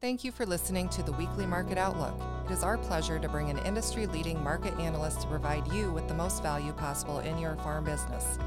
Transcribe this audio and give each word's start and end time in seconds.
Thank 0.00 0.22
you 0.22 0.30
for 0.30 0.46
listening 0.46 0.88
to 0.90 1.02
the 1.02 1.10
Weekly 1.10 1.44
Market 1.44 1.76
Outlook. 1.76 2.14
It 2.48 2.52
is 2.52 2.62
our 2.62 2.78
pleasure 2.78 3.18
to 3.18 3.28
bring 3.28 3.50
an 3.50 3.58
industry 3.66 4.06
leading 4.06 4.40
market 4.44 4.78
analyst 4.78 5.22
to 5.22 5.26
provide 5.26 5.66
you 5.72 5.90
with 5.90 6.06
the 6.06 6.14
most 6.14 6.40
value 6.40 6.72
possible 6.72 7.18
in 7.18 7.36
your 7.36 7.56
farm 7.56 7.82
business. 7.82 8.38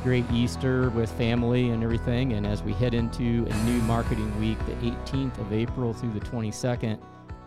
great 0.03 0.29
Easter 0.31 0.89
with 0.91 1.11
family 1.11 1.69
and 1.69 1.83
everything. 1.83 2.33
And 2.33 2.47
as 2.47 2.63
we 2.63 2.73
head 2.73 2.93
into 2.93 3.45
a 3.49 3.63
new 3.65 3.81
marketing 3.81 4.37
week, 4.39 4.57
the 4.65 4.73
18th 4.75 5.37
of 5.39 5.51
April 5.51 5.93
through 5.93 6.13
the 6.13 6.21
22nd, 6.21 7.01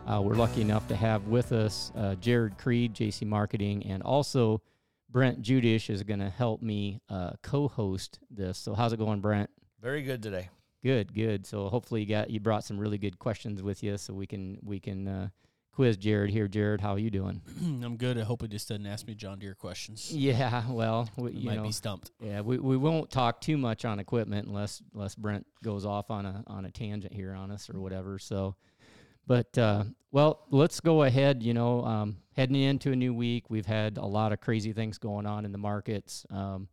uh, 0.06 0.20
we're 0.20 0.34
lucky 0.34 0.60
enough 0.60 0.86
to 0.88 0.96
have 0.96 1.28
with 1.28 1.52
us 1.52 1.92
uh, 1.96 2.14
Jarod 2.20 2.58
Creed, 2.58 2.92
JC 2.94 3.26
Marketing, 3.26 3.84
and 3.86 4.02
also 4.02 4.60
Brent 5.08 5.40
Judish 5.42 5.88
is 5.88 6.02
going 6.02 6.20
to 6.20 6.28
help 6.28 6.60
me 6.60 7.00
uh, 7.08 7.30
co-host 7.42 8.18
this. 8.30 8.58
So 8.58 8.74
how's 8.74 8.92
it 8.92 8.98
going, 8.98 9.20
Brent? 9.20 9.48
Very 9.80 10.02
good 10.02 10.22
today. 10.22 10.50
Good, 10.82 11.14
good. 11.14 11.46
So 11.46 11.68
hopefully 11.68 12.00
you 12.00 12.06
got 12.06 12.28
you 12.28 12.40
brought 12.40 12.64
some 12.64 12.78
really 12.78 12.98
good 12.98 13.18
questions 13.18 13.62
with 13.62 13.82
you, 13.82 13.96
so 13.96 14.12
we 14.12 14.26
can 14.26 14.58
we 14.62 14.80
can 14.80 15.06
uh, 15.06 15.28
quiz 15.72 15.96
Jarod 15.96 16.30
here. 16.30 16.48
Jarod, 16.48 16.80
how 16.80 16.92
are 16.92 16.98
you 16.98 17.10
doing? 17.10 17.40
I'm 17.60 17.96
good. 17.96 18.18
I 18.18 18.22
hope 18.22 18.42
he 18.42 18.48
just 18.48 18.68
doesn't 18.68 18.86
ask 18.86 19.06
me 19.06 19.14
John 19.14 19.38
Deere 19.38 19.54
questions. 19.54 20.12
Yeah, 20.12 20.62
well, 20.70 21.08
we, 21.16 21.32
you 21.32 21.46
might 21.46 21.56
know, 21.56 21.62
be 21.64 21.72
stumped. 21.72 22.12
yeah, 22.20 22.40
we, 22.40 22.58
we 22.58 22.76
won't 22.76 23.10
talk 23.10 23.40
too 23.40 23.56
much 23.58 23.84
on 23.84 23.98
equipment 23.98 24.46
unless 24.46 24.82
unless 24.94 25.14
Brent 25.14 25.46
goes 25.64 25.84
off 25.84 26.10
on 26.10 26.26
a 26.26 26.44
on 26.46 26.64
a 26.64 26.70
tangent 26.70 27.12
here 27.12 27.32
on 27.32 27.50
us 27.50 27.70
or 27.70 27.80
whatever. 27.80 28.18
So, 28.18 28.54
but 29.26 29.56
uh, 29.58 29.84
well, 30.10 30.46
let's 30.50 30.80
go 30.80 31.02
ahead. 31.02 31.42
You 31.42 31.54
know, 31.54 31.84
um, 31.84 32.16
heading 32.36 32.60
into 32.60 32.92
a 32.92 32.96
new 32.96 33.14
week, 33.14 33.48
we've 33.48 33.66
had 33.66 33.96
a 33.96 34.06
lot 34.06 34.32
of 34.32 34.40
crazy 34.40 34.72
things 34.72 34.98
going 34.98 35.26
on 35.26 35.44
in 35.44 35.52
the 35.52 35.58
markets. 35.58 36.26
Um, 36.30 36.68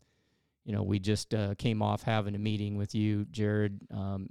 you 0.66 0.74
know, 0.74 0.84
we 0.84 1.00
just 1.00 1.34
uh, 1.34 1.56
came 1.56 1.82
off 1.82 2.04
having 2.04 2.36
a 2.36 2.40
meeting 2.40 2.78
with 2.78 2.94
you, 2.94 3.26
Jarod, 3.32 3.80
um, 3.92 4.30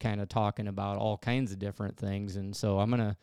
kind 0.00 0.20
of 0.20 0.28
talking 0.28 0.66
about 0.66 0.96
all 0.96 1.18
kinds 1.18 1.52
of 1.52 1.58
different 1.58 1.96
things, 1.96 2.36
and 2.36 2.56
so 2.56 2.80
I'm 2.80 2.90
gonna 2.90 3.16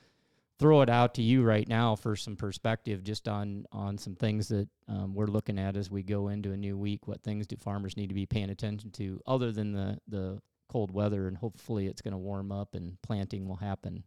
throw 0.59 0.81
it 0.81 0.89
out 0.89 1.13
to 1.13 1.21
you 1.21 1.43
right 1.43 1.67
now 1.67 1.95
for 1.95 2.15
some 2.15 2.35
perspective 2.35 3.03
just 3.03 3.27
on 3.27 3.65
on 3.71 3.97
some 3.97 4.15
things 4.15 4.47
that 4.47 4.67
um, 4.87 5.13
we're 5.13 5.27
looking 5.27 5.59
at 5.59 5.77
as 5.77 5.91
we 5.91 6.01
go 6.01 6.29
into 6.29 6.51
a 6.51 6.57
new 6.57 6.77
week 6.77 7.07
what 7.07 7.21
things 7.21 7.45
do 7.45 7.55
farmers 7.55 7.95
need 7.95 8.07
to 8.07 8.15
be 8.15 8.25
paying 8.25 8.49
attention 8.49 8.89
to 8.91 9.21
other 9.25 9.51
than 9.51 9.71
the 9.71 9.99
the 10.07 10.41
cold 10.67 10.91
weather 10.91 11.27
and 11.27 11.37
hopefully 11.37 11.87
it's 11.87 12.01
going 12.01 12.11
to 12.11 12.17
warm 12.17 12.51
up 12.51 12.75
and 12.75 13.01
planting 13.01 13.47
will 13.47 13.55
happen 13.55 14.03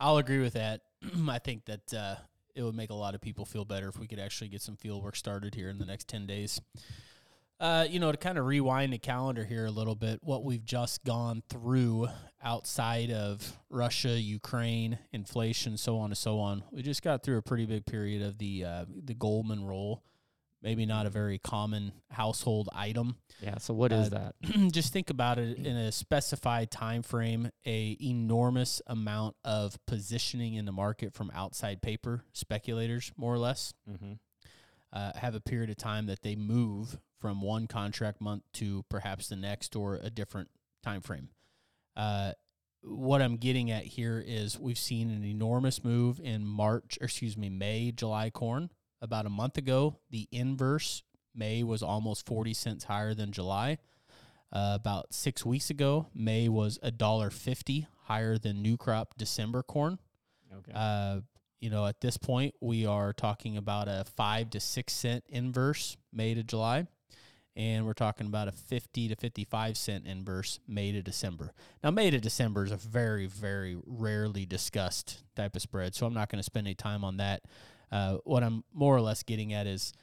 I'll 0.00 0.18
agree 0.18 0.40
with 0.40 0.54
that. 0.54 0.82
I 1.28 1.38
think 1.38 1.64
that 1.66 1.94
uh, 1.94 2.16
it 2.54 2.62
would 2.62 2.74
make 2.74 2.90
a 2.90 2.94
lot 2.94 3.14
of 3.14 3.20
people 3.20 3.44
feel 3.44 3.64
better 3.64 3.88
if 3.88 3.98
we 3.98 4.06
could 4.06 4.18
actually 4.18 4.48
get 4.48 4.62
some 4.62 4.76
field 4.76 5.02
work 5.02 5.16
started 5.16 5.54
here 5.54 5.68
in 5.68 5.78
the 5.78 5.86
next 5.86 6.08
10 6.08 6.26
days. 6.26 6.60
Uh, 7.60 7.86
you 7.88 8.00
know, 8.00 8.10
to 8.10 8.18
kind 8.18 8.36
of 8.36 8.46
rewind 8.46 8.92
the 8.92 8.98
calendar 8.98 9.44
here 9.44 9.64
a 9.64 9.70
little 9.70 9.94
bit, 9.94 10.18
what 10.22 10.44
we've 10.44 10.64
just 10.64 11.04
gone 11.04 11.42
through 11.48 12.08
outside 12.42 13.10
of 13.10 13.56
Russia, 13.70 14.20
Ukraine, 14.20 14.98
inflation, 15.12 15.76
so 15.76 15.98
on 15.98 16.06
and 16.06 16.18
so 16.18 16.40
on, 16.40 16.64
we 16.72 16.82
just 16.82 17.02
got 17.02 17.22
through 17.22 17.38
a 17.38 17.42
pretty 17.42 17.64
big 17.64 17.86
period 17.86 18.22
of 18.22 18.38
the 18.38 18.64
uh, 18.64 18.84
the 18.88 19.14
Goldman 19.14 19.64
roll. 19.64 20.02
Maybe 20.62 20.86
not 20.86 21.04
a 21.04 21.10
very 21.10 21.38
common 21.38 21.92
household 22.10 22.70
item. 22.72 23.16
yeah 23.42 23.58
so 23.58 23.74
what 23.74 23.92
is 23.92 24.10
Uh, 24.12 24.32
that 24.42 24.72
just 24.72 24.94
think 24.94 25.10
about 25.10 25.38
it 25.38 25.58
in 25.58 25.76
a 25.76 25.92
specified 25.92 26.70
time 26.70 27.02
frame 27.02 27.50
a 27.66 27.96
enormous 28.00 28.80
amount 28.86 29.36
of 29.44 29.78
positioning 29.86 30.54
in 30.54 30.64
the 30.64 30.72
market 30.72 31.12
from 31.12 31.30
outside 31.34 31.82
paper 31.82 32.24
speculators 32.32 33.12
more 33.14 33.34
or 33.34 33.38
less 33.38 33.74
mm-hmm. 33.88 34.14
Uh, 34.94 35.12
have 35.16 35.34
a 35.34 35.40
period 35.40 35.68
of 35.68 35.76
time 35.76 36.06
that 36.06 36.22
they 36.22 36.34
move 36.34 36.98
from 37.18 37.42
one 37.42 37.66
contract 37.66 38.20
month 38.20 38.42
to 38.54 38.84
perhaps 38.88 39.28
the 39.28 39.36
next 39.36 39.76
or 39.76 39.96
a 40.02 40.08
different 40.08 40.48
time 40.82 41.02
frame 41.02 41.28
uh, 41.96 42.32
what 42.82 43.20
i'm 43.20 43.36
getting 43.36 43.70
at 43.70 43.84
here 43.84 44.22
is 44.26 44.58
we've 44.58 44.78
seen 44.78 45.10
an 45.10 45.24
enormous 45.24 45.84
move 45.84 46.20
in 46.22 46.46
march 46.46 46.98
or 47.00 47.04
excuse 47.04 47.36
me 47.36 47.50
may 47.50 47.92
july 47.92 48.30
corn. 48.30 48.70
About 49.02 49.26
a 49.26 49.30
month 49.30 49.58
ago 49.58 49.98
the 50.10 50.28
inverse 50.32 51.02
may 51.34 51.62
was 51.62 51.82
almost 51.82 52.24
40 52.26 52.54
cents 52.54 52.84
higher 52.84 53.12
than 53.12 53.32
july. 53.32 53.78
Uh, 54.54 54.72
about 54.76 55.12
six 55.12 55.44
weeks 55.44 55.68
ago, 55.68 56.06
May 56.14 56.48
was 56.48 56.78
a 56.80 56.92
dollar 56.92 57.28
fifty 57.30 57.88
higher 58.04 58.38
than 58.38 58.62
new 58.62 58.76
crop 58.76 59.14
December 59.18 59.64
corn. 59.64 59.98
okay. 60.56 60.70
Uh, 60.72 61.20
you 61.64 61.70
know, 61.70 61.86
at 61.86 62.02
this 62.02 62.18
point, 62.18 62.54
we 62.60 62.84
are 62.84 63.14
talking 63.14 63.56
about 63.56 63.88
a 63.88 64.04
five 64.16 64.50
to 64.50 64.60
six 64.60 64.92
cent 64.92 65.24
inverse 65.30 65.96
May 66.12 66.34
to 66.34 66.42
July, 66.42 66.86
and 67.56 67.86
we're 67.86 67.94
talking 67.94 68.26
about 68.26 68.48
a 68.48 68.52
fifty 68.52 69.08
to 69.08 69.16
fifty-five 69.16 69.78
cent 69.78 70.06
inverse 70.06 70.60
May 70.68 70.92
to 70.92 71.00
December. 71.00 71.54
Now, 71.82 71.90
May 71.90 72.10
to 72.10 72.20
December 72.20 72.66
is 72.66 72.70
a 72.70 72.76
very, 72.76 73.24
very 73.24 73.78
rarely 73.86 74.44
discussed 74.44 75.24
type 75.36 75.56
of 75.56 75.62
spread, 75.62 75.94
so 75.94 76.04
I'm 76.04 76.12
not 76.12 76.28
going 76.28 76.38
to 76.38 76.42
spend 76.42 76.66
any 76.66 76.74
time 76.74 77.02
on 77.02 77.16
that. 77.16 77.40
Uh, 77.90 78.18
what 78.24 78.42
I'm 78.42 78.62
more 78.74 78.94
or 78.94 79.00
less 79.00 79.22
getting 79.22 79.54
at 79.54 79.66
is. 79.66 79.94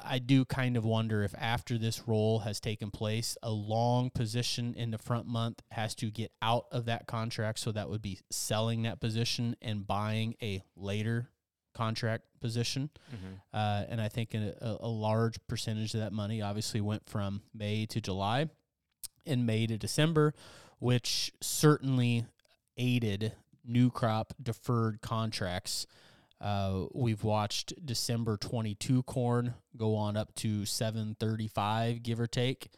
I 0.00 0.18
do 0.18 0.44
kind 0.44 0.76
of 0.76 0.84
wonder 0.84 1.22
if 1.22 1.34
after 1.38 1.78
this 1.78 2.08
roll 2.08 2.40
has 2.40 2.60
taken 2.60 2.90
place, 2.90 3.36
a 3.42 3.50
long 3.50 4.10
position 4.10 4.74
in 4.74 4.90
the 4.90 4.98
front 4.98 5.26
month 5.26 5.62
has 5.70 5.94
to 5.96 6.10
get 6.10 6.32
out 6.42 6.66
of 6.72 6.86
that 6.86 7.06
contract. 7.06 7.60
So 7.60 7.72
that 7.72 7.88
would 7.88 8.02
be 8.02 8.18
selling 8.30 8.82
that 8.82 9.00
position 9.00 9.54
and 9.62 9.86
buying 9.86 10.34
a 10.42 10.62
later 10.76 11.28
contract 11.74 12.24
position. 12.40 12.90
Uh, 13.56 13.84
and 13.88 14.00
I 14.00 14.08
think 14.08 14.34
a, 14.34 14.78
a 14.80 14.88
large 14.88 15.36
percentage 15.46 15.94
of 15.94 16.00
that 16.00 16.12
money 16.12 16.42
obviously 16.42 16.80
went 16.80 17.08
from 17.08 17.42
May 17.54 17.86
to 17.86 18.00
July 18.00 18.48
and 19.24 19.46
May 19.46 19.66
to 19.66 19.76
December, 19.76 20.34
which 20.78 21.32
certainly 21.40 22.24
aided 22.76 23.32
new 23.64 23.90
crop 23.90 24.32
deferred 24.42 25.00
contracts. 25.00 25.86
Uh, 26.40 26.84
we've 26.92 27.24
watched 27.24 27.72
December 27.84 28.36
22 28.36 29.02
corn 29.04 29.54
go 29.76 29.94
on 29.94 30.16
up 30.16 30.34
to 30.34 30.64
735, 30.66 32.02
give 32.02 32.20
or 32.20 32.26
take, 32.26 32.68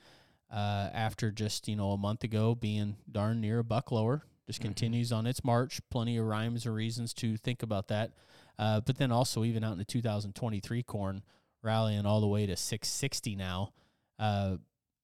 uh, 0.52 0.88
after 0.92 1.30
just, 1.30 1.68
you 1.68 1.76
know, 1.76 1.90
a 1.90 1.98
month 1.98 2.24
ago 2.24 2.54
being 2.54 2.96
darn 3.10 3.40
near 3.40 3.58
a 3.58 3.64
buck 3.64 3.90
lower. 3.90 4.22
Just 4.46 4.60
continues 4.62 5.12
on 5.12 5.26
its 5.26 5.44
march. 5.44 5.78
Plenty 5.90 6.16
of 6.16 6.24
rhymes 6.24 6.64
and 6.64 6.74
reasons 6.74 7.12
to 7.14 7.36
think 7.36 7.62
about 7.62 7.88
that. 7.88 8.12
Uh, 8.58 8.80
but 8.80 8.96
then 8.96 9.12
also, 9.12 9.44
even 9.44 9.62
out 9.62 9.72
in 9.72 9.78
the 9.78 9.84
2023 9.84 10.82
corn, 10.84 11.22
rallying 11.62 12.06
all 12.06 12.22
the 12.22 12.26
way 12.26 12.46
to 12.46 12.56
660 12.56 13.36
now. 13.36 13.72
Uh, 14.18 14.56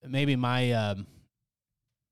maybe 0.03 0.35
my, 0.35 0.71
um, 0.71 1.05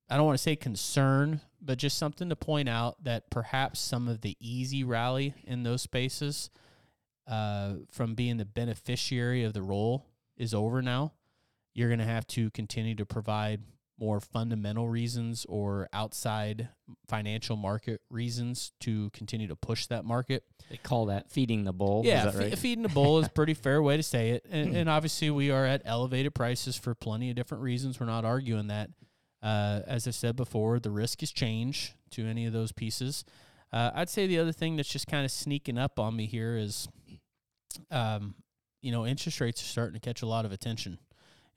I 0.08 0.16
don't 0.16 0.26
want 0.26 0.36
to 0.38 0.42
say 0.42 0.56
concern, 0.56 1.40
but 1.62 1.78
just 1.78 1.96
something 1.98 2.28
to 2.28 2.36
point 2.36 2.68
out 2.68 3.02
that 3.04 3.30
perhaps 3.30 3.80
some 3.80 4.06
of 4.08 4.20
the 4.20 4.36
easy 4.38 4.84
rally 4.84 5.34
in 5.44 5.62
those 5.62 5.82
spaces 5.82 6.50
uh, 7.26 7.74
from 7.90 8.14
being 8.14 8.36
the 8.36 8.44
beneficiary 8.44 9.44
of 9.44 9.54
the 9.54 9.62
roll 9.62 10.04
is 10.36 10.52
over 10.52 10.82
now. 10.82 11.12
You're 11.74 11.88
going 11.88 12.00
to 12.00 12.04
have 12.04 12.26
to 12.28 12.50
continue 12.50 12.94
to 12.96 13.06
provide 13.06 13.62
more 13.98 14.20
fundamental 14.20 14.88
reasons 14.88 15.46
or 15.48 15.88
outside 15.92 16.68
financial 17.08 17.56
market 17.56 18.00
reasons 18.10 18.72
to 18.80 19.08
continue 19.10 19.46
to 19.46 19.54
push 19.56 19.86
that 19.86 20.04
market. 20.04 20.42
they 20.68 20.76
call 20.76 21.06
that 21.06 21.30
feeding 21.30 21.62
the 21.64 21.72
bull 21.72 22.02
Yeah, 22.04 22.18
is 22.18 22.24
that 22.34 22.34
fe- 22.42 22.48
right? 22.50 22.58
feeding 22.58 22.82
the 22.82 22.88
bull 22.88 23.20
is 23.20 23.28
a 23.28 23.30
pretty 23.30 23.54
fair 23.54 23.80
way 23.80 23.96
to 23.96 24.02
say 24.02 24.30
it. 24.30 24.44
And, 24.50 24.76
and 24.76 24.88
obviously, 24.90 25.30
we 25.30 25.50
are 25.50 25.64
at 25.64 25.80
elevated 25.84 26.34
prices 26.34 26.76
for 26.76 26.94
plenty 26.94 27.30
of 27.30 27.36
different 27.36 27.62
reasons. 27.62 27.98
We're 27.98 28.06
not 28.06 28.24
arguing 28.24 28.66
that. 28.66 28.90
Uh, 29.44 29.82
as 29.86 30.08
I 30.08 30.10
said 30.10 30.36
before, 30.36 30.80
the 30.80 30.90
risk 30.90 31.22
is 31.22 31.30
change 31.30 31.92
to 32.12 32.26
any 32.26 32.46
of 32.46 32.54
those 32.54 32.72
pieces. 32.72 33.24
Uh, 33.70 33.90
I'd 33.94 34.08
say 34.08 34.26
the 34.26 34.38
other 34.38 34.52
thing 34.52 34.76
that's 34.76 34.88
just 34.88 35.06
kind 35.06 35.24
of 35.24 35.30
sneaking 35.30 35.76
up 35.76 35.98
on 35.98 36.16
me 36.16 36.24
here 36.24 36.56
is, 36.56 36.88
um, 37.90 38.34
you 38.80 38.90
know, 38.90 39.04
interest 39.04 39.40
rates 39.40 39.60
are 39.60 39.66
starting 39.66 39.94
to 39.94 40.00
catch 40.00 40.22
a 40.22 40.26
lot 40.26 40.46
of 40.46 40.52
attention. 40.52 40.98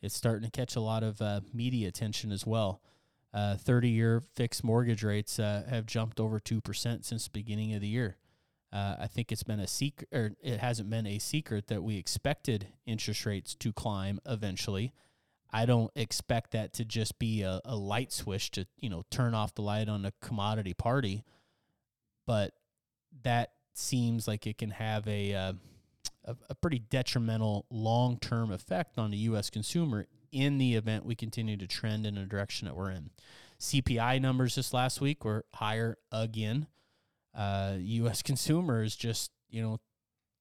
It's 0.02 0.16
starting 0.16 0.44
to 0.44 0.52
catch 0.52 0.76
a 0.76 0.82
lot 0.82 1.02
of 1.02 1.22
uh, 1.22 1.42
media 1.54 1.88
attention 1.88 2.32
as 2.32 2.46
well. 2.46 2.82
Uh, 3.34 3.56
30 3.56 3.90
year 3.90 4.24
fixed 4.36 4.64
mortgage 4.64 5.04
rates 5.04 5.40
uh, 5.40 5.64
have 5.70 5.86
jumped 5.86 6.20
over 6.20 6.40
2% 6.40 7.06
since 7.06 7.24
the 7.24 7.30
beginning 7.30 7.74
of 7.74 7.82
the 7.82 7.88
year. 7.88 8.18
Uh, 8.74 8.96
I 9.00 9.08
think 9.08 9.32
it's 9.32 9.44
been 9.44 9.62
a 9.62 9.68
secret, 9.68 10.10
or 10.12 10.32
it 10.42 10.60
hasn't 10.60 10.90
been 10.90 11.08
a 11.08 11.20
secret 11.20 11.68
that 11.68 11.84
we 11.84 11.98
expected 11.98 12.68
interest 12.86 13.26
rates 13.26 13.56
to 13.56 13.72
climb 13.72 14.20
eventually. 14.26 14.92
I 15.52 15.66
don't 15.66 15.92
expect 15.96 16.52
that 16.52 16.74
to 16.74 16.86
just 16.86 17.20
be 17.20 17.42
a, 17.44 17.62
a 17.64 17.76
light 17.76 18.12
switch 18.12 18.52
to 18.52 18.68
you 18.80 18.90
know 18.90 19.04
turn 19.10 19.34
off 19.34 19.56
the 19.56 19.62
light 19.62 19.88
on 19.90 20.06
a 20.06 20.12
commodity 20.22 20.74
party, 20.74 21.24
but 22.26 22.54
that 23.24 23.52
seems 23.74 24.28
like 24.28 24.46
it 24.48 24.58
can 24.58 24.72
have 24.72 25.08
a 25.08 25.34
uh, 25.34 25.54
a, 26.26 26.36
a 26.50 26.56
pretty 26.56 26.80
detrimental 26.80 27.66
long 27.70 28.18
term 28.20 28.52
effect 28.52 28.98
on 28.98 29.12
the 29.12 29.18
U.S. 29.18 29.50
consumer 29.50 30.08
in 30.32 30.58
the 30.58 30.76
event 30.76 31.06
we 31.06 31.16
continue 31.16 31.56
to 31.58 31.68
trend 31.68 32.06
in 32.06 32.18
a 32.18 32.26
direction 32.26 32.68
that 32.68 32.76
we're 32.76 32.92
in. 32.92 33.10
CPI 33.60 34.22
numbers 34.22 34.56
this 34.56 34.74
last 34.74 35.02
week 35.02 35.24
were 35.26 35.46
higher 35.56 35.98
again. 36.12 36.68
uh, 37.34 37.76
U.S. 37.80 38.22
consumers 38.24 38.96
just 38.96 39.32
you 39.50 39.62
know 39.62 39.80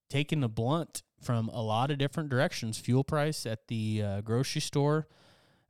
taking 0.09 0.41
the 0.41 0.49
blunt 0.49 1.03
from 1.21 1.49
a 1.49 1.61
lot 1.61 1.91
of 1.91 1.97
different 1.97 2.29
directions. 2.29 2.77
Fuel 2.77 3.03
price 3.03 3.45
at 3.45 3.67
the 3.67 4.01
uh, 4.03 4.21
grocery 4.21 4.61
store, 4.61 5.07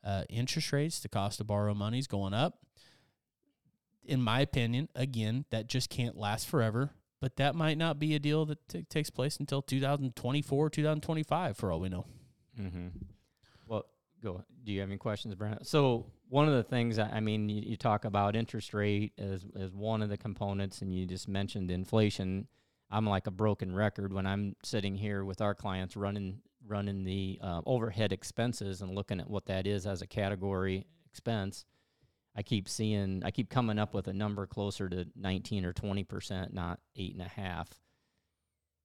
uh, 0.04 0.24
interest 0.30 0.72
rates, 0.72 1.00
the 1.00 1.10
cost 1.10 1.38
to 1.38 1.44
borrow 1.44 1.74
money 1.74 2.00
is 2.00 2.08
going 2.08 2.34
up. 2.34 2.60
In 4.04 4.22
my 4.22 4.40
opinion, 4.42 4.90
again, 4.96 5.46
that 5.50 5.68
just 5.68 5.90
can't 5.90 6.18
last 6.18 6.48
forever. 6.48 6.92
But 7.20 7.38
that 7.38 7.56
might 7.56 7.78
not 7.78 7.98
be 7.98 8.14
a 8.14 8.20
deal 8.20 8.46
that 8.46 8.68
t- 8.70 8.84
takes 8.84 9.10
place 9.10 9.38
until 9.38 9.62
2024, 9.62 10.70
2025, 10.70 11.58
for 11.58 11.72
all 11.72 11.80
we 11.80 11.90
know. 11.90 12.06
Mm-hmm. 12.60 12.88
Well, 13.66 13.86
go. 14.22 14.44
Do 14.64 14.72
you 14.72 14.82
have 14.82 14.90
any 14.90 14.98
questions, 14.98 15.34
Brent? 15.34 15.66
So 15.66 16.06
one 16.30 16.48
of 16.48 16.54
the 16.54 16.64
things, 16.64 17.00
I 17.00 17.10
I 17.10 17.20
mean, 17.20 17.50
you, 17.50 17.62
you 17.62 17.76
talk 17.76 18.06
about 18.06 18.36
interest 18.36 18.74
rate 18.74 19.14
as 19.18 19.46
as 19.60 19.74
one 19.74 20.02
of 20.02 20.10
the 20.10 20.18
components, 20.18 20.82
and 20.82 20.94
you 20.94 21.06
just 21.06 21.28
mentioned 21.28 21.72
inflation. 21.72 22.48
I'm 22.90 23.06
like 23.06 23.28
a 23.28 23.32
broken 23.32 23.76
record 23.76 24.14
when 24.14 24.26
I'm 24.26 24.56
sitting 24.64 24.96
here 24.96 25.26
with 25.26 25.42
our 25.42 25.54
clients 25.54 25.96
running 25.96 26.42
running 26.66 27.04
the 27.04 27.40
uh, 27.42 27.62
overhead 27.66 28.12
expenses 28.12 28.82
and 28.82 28.94
looking 28.94 29.20
at 29.20 29.30
what 29.30 29.46
that 29.46 29.66
is 29.66 29.86
as 29.88 30.02
a 30.02 30.08
category 30.08 30.86
expense. 31.10 31.66
I 32.36 32.44
keep 32.44 32.70
seeing, 32.70 33.24
I 33.26 33.32
keep 33.32 33.50
coming 33.50 33.80
up 33.80 33.94
with 33.94 34.08
a 34.08 34.14
number 34.14 34.46
closer 34.46 34.88
to 34.90 35.08
19 35.16 35.66
or 35.66 35.74
20 35.74 36.04
percent, 36.04 36.54
not 36.54 36.80
eight 36.96 37.14
and 37.14 37.22
a 37.22 37.30
half. 37.30 37.70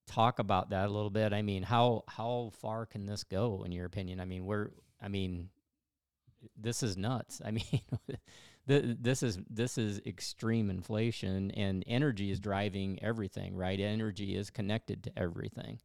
Talk 0.07 0.39
about 0.39 0.71
that 0.71 0.87
a 0.87 0.91
little 0.91 1.09
bit. 1.09 1.33
I 1.33 1.41
mean, 1.41 1.63
how 1.63 2.03
how 2.07 2.51
far 2.59 2.85
can 2.85 3.05
this 3.05 3.23
go 3.23 3.63
in 3.63 3.71
your 3.71 3.85
opinion? 3.85 4.19
I 4.19 4.25
mean, 4.25 4.45
we're, 4.45 4.71
I 5.01 5.07
mean, 5.07 5.49
this 6.63 6.81
is 6.83 6.97
nuts. 6.97 7.41
I 7.45 7.51
mean, 7.57 7.63
th- 8.67 8.97
this 8.99 9.21
is 9.23 9.37
this 9.49 9.77
is 9.77 9.99
extreme 10.05 10.69
inflation, 10.69 11.51
and 11.51 11.83
energy 11.87 12.31
is 12.31 12.39
driving 12.39 12.99
everything, 13.03 13.55
right? 13.55 13.79
Energy 13.79 14.35
is 14.35 14.49
connected 14.49 15.03
to 15.03 15.11
everything. 15.17 15.79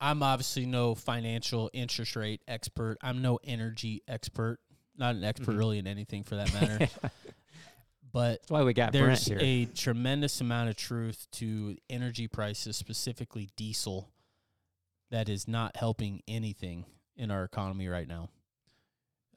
I'm 0.00 0.22
obviously 0.22 0.66
no 0.66 0.94
financial 0.94 1.70
interest 1.72 2.16
rate 2.16 2.42
expert. 2.48 2.98
I'm 3.02 3.22
no 3.22 3.38
energy 3.44 4.02
expert. 4.08 4.58
Not 4.96 5.14
an 5.14 5.24
expert 5.24 5.54
Mhm. 5.54 5.58
really 5.58 5.78
in 5.78 5.86
anything 5.86 6.24
for 6.24 6.36
that 6.36 6.52
matter. 6.60 6.88
but 8.12 8.40
That's 8.42 8.50
why 8.50 8.62
we 8.64 8.74
got 8.74 8.92
there's 8.92 9.24
here. 9.26 9.38
a 9.40 9.64
tremendous 9.66 10.40
amount 10.40 10.70
of 10.70 10.76
truth 10.76 11.26
to 11.32 11.76
energy 11.88 12.26
prices, 12.28 12.76
specifically 12.76 13.48
diesel, 13.56 14.10
that 15.10 15.28
is 15.28 15.46
not 15.48 15.76
helping 15.76 16.20
anything 16.28 16.84
in 17.16 17.30
our 17.30 17.44
economy 17.44 17.86
right 17.88 18.08
now. 18.08 18.28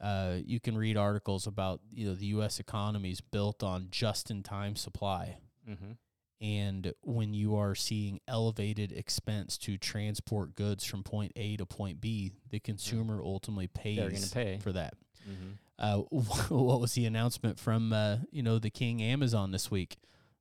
Uh, 0.00 0.36
you 0.44 0.60
can 0.60 0.76
read 0.76 0.96
articles 0.96 1.46
about 1.46 1.80
you 1.92 2.06
know 2.06 2.14
the 2.14 2.26
U.S. 2.26 2.60
economy 2.60 3.10
is 3.10 3.20
built 3.20 3.62
on 3.62 3.88
just-in-time 3.90 4.76
supply, 4.76 5.38
mm-hmm. 5.68 5.92
and 6.40 6.92
when 7.02 7.32
you 7.32 7.56
are 7.56 7.74
seeing 7.74 8.20
elevated 8.28 8.92
expense 8.92 9.56
to 9.58 9.78
transport 9.78 10.54
goods 10.54 10.84
from 10.84 11.02
point 11.02 11.32
A 11.36 11.56
to 11.56 11.64
point 11.64 12.00
B, 12.00 12.32
the 12.50 12.60
consumer 12.60 13.22
ultimately 13.22 13.68
pays 13.68 13.96
They're 13.96 14.10
going 14.10 14.22
to 14.22 14.30
pay. 14.34 14.58
for 14.62 14.72
that. 14.72 14.94
Mm-hmm. 15.28 15.52
Uh, 15.78 15.96
what 16.54 16.80
was 16.80 16.92
the 16.92 17.06
announcement 17.06 17.58
from 17.58 17.92
uh, 17.92 18.18
you 18.30 18.42
know 18.42 18.58
the 18.58 18.70
King 18.70 19.02
Amazon 19.02 19.50
this 19.50 19.70
week? 19.70 19.96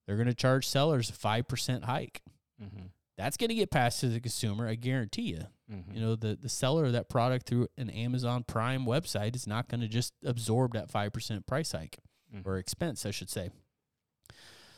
They're 0.06 0.18
going 0.18 0.28
to 0.28 0.34
charge 0.34 0.68
sellers 0.68 1.10
a 1.10 1.14
five 1.14 1.48
percent 1.48 1.86
hike. 1.86 2.22
Mm-hmm. 2.62 2.88
That's 3.18 3.38
going 3.38 3.48
to 3.50 3.56
get 3.56 3.72
passed 3.72 4.02
to 4.02 4.10
the 4.10 4.20
consumer. 4.20 4.68
I 4.68 4.76
guarantee 4.76 5.22
you. 5.24 5.42
Mm-hmm. 5.72 5.94
You 5.94 6.02
know 6.02 6.16
the 6.16 6.38
the 6.40 6.50
seller 6.50 6.86
of 6.86 6.94
that 6.94 7.10
product 7.10 7.48
through 7.48 7.68
an 7.78 7.90
Amazon 7.90 8.44
Prime 8.44 8.86
website 8.86 9.36
is 9.36 9.48
not 9.48 9.68
going 9.70 9.82
to 9.82 9.88
just 9.88 10.14
absorb 10.24 10.74
that 10.74 10.92
five 10.92 11.14
percent 11.14 11.48
price 11.48 11.72
hike 11.72 11.98
Mhm. 12.36 12.46
or 12.46 12.58
expense, 12.58 13.06
I 13.06 13.12
should 13.12 13.30
say. 13.30 13.50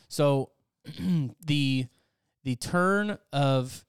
So 0.07 0.51
the 1.45 1.87
the 2.43 2.55
turn 2.55 3.17
of 3.33 3.83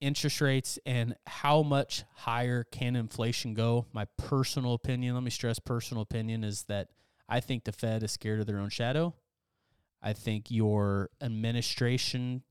interest 0.00 0.40
rates 0.40 0.78
and 0.86 1.14
how 1.26 1.62
much 1.62 2.04
higher 2.14 2.64
can 2.64 2.96
inflation 2.96 3.52
go? 3.52 3.84
My 3.92 4.06
personal 4.16 4.72
opinion, 4.72 5.14
let 5.14 5.22
me 5.22 5.30
stress 5.30 5.58
personal 5.58 6.02
opinion 6.02 6.42
is 6.42 6.62
that 6.64 6.88
I 7.28 7.40
think 7.40 7.64
the 7.64 7.72
Fed 7.72 8.02
is 8.02 8.10
scared 8.12 8.40
of 8.40 8.46
their 8.46 8.58
own 8.58 8.70
shadow. 8.70 9.14
I 10.02 10.14
think 10.14 10.50
your 10.50 11.10
administration 11.20 12.42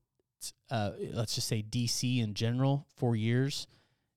uh, 0.70 0.92
let's 1.12 1.34
just 1.34 1.48
say 1.48 1.62
DC 1.62 2.22
in 2.22 2.34
general 2.34 2.86
for 2.96 3.16
years 3.16 3.66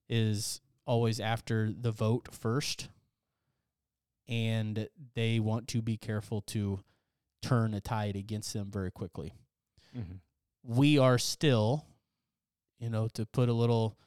is 0.08 0.60
always 0.86 1.20
after 1.20 1.72
the 1.72 1.92
vote 1.92 2.28
first 2.32 2.88
and 4.28 4.88
they 5.14 5.38
want 5.38 5.68
to 5.68 5.82
be 5.82 5.96
careful 5.96 6.40
to 6.42 6.80
turn 7.42 7.74
a 7.74 7.80
tide 7.80 8.16
against 8.16 8.52
them 8.52 8.70
very 8.70 8.90
quickly. 8.90 9.34
Mm-hmm. 9.96 10.14
We 10.62 10.98
are 10.98 11.18
still, 11.18 11.84
you 12.78 12.88
know, 12.88 13.08
to 13.08 13.26
put 13.26 13.48
a 13.48 13.52
little 13.52 13.98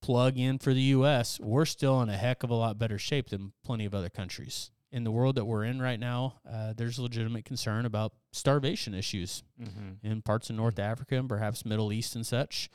plug 0.00 0.36
in 0.36 0.58
for 0.58 0.74
the 0.74 0.80
US, 0.80 1.38
we're 1.40 1.64
still 1.64 2.00
in 2.02 2.08
a 2.08 2.16
heck 2.16 2.42
of 2.42 2.50
a 2.50 2.54
lot 2.54 2.78
better 2.78 2.98
shape 2.98 3.30
than 3.30 3.52
plenty 3.64 3.84
of 3.84 3.94
other 3.94 4.10
countries. 4.10 4.70
In 4.92 5.04
the 5.04 5.10
world 5.10 5.36
that 5.36 5.46
we're 5.46 5.64
in 5.64 5.80
right 5.80 5.98
now, 5.98 6.34
uh, 6.48 6.74
there's 6.76 6.98
legitimate 6.98 7.46
concern 7.46 7.86
about 7.86 8.12
starvation 8.32 8.92
issues 8.94 9.42
Mm-hmm. 9.60 10.06
in 10.06 10.20
parts 10.22 10.50
of 10.50 10.56
North 10.56 10.78
Africa 10.78 11.16
and 11.16 11.28
perhaps 11.28 11.64
Middle 11.64 11.92
East 11.92 12.14
and 12.14 12.26
such. 12.26 12.68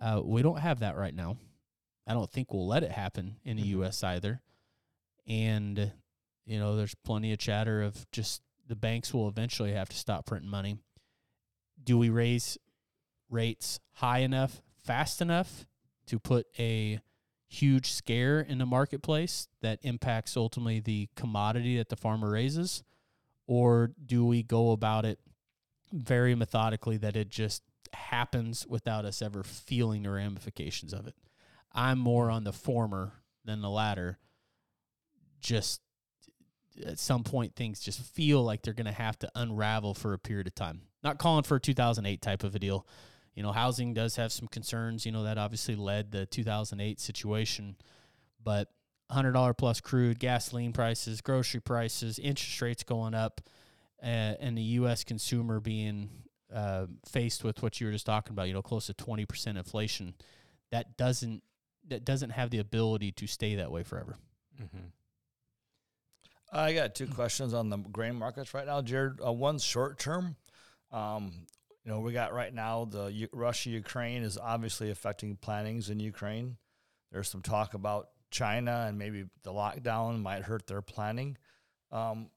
Uh, 0.00 0.20
we 0.24 0.40
don't 0.40 0.60
have 0.60 0.78
that 0.80 0.96
right 0.96 1.14
now. 1.14 1.36
I 2.06 2.14
don't 2.14 2.30
think 2.30 2.52
we'll 2.52 2.66
let 2.68 2.84
it 2.84 2.92
happen 2.92 3.36
in 3.44 3.56
the 3.56 3.64
Mhm. 3.64 3.68
U.S. 3.80 4.04
either. 4.04 4.40
And 5.26 5.92
you 6.46 6.58
know, 6.58 6.76
there's 6.76 6.94
plenty 6.94 7.32
of 7.32 7.38
chatter 7.38 7.82
of 7.82 8.06
just 8.12 8.40
the 8.66 8.76
banks 8.76 9.12
will 9.12 9.28
eventually 9.28 9.72
have 9.72 9.88
to 9.90 9.96
stop 9.96 10.24
printing 10.26 10.48
money. 10.48 10.78
Do 11.82 11.98
we 11.98 12.08
raise 12.08 12.56
rates 13.28 13.80
high 13.94 14.20
enough, 14.20 14.62
fast 14.84 15.20
enough 15.20 15.66
to 16.06 16.18
put 16.18 16.46
a 16.58 17.00
huge 17.48 17.90
scare 17.92 18.40
in 18.40 18.58
the 18.58 18.66
marketplace 18.66 19.48
that 19.62 19.78
impacts 19.82 20.36
ultimately 20.36 20.80
the 20.80 21.08
commodity 21.16 21.78
that 21.78 21.88
the 21.88 21.96
farmer 21.96 22.30
raises? 22.30 22.84
Or 23.46 23.90
do 24.04 24.24
we 24.24 24.42
go 24.42 24.72
about 24.72 25.04
it 25.04 25.18
very 25.92 26.34
methodically 26.34 26.98
that 26.98 27.16
it 27.16 27.30
just 27.30 27.62
happens 27.94 28.66
without 28.68 29.06
us 29.06 29.22
ever 29.22 29.42
feeling 29.42 30.02
the 30.02 30.10
ramifications 30.10 30.92
of 30.92 31.06
it? 31.06 31.14
I'm 31.72 31.98
more 31.98 32.30
on 32.30 32.44
the 32.44 32.52
former 32.52 33.14
than 33.44 33.62
the 33.62 33.70
latter. 33.70 34.18
Just 35.40 35.80
at 36.84 36.98
some 36.98 37.24
point, 37.24 37.56
things 37.56 37.80
just 37.80 38.00
feel 38.00 38.42
like 38.42 38.62
they're 38.62 38.74
going 38.74 38.86
to 38.86 38.92
have 38.92 39.18
to 39.20 39.30
unravel 39.34 39.94
for 39.94 40.12
a 40.12 40.18
period 40.18 40.46
of 40.46 40.54
time. 40.54 40.82
Not 41.02 41.18
calling 41.18 41.44
for 41.44 41.56
a 41.56 41.60
2008 41.60 42.20
type 42.20 42.44
of 42.44 42.54
a 42.54 42.58
deal. 42.58 42.86
You 43.34 43.42
know, 43.42 43.52
housing 43.52 43.94
does 43.94 44.16
have 44.16 44.32
some 44.32 44.48
concerns. 44.48 45.06
You 45.06 45.12
know, 45.12 45.24
that 45.24 45.38
obviously 45.38 45.76
led 45.76 46.10
the 46.10 46.26
2008 46.26 47.00
situation. 47.00 47.76
But 48.42 48.68
$100 49.10 49.56
plus 49.56 49.80
crude, 49.80 50.18
gasoline 50.18 50.72
prices, 50.72 51.20
grocery 51.20 51.60
prices, 51.60 52.18
interest 52.18 52.60
rates 52.60 52.82
going 52.82 53.14
up, 53.14 53.40
uh, 54.02 54.06
and 54.40 54.56
the 54.56 54.62
U.S. 54.62 55.04
consumer 55.04 55.60
being 55.60 56.10
uh, 56.54 56.86
faced 57.06 57.44
with 57.44 57.62
what 57.62 57.80
you 57.80 57.86
were 57.86 57.92
just 57.92 58.06
talking 58.06 58.32
about, 58.32 58.48
you 58.48 58.54
know, 58.54 58.62
close 58.62 58.86
to 58.86 58.94
20% 58.94 59.56
inflation, 59.56 60.14
that 60.70 60.96
doesn't 60.96 61.42
that 61.88 62.04
doesn't 62.04 62.30
have 62.30 62.50
the 62.50 62.58
ability 62.58 63.12
to 63.12 63.26
stay 63.26 63.54
that 63.54 63.70
way 63.72 63.82
forever. 63.82 64.16
Mm-hmm. 64.60 64.88
I 66.52 66.74
got 66.74 66.94
two 66.94 67.06
questions 67.06 67.54
on 67.54 67.70
the 67.70 67.78
grain 67.78 68.14
markets 68.14 68.52
right 68.52 68.66
now, 68.66 68.82
Jarod. 68.82 69.24
Uh, 69.26 69.32
one's 69.32 69.64
short 69.64 69.98
term. 69.98 70.36
Um, 70.92 71.46
you 71.88 71.94
know, 71.94 72.00
we 72.00 72.12
got 72.12 72.34
right 72.34 72.52
now 72.52 72.84
the 72.84 73.06
U- 73.06 73.28
Russia 73.32 73.70
Ukraine 73.70 74.22
is 74.22 74.36
obviously 74.36 74.90
affecting 74.90 75.36
plantings 75.36 75.88
in 75.88 76.00
Ukraine. 76.00 76.58
There's 77.10 77.30
some 77.30 77.40
talk 77.40 77.72
about 77.72 78.10
China 78.30 78.84
and 78.86 78.98
maybe 78.98 79.24
the 79.42 79.52
lockdown 79.52 80.20
might 80.20 80.42
hurt 80.42 80.66
their 80.66 80.82
planting. 80.82 81.38
Um, 81.90 82.28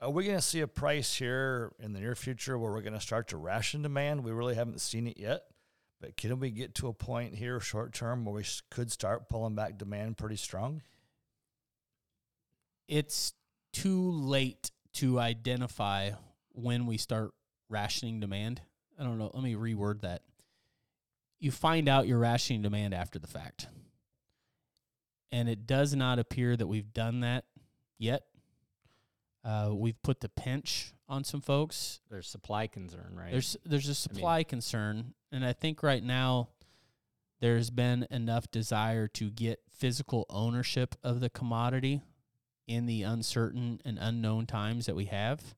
are 0.00 0.10
we 0.10 0.24
going 0.24 0.34
to 0.34 0.42
see 0.42 0.62
a 0.62 0.66
price 0.66 1.14
here 1.14 1.70
in 1.78 1.92
the 1.92 2.00
near 2.00 2.16
future 2.16 2.58
where 2.58 2.72
we're 2.72 2.80
going 2.80 2.92
to 2.92 3.00
start 3.00 3.28
to 3.28 3.36
ration 3.36 3.82
demand? 3.82 4.24
We 4.24 4.32
really 4.32 4.56
haven't 4.56 4.80
seen 4.80 5.06
it 5.06 5.16
yet, 5.16 5.42
but 6.00 6.16
can 6.16 6.40
we 6.40 6.50
get 6.50 6.74
to 6.76 6.88
a 6.88 6.92
point 6.92 7.36
here 7.36 7.60
short 7.60 7.92
term 7.92 8.24
where 8.24 8.34
we 8.34 8.44
could 8.68 8.90
start 8.90 9.28
pulling 9.28 9.54
back 9.54 9.78
demand 9.78 10.16
pretty 10.16 10.34
strong? 10.34 10.82
It's 12.88 13.32
too 13.72 14.10
late 14.10 14.72
to 14.94 15.20
identify 15.20 16.10
when 16.50 16.84
we 16.86 16.96
start 16.96 17.30
rationing 17.70 18.18
demand. 18.18 18.60
I 18.98 19.04
don't 19.04 19.18
know. 19.18 19.30
Let 19.32 19.42
me 19.42 19.54
reword 19.54 20.02
that. 20.02 20.22
You 21.40 21.50
find 21.50 21.88
out 21.88 22.08
you're 22.08 22.18
rationing 22.18 22.62
demand 22.62 22.94
after 22.94 23.18
the 23.18 23.28
fact. 23.28 23.68
And 25.30 25.48
it 25.48 25.66
does 25.66 25.94
not 25.94 26.18
appear 26.18 26.56
that 26.56 26.66
we've 26.66 26.92
done 26.92 27.20
that 27.20 27.44
yet. 27.98 28.24
Uh, 29.44 29.70
we've 29.72 30.00
put 30.02 30.20
the 30.20 30.28
pinch 30.28 30.92
on 31.08 31.22
some 31.22 31.40
folks. 31.40 32.00
There's 32.10 32.26
supply 32.26 32.66
concern, 32.66 33.14
right? 33.14 33.30
There's 33.30 33.56
there's 33.64 33.88
a 33.88 33.94
supply 33.94 34.42
concern, 34.42 35.14
and 35.30 35.44
I 35.44 35.52
think 35.52 35.82
right 35.82 36.02
now 36.02 36.48
there's 37.40 37.70
been 37.70 38.06
enough 38.10 38.50
desire 38.50 39.06
to 39.08 39.30
get 39.30 39.60
physical 39.70 40.26
ownership 40.28 40.96
of 41.04 41.20
the 41.20 41.30
commodity 41.30 42.02
in 42.66 42.86
the 42.86 43.04
uncertain 43.04 43.80
and 43.84 43.98
unknown 43.98 44.46
times 44.46 44.86
that 44.86 44.96
we 44.96 45.06
have 45.06 45.54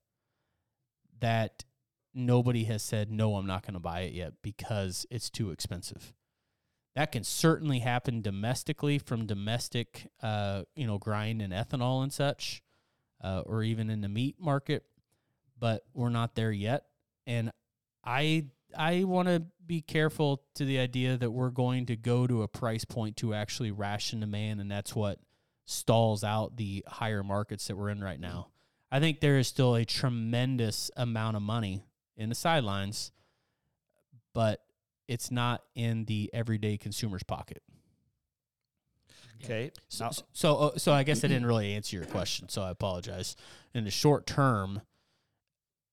that 1.21 1.65
nobody 2.15 2.65
has 2.65 2.83
said 2.83 3.11
no, 3.11 3.37
I'm 3.37 3.47
not 3.47 3.63
going 3.63 3.75
to 3.75 3.81
buy 3.81 4.01
it 4.01 4.13
yet 4.13 4.35
because 4.43 5.07
it's 5.11 5.31
too 5.31 5.51
expensive. 5.51 6.13
That 6.97 7.13
can 7.13 7.23
certainly 7.23 7.79
happen 7.81 8.21
domestically 8.21 8.99
from 8.99 9.27
domestic, 9.27 10.09
uh, 10.23 10.63
you 10.75 10.87
know, 10.87 10.99
grind 10.99 11.41
and 11.41 11.53
ethanol 11.53 12.03
and 12.03 12.13
such, 12.13 12.63
uh, 13.23 13.43
or 13.47 13.63
even 13.63 13.91
in 13.91 14.01
the 14.01 14.09
meat 14.09 14.37
market. 14.41 14.85
But 15.59 15.85
we're 15.95 16.09
not 16.11 16.35
there 16.35 16.53
yet, 16.53 16.87
and 17.27 17.53
I 18.05 18.47
I 18.77 19.05
want 19.05 19.29
to 19.29 19.45
be 19.67 19.83
careful 19.83 20.43
to 20.55 20.65
the 20.65 20.79
idea 20.79 21.17
that 21.17 21.31
we're 21.31 21.51
going 21.51 21.87
to 21.87 21.97
go 21.97 22.27
to 22.27 22.43
a 22.43 22.49
price 22.49 22.85
point 22.85 23.17
to 23.19 23.35
actually 23.35 23.71
ration 23.71 24.21
demand, 24.21 24.61
and 24.61 24.71
that's 24.71 24.95
what 24.95 25.21
stalls 25.67 26.25
out 26.25 26.57
the 26.57 26.85
higher 26.89 27.23
markets 27.23 27.69
that 27.69 27.77
we're 27.77 27.91
in 27.91 28.03
right 28.03 28.19
now. 28.19 28.49
I 28.91 28.99
think 28.99 29.21
there 29.21 29.39
is 29.39 29.47
still 29.47 29.77
a 29.77 29.85
tremendous 29.85 30.91
amount 30.97 31.37
of 31.37 31.43
money 31.43 31.85
in 32.21 32.29
the 32.29 32.35
sidelines, 32.35 33.11
but 34.35 34.63
it's 35.09 35.31
not 35.31 35.63
in 35.75 36.05
the 36.05 36.31
everyday 36.33 36.77
consumer's 36.77 37.23
pocket. 37.23 37.63
Okay. 39.43 39.73
So, 39.89 40.11
so, 40.33 40.57
uh, 40.57 40.79
so 40.79 40.93
I 40.93 41.03
guess 41.03 41.25
I 41.25 41.29
didn't 41.29 41.47
really 41.47 41.73
answer 41.73 41.97
your 41.97 42.05
question, 42.05 42.51
so 42.51 42.63
I 42.63 42.71
apologize. 42.71 43.37
In 43.75 43.85
the 43.85 43.91
short 43.91 44.27
term, 44.27 44.83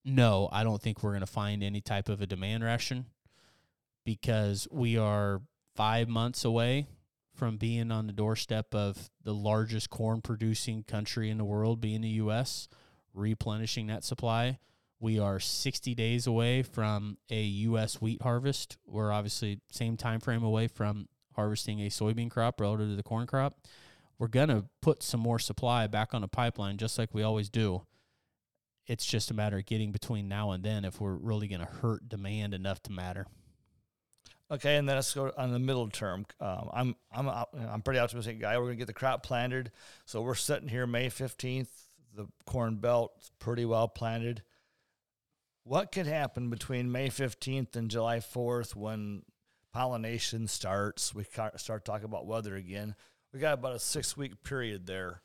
no, 0.04 0.50
I 0.52 0.64
don't 0.64 0.80
think 0.80 1.02
we're 1.02 1.12
going 1.12 1.20
to 1.20 1.26
find 1.26 1.62
any 1.62 1.80
type 1.80 2.10
of 2.10 2.20
a 2.20 2.26
demand 2.26 2.62
ration 2.62 3.06
because 4.04 4.68
we 4.70 4.98
are 4.98 5.40
five 5.74 6.08
months 6.08 6.44
away 6.44 6.86
from 7.34 7.56
being 7.56 7.90
on 7.90 8.06
the 8.06 8.12
doorstep 8.12 8.74
of 8.74 9.10
the 9.24 9.34
largest 9.34 9.88
corn 9.88 10.20
producing 10.20 10.82
country 10.82 11.30
in 11.30 11.38
the 11.38 11.44
world, 11.44 11.80
being 11.80 12.02
the 12.02 12.08
U.S., 12.08 12.68
replenishing 13.14 13.86
that 13.86 14.04
supply. 14.04 14.58
We 15.00 15.18
are 15.18 15.38
60 15.38 15.94
days 15.94 16.26
away 16.26 16.62
from 16.62 17.18
a 17.30 17.40
U.S. 17.40 18.00
wheat 18.00 18.22
harvest. 18.22 18.78
We're 18.84 19.12
obviously 19.12 19.60
same 19.70 19.96
time 19.96 20.20
frame 20.20 20.42
away 20.42 20.66
from 20.66 21.08
harvesting 21.34 21.80
a 21.80 21.88
soybean 21.88 22.30
crop 22.30 22.60
relative 22.60 22.88
to 22.88 22.96
the 22.96 23.02
corn 23.04 23.26
crop. 23.26 23.58
We're 24.18 24.26
gonna 24.26 24.64
put 24.82 25.04
some 25.04 25.20
more 25.20 25.38
supply 25.38 25.86
back 25.86 26.12
on 26.14 26.22
the 26.22 26.28
pipeline, 26.28 26.76
just 26.78 26.98
like 26.98 27.14
we 27.14 27.22
always 27.22 27.48
do. 27.48 27.86
It's 28.88 29.06
just 29.06 29.30
a 29.30 29.34
matter 29.34 29.58
of 29.58 29.66
getting 29.66 29.92
between 29.92 30.28
now 30.28 30.50
and 30.50 30.64
then 30.64 30.84
if 30.84 31.00
we're 31.00 31.14
really 31.14 31.46
gonna 31.46 31.66
hurt 31.66 32.08
demand 32.08 32.52
enough 32.52 32.82
to 32.84 32.92
matter. 32.92 33.26
Okay, 34.50 34.76
and 34.76 34.88
then 34.88 34.96
let's 34.96 35.12
go 35.14 35.30
on 35.36 35.52
the 35.52 35.58
middle 35.60 35.88
term. 35.88 36.26
Um, 36.40 36.70
I'm 36.72 36.96
I'm 37.12 37.28
I'm 37.28 37.82
pretty 37.82 38.00
optimistic 38.00 38.40
guy. 38.40 38.58
We're 38.58 38.64
gonna 38.64 38.76
get 38.76 38.88
the 38.88 38.94
crop 38.94 39.22
planted, 39.22 39.70
so 40.06 40.22
we're 40.22 40.34
sitting 40.34 40.68
here 40.68 40.86
May 40.88 41.08
fifteenth. 41.08 41.70
The 42.16 42.26
corn 42.46 42.76
belt's 42.76 43.30
pretty 43.38 43.64
well 43.64 43.86
planted. 43.86 44.42
What 45.68 45.92
could 45.92 46.06
happen 46.06 46.48
between 46.48 46.90
May 46.90 47.10
fifteenth 47.10 47.76
and 47.76 47.90
July 47.90 48.20
fourth 48.20 48.74
when 48.74 49.20
pollination 49.70 50.46
starts? 50.46 51.14
We 51.14 51.24
start 51.24 51.84
talking 51.84 52.06
about 52.06 52.26
weather 52.26 52.56
again. 52.56 52.94
We 53.34 53.40
got 53.40 53.52
about 53.52 53.74
a 53.74 53.78
six 53.78 54.16
week 54.16 54.42
period 54.42 54.86
there. 54.86 55.20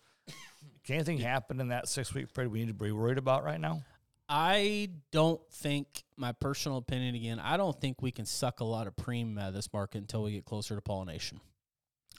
Can 0.84 0.96
anything 0.96 1.20
happen 1.20 1.62
in 1.62 1.70
that 1.70 1.88
six 1.88 2.14
week 2.14 2.34
period 2.34 2.52
we 2.52 2.60
need 2.60 2.68
to 2.68 2.74
be 2.74 2.92
worried 2.92 3.18
about 3.18 3.46
right 3.46 3.60
now? 3.60 3.84
I 4.28 4.90
don't 5.14 5.40
think, 5.50 6.04
my 6.18 6.34
personal 6.34 6.78
opinion 6.78 7.16
again, 7.16 7.40
I 7.40 7.56
don't 7.56 7.80
think 7.80 8.02
we 8.02 8.12
can 8.12 8.26
suck 8.26 8.60
a 8.60 8.66
lot 8.66 8.86
of 8.86 8.98
premium 8.98 9.38
out 9.38 9.48
of 9.48 9.54
this 9.54 9.72
market 9.72 10.00
until 10.00 10.24
we 10.24 10.34
get 10.34 10.44
closer 10.44 10.76
to 10.76 10.82
pollination. 10.82 11.40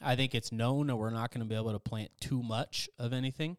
I 0.01 0.17
think 0.17 0.35
it's 0.35 0.51
known 0.51 0.87
that 0.87 0.97
we're 0.97 1.11
not 1.11 1.31
going 1.31 1.43
to 1.43 1.49
be 1.49 1.57
able 1.57 1.73
to 1.73 1.79
plant 1.79 2.11
too 2.23 2.43
much 2.43 2.89
of 2.99 3.13
anything. 3.13 3.59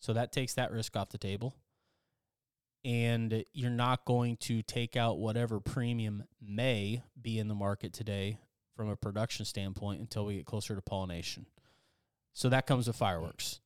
So 0.00 0.14
that 0.14 0.32
takes 0.32 0.54
that 0.54 0.72
risk 0.72 0.96
off 0.96 1.10
the 1.10 1.18
table. 1.18 1.54
And 2.84 3.44
you're 3.52 3.70
not 3.70 4.04
going 4.04 4.36
to 4.38 4.62
take 4.62 4.96
out 4.96 5.18
whatever 5.18 5.60
premium 5.60 6.24
may 6.40 7.02
be 7.20 7.38
in 7.38 7.48
the 7.48 7.54
market 7.54 7.92
today 7.92 8.38
from 8.76 8.88
a 8.88 8.96
production 8.96 9.44
standpoint 9.44 10.00
until 10.00 10.26
we 10.26 10.36
get 10.36 10.46
closer 10.46 10.74
to 10.74 10.82
pollination. 10.82 11.46
So 12.32 12.48
that 12.48 12.66
comes 12.66 12.88
with 12.88 12.96
fireworks 12.96 13.60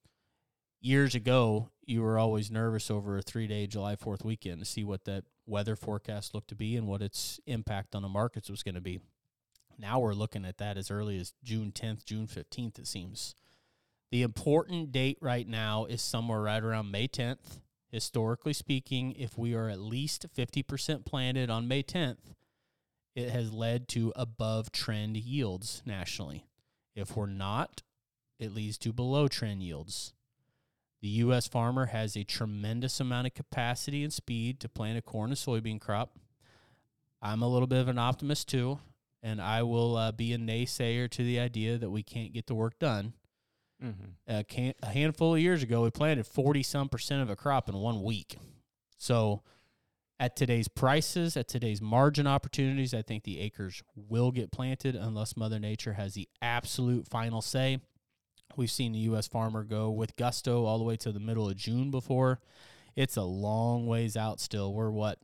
years 0.86 1.14
ago, 1.14 1.70
you 1.84 2.02
were 2.02 2.18
always 2.18 2.50
nervous 2.50 2.90
over 2.90 3.18
a 3.18 3.22
three 3.22 3.46
day 3.46 3.66
July 3.66 3.96
4th 3.96 4.24
weekend 4.24 4.60
to 4.60 4.64
see 4.64 4.84
what 4.84 5.04
that 5.04 5.24
weather 5.46 5.76
forecast 5.76 6.34
looked 6.34 6.48
to 6.48 6.54
be 6.54 6.76
and 6.76 6.86
what 6.86 7.02
its 7.02 7.40
impact 7.46 7.94
on 7.94 8.02
the 8.02 8.08
markets 8.08 8.48
was 8.48 8.62
going 8.62 8.74
to 8.74 8.80
be. 8.80 9.00
Now 9.78 9.98
we're 9.98 10.14
looking 10.14 10.44
at 10.44 10.58
that 10.58 10.78
as 10.78 10.90
early 10.90 11.18
as 11.18 11.34
June 11.44 11.72
10th, 11.72 12.04
June 12.04 12.26
15th, 12.26 12.78
it 12.78 12.86
seems. 12.86 13.34
The 14.10 14.22
important 14.22 14.92
date 14.92 15.18
right 15.20 15.46
now 15.46 15.84
is 15.84 16.00
somewhere 16.00 16.40
right 16.40 16.62
around 16.62 16.90
May 16.90 17.08
10th. 17.08 17.60
Historically 17.90 18.52
speaking, 18.52 19.12
if 19.12 19.38
we 19.38 19.54
are 19.54 19.68
at 19.68 19.80
least 19.80 20.26
50% 20.36 21.04
planted 21.04 21.50
on 21.50 21.68
May 21.68 21.82
10th, 21.82 22.34
it 23.14 23.30
has 23.30 23.52
led 23.52 23.88
to 23.88 24.12
above 24.14 24.72
trend 24.72 25.16
yields 25.16 25.82
nationally. 25.86 26.46
If 26.94 27.16
we're 27.16 27.26
not, 27.26 27.82
it 28.38 28.54
leads 28.54 28.76
to 28.78 28.92
below 28.92 29.28
trend 29.28 29.62
yields. 29.62 30.12
The 31.00 31.08
U.S. 31.08 31.46
farmer 31.46 31.86
has 31.86 32.16
a 32.16 32.24
tremendous 32.24 33.00
amount 33.00 33.26
of 33.26 33.34
capacity 33.34 34.02
and 34.02 34.12
speed 34.12 34.60
to 34.60 34.68
plant 34.68 34.98
a 34.98 35.02
corn 35.02 35.30
and 35.30 35.38
soybean 35.38 35.80
crop. 35.80 36.18
I'm 37.22 37.42
a 37.42 37.48
little 37.48 37.66
bit 37.66 37.80
of 37.80 37.88
an 37.88 37.98
optimist 37.98 38.48
too, 38.48 38.80
and 39.22 39.40
I 39.40 39.62
will 39.62 39.96
uh, 39.96 40.12
be 40.12 40.32
a 40.32 40.38
naysayer 40.38 41.08
to 41.10 41.22
the 41.22 41.38
idea 41.40 41.78
that 41.78 41.90
we 41.90 42.02
can't 42.02 42.32
get 42.32 42.46
the 42.46 42.54
work 42.54 42.78
done. 42.78 43.14
Mm-hmm. 43.82 44.34
A, 44.34 44.44
can- 44.44 44.74
a 44.82 44.86
handful 44.86 45.34
of 45.34 45.40
years 45.40 45.62
ago, 45.62 45.82
we 45.82 45.90
planted 45.90 46.26
40 46.26 46.62
some 46.62 46.88
percent 46.88 47.22
of 47.22 47.30
a 47.30 47.36
crop 47.36 47.68
in 47.68 47.76
one 47.76 48.02
week. 48.02 48.38
So, 48.96 49.42
at 50.18 50.34
today's 50.34 50.68
prices, 50.68 51.36
at 51.36 51.46
today's 51.46 51.82
margin 51.82 52.26
opportunities, 52.26 52.94
I 52.94 53.02
think 53.02 53.24
the 53.24 53.38
acres 53.40 53.82
will 53.94 54.30
get 54.30 54.50
planted 54.50 54.96
unless 54.96 55.36
Mother 55.36 55.58
Nature 55.58 55.92
has 55.92 56.14
the 56.14 56.28
absolute 56.40 57.06
final 57.06 57.42
say. 57.42 57.80
We've 58.56 58.70
seen 58.70 58.92
the 58.92 59.00
U.S. 59.00 59.28
farmer 59.28 59.62
go 59.62 59.90
with 59.90 60.16
gusto 60.16 60.64
all 60.64 60.78
the 60.78 60.84
way 60.84 60.96
to 60.96 61.12
the 61.12 61.20
middle 61.20 61.48
of 61.48 61.56
June 61.56 61.90
before. 61.90 62.40
It's 62.94 63.18
a 63.18 63.22
long 63.22 63.86
ways 63.86 64.16
out 64.16 64.40
still. 64.40 64.72
We're 64.72 64.90
what, 64.90 65.18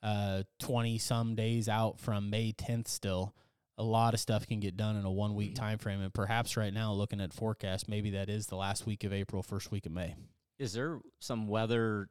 uh, 0.00 0.44
20 0.60 0.98
some 0.98 1.34
days 1.34 1.68
out 1.68 1.98
from 1.98 2.30
May 2.30 2.52
10th 2.52 2.86
still. 2.86 3.34
A 3.80 3.82
lot 3.82 4.14
of 4.14 4.20
stuff 4.20 4.46
can 4.46 4.60
get 4.60 4.76
done 4.76 4.96
in 4.96 5.04
a 5.04 5.10
one 5.10 5.34
week 5.34 5.52
mm. 5.52 5.56
time 5.56 5.78
frame. 5.78 6.00
And 6.00 6.12
perhaps 6.12 6.56
right 6.56 6.72
now, 6.72 6.92
looking 6.92 7.20
at 7.20 7.32
forecast, 7.32 7.88
maybe 7.88 8.10
that 8.10 8.28
is 8.28 8.46
the 8.46 8.56
last 8.56 8.86
week 8.86 9.04
of 9.04 9.12
April, 9.12 9.42
first 9.42 9.70
week 9.70 9.86
of 9.86 9.92
May. 9.92 10.14
Is 10.58 10.72
there 10.72 11.00
some 11.20 11.48
weather 11.48 12.08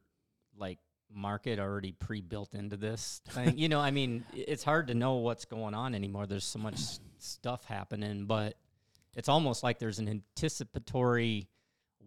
like 0.58 0.78
market 1.12 1.58
already 1.58 1.92
pre-built 1.92 2.54
into 2.54 2.76
this 2.76 3.20
thing? 3.28 3.56
you 3.56 3.68
know, 3.68 3.80
I 3.80 3.90
mean, 3.90 4.24
it's 4.34 4.64
hard 4.64 4.88
to 4.88 4.94
know 4.94 5.14
what's 5.14 5.44
going 5.44 5.74
on 5.74 5.94
anymore. 5.94 6.26
There's 6.26 6.44
so 6.44 6.58
much 6.58 6.78
stuff 7.18 7.64
happening, 7.64 8.26
but 8.26 8.56
it's 9.14 9.28
almost 9.28 9.62
like 9.62 9.78
there's 9.78 9.98
an 9.98 10.08
anticipatory 10.08 11.48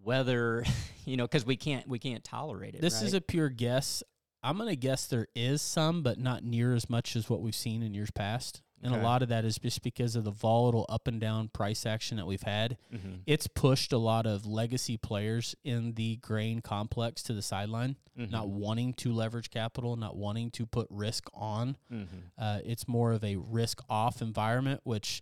weather, 0.03 0.65
you 1.05 1.17
know, 1.17 1.25
because 1.25 1.45
we 1.45 1.55
can't 1.55 1.87
we 1.87 1.99
can't 1.99 2.23
tolerate 2.23 2.75
it. 2.75 2.81
This 2.81 3.01
is 3.01 3.13
a 3.13 3.21
pure 3.21 3.49
guess. 3.49 4.03
I'm 4.43 4.57
going 4.57 4.69
to 4.69 4.75
guess 4.75 5.07
there 5.07 5.27
is 5.35 5.61
some, 5.61 6.03
but 6.03 6.19
not 6.19 6.43
near 6.43 6.73
as 6.73 6.89
much 6.89 7.15
as 7.15 7.29
what 7.29 7.41
we've 7.41 7.55
seen 7.55 7.81
in 7.81 7.93
years 7.93 8.11
past. 8.11 8.61
And 8.83 8.93
Okay. 8.93 9.01
a 9.01 9.03
lot 9.03 9.21
of 9.23 9.29
that 9.29 9.45
is 9.45 9.57
just 9.57 9.81
because 9.81 10.15
of 10.17 10.25
the 10.25 10.31
volatile 10.31 10.85
up 10.89 11.07
and 11.07 11.19
down 11.19 11.47
price 11.47 11.85
action 11.85 12.17
that 12.17 12.27
we've 12.27 12.43
had. 12.43 12.77
Mhm. 12.93 13.21
It's 13.25 13.47
pushed 13.47 13.93
a 13.93 13.97
lot 13.97 14.25
of 14.25 14.45
legacy 14.45 14.97
players 14.97 15.55
in 15.63 15.93
the 15.93 16.17
grain 16.17 16.59
complex 16.59 17.23
to 17.23 17.33
the 17.33 17.41
sideline, 17.41 17.95
not 18.15 18.47
Mhm. 18.47 18.49
wanting 18.49 18.93
to 18.95 19.13
leverage 19.13 19.49
capital, 19.49 19.95
not 19.95 20.17
wanting 20.17 20.51
to 20.51 20.65
put 20.65 20.87
risk 20.89 21.29
on. 21.33 21.77
Mhm. 21.91 22.07
Uh, 22.37 22.59
it's 22.65 22.87
more 22.87 23.13
of 23.13 23.23
a 23.23 23.37
risk 23.37 23.81
off 23.89 24.21
environment, 24.21 24.81
which 24.83 25.21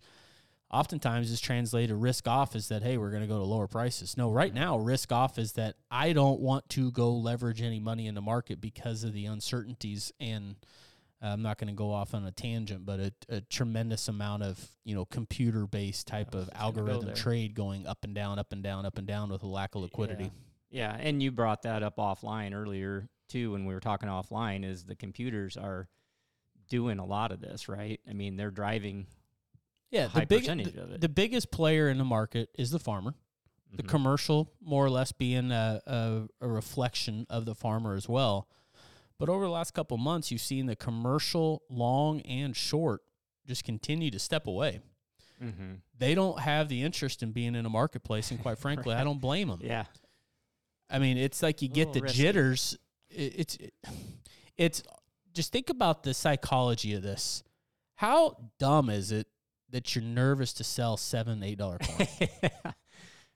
oftentimes 0.70 1.30
is 1.30 1.38
translated 1.40 1.94
risk 1.94 2.26
off 2.26 2.56
is 2.56 2.68
that, 2.68 2.82
hey, 2.82 2.96
we're 2.96 3.10
going 3.10 3.22
to 3.22 3.28
go 3.28 3.38
to 3.38 3.44
lower 3.44 3.66
prices. 3.68 4.16
No, 4.16 4.30
right 4.30 4.54
now, 4.54 4.78
risk 4.78 5.12
off 5.12 5.38
is 5.38 5.52
that 5.52 5.76
I 5.90 6.12
don't 6.14 6.40
want 6.40 6.68
to 6.70 6.90
go 6.90 7.12
leverage 7.14 7.60
any 7.60 7.78
money 7.78 8.06
in 8.06 8.14
the 8.14 8.22
market 8.22 8.58
because 8.60 9.04
of 9.04 9.12
the 9.12 9.26
uncertainties. 9.26 10.12
And 10.18 10.56
I'm 11.22 11.42
not 11.42 11.56
going 11.58 11.68
to 11.68 11.74
go 11.74 11.92
off 11.92 12.14
on 12.14 12.24
a 12.26 12.32
tangent, 12.32 12.84
but 12.84 12.98
a, 12.98 13.12
a 13.28 13.40
tremendous 13.42 14.08
amount 14.08 14.42
of, 14.42 14.60
you 14.84 14.94
know, 14.94 15.04
computer 15.04 15.66
based 15.66 16.06
type 16.08 16.34
of 16.34 16.46
go 16.46 16.52
algorithm 16.56 17.14
trade 17.14 17.54
going 17.54 17.86
up 17.86 18.02
and 18.04 18.14
down, 18.14 18.38
up 18.40 18.52
and 18.52 18.62
down, 18.62 18.84
up 18.84 18.98
and 18.98 19.06
down 19.06 19.30
with 19.30 19.42
a 19.42 19.46
lack 19.46 19.74
of 19.76 19.82
liquidity. 19.82 20.32
Yeah. 20.70 20.94
yeah, 20.94 20.96
and 20.98 21.22
you 21.22 21.30
brought 21.30 21.62
that 21.62 21.82
up 21.84 21.96
offline 21.98 22.52
earlier 22.54 23.08
too 23.28 23.52
when 23.52 23.64
we 23.66 23.72
were 23.74 23.80
talking 23.80 24.08
offline. 24.08 24.64
Is 24.64 24.84
the 24.84 24.96
computers 24.96 25.56
are 25.56 25.88
doing 26.68 26.98
a 26.98 27.04
lot 27.04 27.30
of 27.30 27.40
this, 27.40 27.68
right? 27.68 28.00
I 28.08 28.12
mean, 28.14 28.36
they're 28.36 28.50
driving 28.50 29.06
Yeah, 29.90 30.08
high 30.08 30.20
the 30.20 30.26
big 30.26 30.40
percentage 30.40 30.72
the, 30.74 30.82
of 30.82 30.90
it. 30.92 31.00
the 31.00 31.08
biggest 31.08 31.50
player 31.52 31.88
in 31.88 31.98
the 31.98 32.04
market 32.04 32.48
is 32.58 32.70
the 32.72 32.78
farmer. 32.80 33.14
The 33.74 33.82
Mhm. 33.84 33.88
commercial 33.88 34.50
more 34.60 34.84
or 34.84 34.90
less 34.90 35.12
being 35.12 35.50
a, 35.52 35.80
a, 35.86 36.22
a 36.40 36.48
reflection 36.48 37.26
of 37.30 37.44
the 37.46 37.54
farmer 37.54 37.94
as 37.94 38.08
well. 38.08 38.48
But 39.22 39.28
over 39.30 39.44
the 39.44 39.50
last 39.52 39.72
couple 39.72 39.96
months, 39.98 40.32
you've 40.32 40.40
seen 40.40 40.66
the 40.66 40.74
commercial 40.74 41.62
long 41.70 42.22
and 42.22 42.56
short 42.56 43.02
just 43.46 43.62
continue 43.62 44.10
to 44.10 44.18
step 44.18 44.48
away. 44.48 44.80
Mhm. 45.40 45.82
They 45.96 46.16
don't 46.16 46.40
have 46.40 46.68
the 46.68 46.82
interest 46.82 47.22
in 47.22 47.30
being 47.30 47.54
in 47.54 47.64
a 47.64 47.70
marketplace, 47.70 48.32
and 48.32 48.42
quite 48.42 48.58
frankly, 48.58 48.96
I 48.96 49.04
don't 49.04 49.20
blame 49.20 49.46
them. 49.46 49.60
Yeah. 49.62 49.84
I 50.90 50.98
mean, 50.98 51.18
it's 51.18 51.40
like 51.40 51.62
you 51.62 51.68
get 51.68 51.92
the 51.92 52.00
risky. 52.00 52.18
jitters. 52.18 52.76
It, 53.10 53.34
it's 53.38 53.56
it, 53.58 53.74
it's 54.56 54.82
just 55.32 55.52
think 55.52 55.70
about 55.70 56.02
the 56.02 56.14
psychology 56.14 56.92
of 56.94 57.02
this. 57.02 57.44
How 57.94 58.50
dumb 58.58 58.90
is 58.90 59.12
it 59.12 59.28
that 59.70 59.94
you're 59.94 60.02
nervous 60.02 60.52
to 60.54 60.64
sell 60.64 60.96
seven, 60.96 61.44
eight 61.44 61.58
dollar 61.58 61.78
corn? 61.82 62.08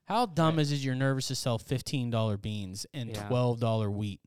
How 0.03 0.25
dumb 0.25 0.59
is 0.59 0.73
it 0.73 0.77
you're 0.81 0.95
nervous 0.95 1.27
to 1.29 1.35
sell 1.35 1.57
fifteen 1.57 2.09
dollar 2.09 2.35
beans 2.35 2.85
and 2.93 3.11
Yeah. 3.11 3.25
twelve 3.29 3.61
dollar 3.61 3.89
wheat? 3.89 4.19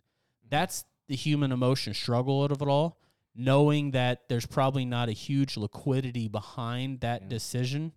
That's 0.49 0.87
the 1.11 1.17
human 1.17 1.50
emotion 1.50 1.93
struggle 1.93 2.45
out 2.45 2.52
of 2.52 2.62
it 2.62 2.69
all. 2.69 2.97
Knowing 3.35 3.90
that 3.90 4.29
there's 4.29 4.47
probably 4.47 4.85
not 4.85 5.09
a 5.09 5.12
huge 5.12 5.57
liquidity 5.57 6.29
behind 6.29 7.00
that 7.00 7.23
Yeah. 7.23 7.29
decision 7.29 7.93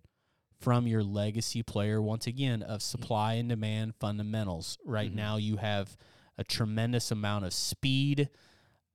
from 0.60 0.86
your 0.86 1.02
legacy 1.04 1.62
player, 1.62 2.02
once 2.02 2.26
again, 2.26 2.62
of 2.62 2.82
supply 2.82 3.34
and 3.34 3.48
demand 3.48 3.94
fundamentals. 3.96 4.78
Right 4.84 5.10
Mhm. 5.12 5.16
now, 5.16 5.36
you 5.36 5.56
have 5.58 5.96
a 6.36 6.44
tremendous 6.44 7.10
amount 7.10 7.44
of 7.44 7.52
speed 7.52 8.30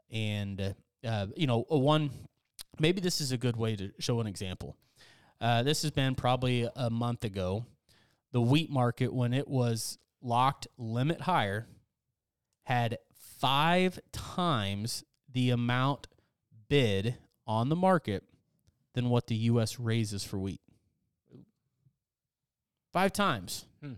and, 0.10 0.76
uh, 1.04 1.28
you 1.38 1.48
know, 1.48 1.66
a 1.70 1.78
one, 1.78 2.10
maybe 2.80 3.00
this 3.00 3.22
is 3.22 3.32
a 3.32 3.38
good 3.38 3.56
way 3.56 3.76
to 3.76 3.94
show 4.00 4.20
an 4.20 4.28
example. 4.28 4.76
Uh, 5.40 5.64
this 5.64 5.82
has 5.84 5.92
been 5.92 6.16
probably 6.16 6.68
a 6.76 6.90
month 6.90 7.24
ago. 7.24 7.66
The 8.32 8.42
wheat 8.42 8.70
market, 8.70 9.14
when 9.14 9.34
it 9.34 9.48
was 9.48 9.98
locked 10.22 10.68
limit 10.78 11.22
higher, 11.22 11.68
had 12.64 12.98
five 13.40 14.00
times 14.12 15.04
the 15.32 15.50
amount 15.50 16.08
bid 16.68 17.16
on 17.48 17.70
the 17.70 17.76
market 17.76 18.24
than 18.94 19.10
what 19.10 19.28
the 19.28 19.36
U.S. 19.36 19.80
raises 19.80 20.24
for 20.24 20.38
wheat. 20.38 20.62
Five 22.92 23.14
times. 23.14 23.66
Hmm. 23.82 23.94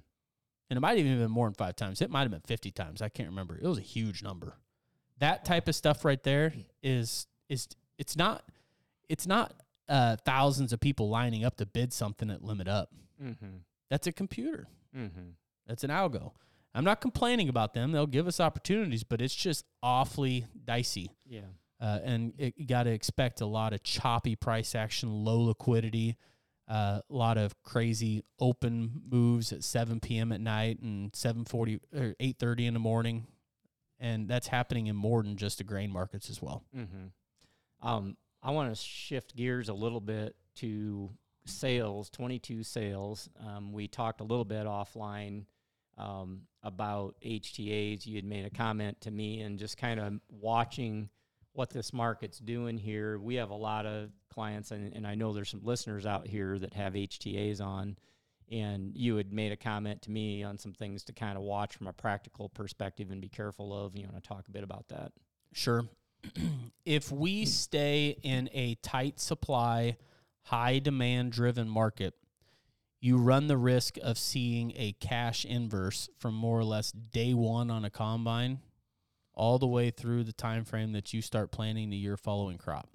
And 0.69 0.77
it 0.77 0.79
might 0.79 0.97
have 0.97 1.05
even 1.05 1.19
been 1.19 1.31
more 1.31 1.47
than 1.47 1.55
five 1.55 1.75
times. 1.75 2.01
It 2.01 2.09
might 2.09 2.21
have 2.21 2.31
been 2.31 2.41
50 2.41 2.71
times. 2.71 3.01
I 3.01 3.09
can't 3.09 3.29
remember. 3.29 3.57
It 3.61 3.67
was 3.67 3.77
a 3.77 3.81
huge 3.81 4.23
number. 4.23 4.53
That 5.19 5.45
type 5.45 5.67
of 5.67 5.75
stuff 5.75 6.03
right 6.05 6.21
there 6.23 6.53
is 6.81 7.27
is 7.47 7.67
it's 7.97 8.15
not 8.15 8.43
it's 9.07 9.27
not 9.27 9.53
uh, 9.89 10.15
thousands 10.25 10.73
of 10.73 10.79
people 10.79 11.09
lining 11.09 11.43
up 11.43 11.57
to 11.57 11.65
bid 11.65 11.93
something 11.93 12.29
at 12.31 12.43
limit 12.43 12.67
up. 12.67 12.89
mm-hmm. 13.21 13.57
That's 13.89 14.07
a 14.07 14.11
computer. 14.13 14.67
Mm-hmm. 14.97 15.31
That's 15.67 15.83
an 15.83 15.89
algo. 15.89 16.31
I'm 16.73 16.83
not 16.83 17.01
complaining 17.01 17.49
about 17.49 17.73
them. 17.73 17.91
They'll 17.91 18.07
give 18.07 18.27
us 18.27 18.39
opportunities, 18.39 19.03
but 19.03 19.21
it's 19.21 19.35
just 19.35 19.65
awfully 19.83 20.45
dicey. 20.63 21.11
Yeah. 21.27 21.41
Uh, 21.79 21.99
and 22.03 22.33
it, 22.37 22.53
you 22.57 22.65
got 22.65 22.83
to 22.83 22.91
expect 22.91 23.41
a 23.41 23.45
lot 23.45 23.73
of 23.73 23.83
choppy 23.83 24.35
price 24.35 24.75
action, 24.75 25.25
low 25.25 25.41
liquidity, 25.41 26.17
uh, 26.69 27.01
a 27.09 27.13
lot 27.13 27.37
of 27.37 27.61
crazy 27.63 28.23
open 28.39 29.01
moves 29.09 29.51
at 29.51 29.63
7 29.63 29.99
p.m. 29.99 30.31
at 30.31 30.39
night 30.39 30.79
and 30.79 31.11
7:40 31.11 31.79
or 31.93 32.15
8:30 32.19 32.67
in 32.67 32.73
the 32.73 32.79
morning, 32.79 33.27
and 33.99 34.29
that's 34.29 34.47
happening 34.47 34.87
in 34.87 34.95
more 34.95 35.23
than 35.23 35.35
just 35.35 35.57
the 35.57 35.63
grain 35.63 35.91
markets 35.91 36.29
as 36.29 36.41
well. 36.41 36.63
Mm-hmm. 36.75 37.87
Um, 37.87 38.15
I 38.43 38.51
want 38.51 38.73
to 38.73 38.81
shift 38.81 39.35
gears 39.35 39.67
a 39.67 39.73
little 39.73 39.99
bit 39.99 40.35
to 40.57 41.09
sales, 41.45 42.09
22 42.11 42.63
sales. 42.63 43.27
Um, 43.45 43.73
we 43.73 43.87
talked 43.87 44.21
a 44.21 44.23
little 44.23 44.45
bit 44.45 44.65
offline 44.65 45.45
um, 46.01 46.41
about 46.63 47.15
HTAs. 47.25 48.05
You 48.05 48.15
had 48.15 48.25
made 48.25 48.45
a 48.45 48.49
comment 48.49 48.99
to 49.01 49.11
me 49.11 49.41
and 49.41 49.59
just 49.59 49.77
kind 49.77 49.99
of 49.99 50.13
watching 50.29 51.09
what 51.53 51.69
this 51.69 51.93
market's 51.93 52.39
doing 52.39 52.77
here. 52.77 53.19
We 53.19 53.35
have 53.35 53.49
a 53.49 53.55
lot 53.55 53.85
of 53.85 54.09
clients, 54.33 54.71
and, 54.71 54.93
and 54.95 55.05
I 55.05 55.15
know 55.15 55.33
there's 55.33 55.49
some 55.49 55.63
listeners 55.63 56.05
out 56.05 56.27
here 56.27 56.57
that 56.59 56.73
have 56.73 56.93
HTAs 56.93 57.61
on. 57.61 57.97
And 58.49 58.97
you 58.97 59.15
had 59.15 59.31
made 59.31 59.53
a 59.53 59.57
comment 59.57 60.01
to 60.03 60.11
me 60.11 60.43
on 60.43 60.57
some 60.57 60.73
things 60.73 61.05
to 61.05 61.13
kind 61.13 61.37
of 61.37 61.43
watch 61.43 61.77
from 61.77 61.87
a 61.87 61.93
practical 61.93 62.49
perspective 62.49 63.09
and 63.09 63.21
be 63.21 63.29
careful 63.29 63.73
of. 63.73 63.95
You 63.95 64.03
want 64.03 64.21
to 64.21 64.27
talk 64.27 64.45
a 64.49 64.51
bit 64.51 64.63
about 64.63 64.89
that? 64.89 65.13
Sure. 65.53 65.85
if 66.85 67.11
we 67.11 67.45
stay 67.45 68.17
in 68.23 68.49
a 68.51 68.75
tight 68.75 69.21
supply, 69.21 69.95
high 70.43 70.79
demand 70.79 71.31
driven 71.31 71.69
market, 71.69 72.13
you 73.01 73.17
run 73.17 73.47
the 73.47 73.57
risk 73.57 73.97
of 74.01 74.17
seeing 74.17 74.71
a 74.77 74.93
cash 74.99 75.43
inverse 75.43 76.07
from 76.17 76.35
more 76.35 76.57
or 76.59 76.63
less 76.63 76.91
day 76.91 77.33
one 77.33 77.69
on 77.69 77.83
a 77.83 77.89
combine 77.89 78.59
all 79.33 79.57
the 79.57 79.67
way 79.67 79.89
through 79.89 80.23
the 80.23 80.31
time 80.33 80.63
frame 80.63 80.91
that 80.91 81.11
you 81.13 81.21
start 81.21 81.51
planting 81.51 81.89
the 81.89 81.97
year 81.97 82.15
following 82.15 82.57
crop. 82.57 82.87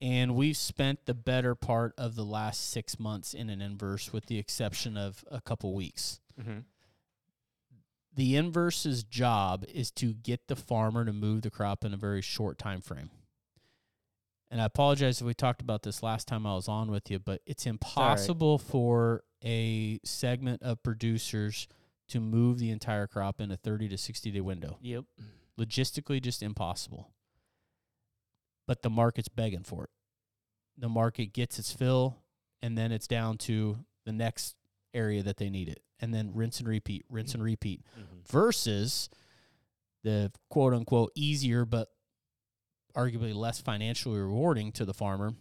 And 0.00 0.34
we've 0.34 0.56
spent 0.56 1.06
the 1.06 1.14
better 1.14 1.54
part 1.54 1.94
of 1.96 2.16
the 2.16 2.24
last 2.24 2.70
six 2.70 2.98
months 2.98 3.32
in 3.32 3.48
an 3.48 3.62
inverse, 3.62 4.12
with 4.12 4.26
the 4.26 4.38
exception 4.38 4.96
of 4.98 5.24
a 5.30 5.40
couple 5.40 5.72
weeks 5.74 6.20
Mm-hmm. 6.38 6.58
the 8.14 8.36
inverse's 8.36 9.02
job 9.04 9.64
is 9.72 9.90
to 9.92 10.12
get 10.12 10.48
the 10.48 10.56
farmer 10.56 11.04
to 11.06 11.12
move 11.14 11.40
the 11.40 11.50
crop 11.50 11.82
in 11.82 11.94
a 11.94 11.96
very 11.96 12.20
short 12.20 12.58
time 12.58 12.82
frame. 12.82 13.08
And 14.50 14.60
I 14.60 14.64
apologize 14.66 15.20
if 15.20 15.26
we 15.26 15.34
talked 15.34 15.60
about 15.60 15.82
this 15.82 16.02
last 16.02 16.28
time 16.28 16.46
I 16.46 16.54
was 16.54 16.68
on 16.68 16.90
with 16.90 17.10
you, 17.10 17.18
but 17.18 17.40
it's 17.46 17.66
impossible 17.66 18.58
for 18.58 19.24
a 19.44 19.98
segment 20.04 20.62
of 20.62 20.82
producers 20.82 21.66
to 22.08 22.20
move 22.20 22.58
the 22.60 22.70
entire 22.70 23.06
crop 23.08 23.40
in 23.40 23.50
a 23.50 23.56
30 23.56 23.88
to 23.88 23.98
60 23.98 24.30
day 24.30 24.40
window. 24.40 24.78
Yep. 24.80 25.04
Logistically, 25.58 26.22
just 26.22 26.42
impossible. 26.42 27.10
But 28.66 28.82
the 28.82 28.90
market's 28.90 29.28
begging 29.28 29.62
for 29.64 29.84
it. 29.84 29.90
The 30.78 30.88
market 30.88 31.32
gets 31.32 31.58
its 31.58 31.72
fill, 31.72 32.18
and 32.62 32.76
then 32.76 32.92
it's 32.92 33.06
down 33.06 33.38
to 33.38 33.78
the 34.04 34.12
next 34.12 34.54
area 34.94 35.22
that 35.22 35.38
they 35.38 35.50
need 35.50 35.68
it. 35.68 35.80
And 35.98 36.12
then 36.12 36.32
rinse 36.34 36.60
and 36.60 36.68
repeat, 36.68 37.04
rinse 37.08 37.34
and 37.34 37.42
repeat 37.42 37.80
Mm-hmm. 37.98 38.18
versus 38.30 39.08
the 40.04 40.30
quote 40.50 40.72
unquote 40.74 41.10
easier 41.16 41.64
but 41.64 41.88
arguably 42.96 43.34
less 43.34 43.60
financially 43.60 44.18
rewarding 44.18 44.72
to 44.72 44.84
the 44.84 44.94
farmer 44.94 45.34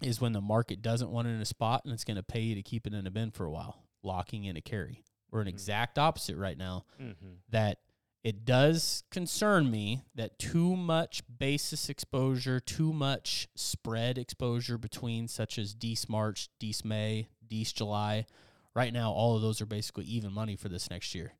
is 0.00 0.20
when 0.20 0.32
the 0.32 0.40
market 0.40 0.80
doesn't 0.82 1.10
want 1.10 1.26
it 1.28 1.32
in 1.32 1.40
a 1.40 1.44
spot 1.44 1.82
and 1.84 1.92
it's 1.92 2.04
going 2.04 2.16
to 2.16 2.22
pay 2.22 2.40
you 2.40 2.54
to 2.54 2.62
keep 2.62 2.86
it 2.86 2.94
in 2.94 3.06
a 3.06 3.10
bin 3.10 3.30
for 3.30 3.44
a 3.44 3.50
while, 3.50 3.82
locking 4.02 4.44
in 4.44 4.56
a 4.56 4.60
carry. 4.60 5.02
We're 5.30 5.40
an 5.40 5.46
Mhm. 5.46 5.50
exact 5.50 5.98
opposite 5.98 6.36
right 6.36 6.56
now 6.56 6.84
Mm-hmm. 7.00 7.32
that 7.50 7.80
it 8.24 8.44
does 8.44 9.04
concern 9.10 9.70
me 9.70 10.02
that 10.14 10.38
too 10.38 10.76
much 10.76 11.22
basis 11.38 11.88
exposure, 11.88 12.58
too 12.60 12.92
much 12.92 13.48
spread 13.54 14.18
exposure 14.18 14.78
between 14.78 15.28
such 15.28 15.58
as 15.58 15.74
Dees 15.74 16.08
March, 16.08 16.48
Dees 16.58 16.84
May, 16.84 17.28
Dees 17.46 17.72
July. 17.72 18.26
Right 18.74 18.92
now, 18.92 19.12
all 19.12 19.34
of 19.36 19.42
those 19.42 19.60
are 19.60 19.66
basically 19.66 20.04
even 20.04 20.32
money 20.32 20.56
for 20.56 20.68
this 20.68 20.90
next 20.90 21.14
year. 21.14 21.32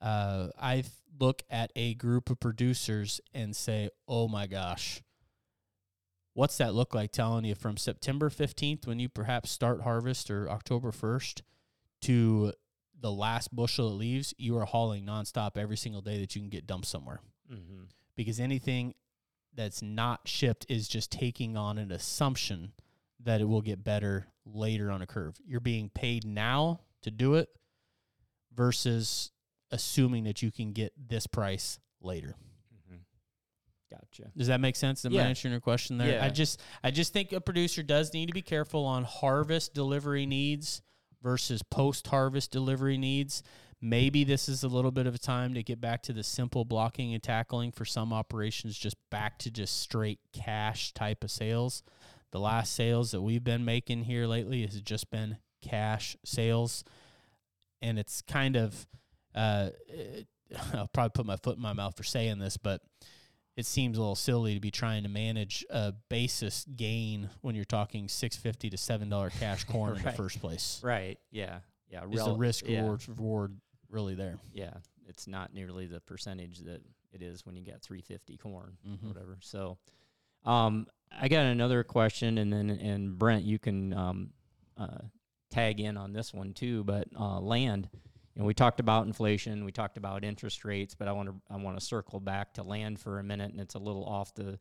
Uh, 0.00 0.48
I 0.60 0.84
look 1.18 1.42
at 1.50 1.72
a 1.74 1.94
group 1.94 2.30
of 2.30 2.40
producers 2.40 3.20
and 3.34 3.54
say, 3.54 3.90
oh 4.06 4.28
my 4.28 4.46
gosh, 4.46 5.02
what's 6.34 6.58
that 6.58 6.74
look 6.74 6.94
like 6.94 7.10
telling 7.10 7.44
you 7.44 7.54
from 7.54 7.76
September 7.76 8.30
15th 8.30 8.86
when 8.86 9.00
you 9.00 9.08
perhaps 9.08 9.50
start 9.50 9.82
harvest 9.82 10.30
or 10.30 10.48
October 10.48 10.92
1st 10.92 11.42
to 12.02 12.52
the 13.00 13.10
last 13.10 13.54
bushel 13.54 13.88
of 13.88 13.94
leaves, 13.94 14.34
you 14.38 14.56
are 14.56 14.64
hauling 14.64 15.04
nonstop 15.04 15.56
every 15.56 15.76
single 15.76 16.00
day 16.00 16.18
that 16.20 16.34
you 16.34 16.40
can 16.40 16.50
get 16.50 16.66
dumped 16.66 16.86
somewhere. 16.86 17.20
Mm-hmm. 17.52 17.84
Because 18.16 18.40
anything 18.40 18.94
that's 19.54 19.82
not 19.82 20.20
shipped 20.26 20.66
is 20.68 20.88
just 20.88 21.10
taking 21.10 21.56
on 21.56 21.78
an 21.78 21.90
assumption 21.90 22.72
that 23.20 23.40
it 23.40 23.48
will 23.48 23.62
get 23.62 23.82
better 23.82 24.26
later 24.44 24.90
on 24.90 25.02
a 25.02 25.06
curve. 25.06 25.36
You're 25.44 25.60
being 25.60 25.90
paid 25.90 26.24
now 26.24 26.80
to 27.02 27.10
do 27.10 27.34
it 27.34 27.48
versus 28.54 29.32
assuming 29.70 30.24
that 30.24 30.42
you 30.42 30.50
can 30.50 30.72
get 30.72 30.92
this 30.96 31.26
price 31.26 31.78
later. 32.00 32.34
Mm-hmm. 32.74 32.96
Gotcha. 33.90 34.30
Does 34.36 34.48
that 34.48 34.60
make 34.60 34.76
sense? 34.76 35.04
Am 35.04 35.12
I 35.12 35.16
Yeah. 35.16 35.26
answering 35.26 35.52
your 35.52 35.60
question 35.60 35.98
there? 35.98 36.22
I 36.22 36.28
just 36.28 36.60
I 36.82 36.90
just 36.90 37.12
think 37.12 37.32
a 37.32 37.40
producer 37.40 37.82
does 37.82 38.12
need 38.12 38.26
to 38.26 38.34
be 38.34 38.42
careful 38.42 38.84
on 38.84 39.04
harvest 39.04 39.74
delivery 39.74 40.26
needs 40.26 40.82
versus 41.22 41.62
post 41.62 42.06
harvest 42.08 42.50
delivery 42.50 42.96
needs. 42.98 43.42
Maybe 43.80 44.24
this 44.24 44.48
is 44.48 44.64
a 44.64 44.68
little 44.68 44.90
bit 44.90 45.06
of 45.06 45.14
a 45.14 45.18
time 45.18 45.54
to 45.54 45.62
get 45.62 45.80
back 45.80 46.02
to 46.04 46.12
the 46.12 46.24
simple 46.24 46.64
blocking 46.64 47.14
and 47.14 47.22
tackling 47.22 47.70
for 47.70 47.84
some 47.84 48.12
operations, 48.12 48.76
just 48.76 48.96
back 49.10 49.38
to 49.40 49.50
just 49.52 49.80
straight 49.80 50.18
cash 50.32 50.92
type 50.94 51.22
of 51.22 51.30
sales. 51.30 51.84
The 52.32 52.40
last 52.40 52.74
sales 52.74 53.12
that 53.12 53.22
we've 53.22 53.44
been 53.44 53.64
making 53.64 54.04
here 54.04 54.26
lately 54.26 54.62
has 54.62 54.80
just 54.80 55.10
been 55.10 55.38
cash 55.62 56.16
sales. 56.24 56.82
And 57.80 57.98
it's 58.00 58.20
kind 58.20 58.56
of, 58.56 58.88
uh, 59.38 59.70
I'll 60.74 60.88
probably 60.88 61.10
put 61.14 61.26
my 61.26 61.36
foot 61.36 61.56
in 61.56 61.62
my 61.62 61.72
mouth 61.72 61.96
for 61.96 62.02
saying 62.04 62.38
this, 62.38 62.56
but 62.56 62.80
it 63.56 63.66
seems 63.66 63.96
a 63.96 64.00
little 64.00 64.14
silly 64.14 64.54
to 64.54 64.60
be 64.60 64.70
trying 64.70 65.02
to 65.02 65.08
manage 65.08 65.64
a 65.70 65.92
basis 66.08 66.64
gain 66.76 67.28
when 67.40 67.54
you're 67.54 67.64
talking 67.64 68.08
six 68.08 68.36
fifty 68.36 68.70
to 68.70 68.76
seven 68.76 69.08
dollar 69.08 69.30
cash 69.40 69.64
corn 69.64 69.96
in 69.96 70.02
the 70.02 70.12
first 70.12 70.40
place. 70.40 70.80
Right. 70.82 71.18
Yeah. 71.30 71.60
Yeah. 71.90 72.04
Is 72.10 72.24
the 72.24 72.34
risk 72.34 72.68
yeah. 72.68 72.80
reward 72.80 73.08
reward 73.08 73.56
really 73.90 74.14
there? 74.14 74.38
Yeah. 74.52 74.74
It's 75.08 75.26
not 75.26 75.54
nearly 75.54 75.86
the 75.86 76.00
percentage 76.00 76.58
that 76.60 76.82
it 77.12 77.22
is 77.22 77.46
when 77.46 77.56
you 77.56 77.64
get 77.64 77.80
350 77.82 78.36
corn 78.36 78.76
Mhm. 78.86 79.04
or 79.04 79.08
whatever. 79.08 79.38
So, 79.40 79.78
um, 80.44 80.86
I 81.10 81.28
got 81.28 81.46
another 81.46 81.82
question, 81.82 82.36
and 82.38 82.52
then 82.52 82.70
and 82.70 83.18
Brent, 83.18 83.44
you 83.44 83.58
can 83.58 83.92
um, 83.94 84.30
uh, 84.76 84.98
tag 85.50 85.80
in 85.80 85.96
on 85.96 86.12
this 86.12 86.32
one 86.34 86.52
too. 86.52 86.84
But 86.84 87.08
uh, 87.18 87.40
land, 87.40 87.88
know, 88.38 88.46
we 88.46 88.54
talked 88.54 88.80
about 88.80 89.06
inflation, 89.06 89.64
we 89.64 89.72
talked 89.72 89.96
about 89.96 90.24
interest 90.24 90.64
rates, 90.64 90.94
but 90.94 91.08
I 91.08 91.12
want 91.12 91.28
to 91.28 91.34
I 91.50 91.56
want 91.56 91.78
to 91.78 91.84
circle 91.84 92.20
back 92.20 92.54
to 92.54 92.62
land 92.62 93.00
for 93.00 93.18
a 93.18 93.24
minute, 93.24 93.50
and 93.50 93.60
it's 93.60 93.74
a 93.74 93.80
little 93.80 94.04
off 94.04 94.34
the 94.34 94.58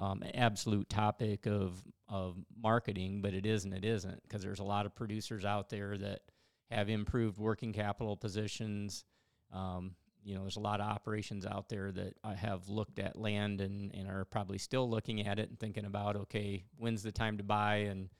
um, 0.00 0.22
absolute 0.34 0.88
topic 0.88 1.46
of 1.46 1.82
of 2.08 2.36
marketing, 2.56 3.20
but 3.20 3.34
it 3.34 3.44
is 3.44 3.64
and 3.64 3.74
it 3.74 3.84
isn't 3.84 4.22
because 4.22 4.42
there's 4.42 4.60
a 4.60 4.64
lot 4.64 4.86
of 4.86 4.94
producers 4.94 5.44
out 5.44 5.68
there 5.68 5.98
that 5.98 6.20
have 6.70 6.88
improved 6.88 7.38
working 7.38 7.72
capital 7.72 8.16
positions. 8.16 9.04
Um, 9.52 9.96
you 10.22 10.34
know, 10.34 10.42
there's 10.42 10.56
a 10.56 10.60
lot 10.60 10.80
of 10.80 10.86
operations 10.86 11.46
out 11.46 11.68
there 11.68 11.90
that 11.92 12.14
have 12.36 12.68
looked 12.68 12.98
at 12.98 13.16
land 13.16 13.60
and, 13.60 13.94
and 13.94 14.08
are 14.08 14.26
probably 14.26 14.58
still 14.58 14.88
looking 14.88 15.26
at 15.26 15.38
it 15.38 15.48
and 15.48 15.58
thinking 15.58 15.86
about, 15.86 16.16
okay, 16.16 16.64
when's 16.76 17.02
the 17.02 17.12
time 17.12 17.38
to 17.38 17.44
buy? 17.44 17.76
And 17.76 18.10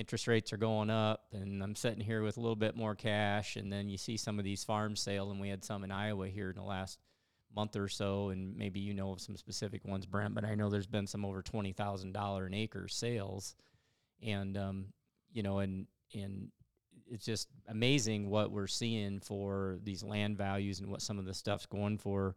interest 0.00 0.26
rates 0.26 0.50
are 0.50 0.56
going 0.56 0.88
up, 0.88 1.26
and 1.32 1.62
I'm 1.62 1.76
sitting 1.76 2.00
here 2.00 2.22
with 2.22 2.38
a 2.38 2.40
little 2.40 2.56
bit 2.56 2.74
more 2.74 2.94
cash. 2.94 3.56
And 3.56 3.70
then 3.70 3.90
you 3.90 3.98
see 3.98 4.16
some 4.16 4.38
of 4.38 4.46
these 4.46 4.64
farms 4.64 5.00
sale, 5.00 5.30
and 5.30 5.38
we 5.38 5.50
had 5.50 5.62
some 5.62 5.84
in 5.84 5.90
Iowa 5.90 6.26
here 6.28 6.48
in 6.48 6.56
the 6.56 6.62
last 6.62 6.98
month 7.54 7.76
or 7.76 7.86
so, 7.86 8.30
and 8.30 8.56
maybe 8.56 8.80
you 8.80 8.94
know 8.94 9.12
of 9.12 9.20
some 9.20 9.36
specific 9.36 9.84
ones, 9.84 10.06
Brent, 10.06 10.34
but 10.34 10.44
I 10.44 10.54
know 10.54 10.70
there's 10.70 10.86
been 10.86 11.06
some 11.06 11.24
over 11.24 11.42
twenty 11.42 11.72
thousand 11.72 12.12
dollar 12.12 12.46
an 12.46 12.54
acre 12.54 12.88
sales, 12.88 13.54
and 14.22 14.56
um, 14.56 14.86
you 15.32 15.42
know, 15.42 15.58
and 15.58 15.86
and 16.14 16.48
it's 17.10 17.26
just 17.26 17.48
amazing 17.68 18.30
what 18.30 18.50
we're 18.50 18.68
seeing 18.68 19.20
for 19.20 19.78
these 19.82 20.02
land 20.02 20.38
values 20.38 20.80
and 20.80 20.90
what 20.90 21.02
some 21.02 21.18
of 21.18 21.26
the 21.26 21.34
stuff's 21.34 21.66
going 21.66 21.98
for. 21.98 22.36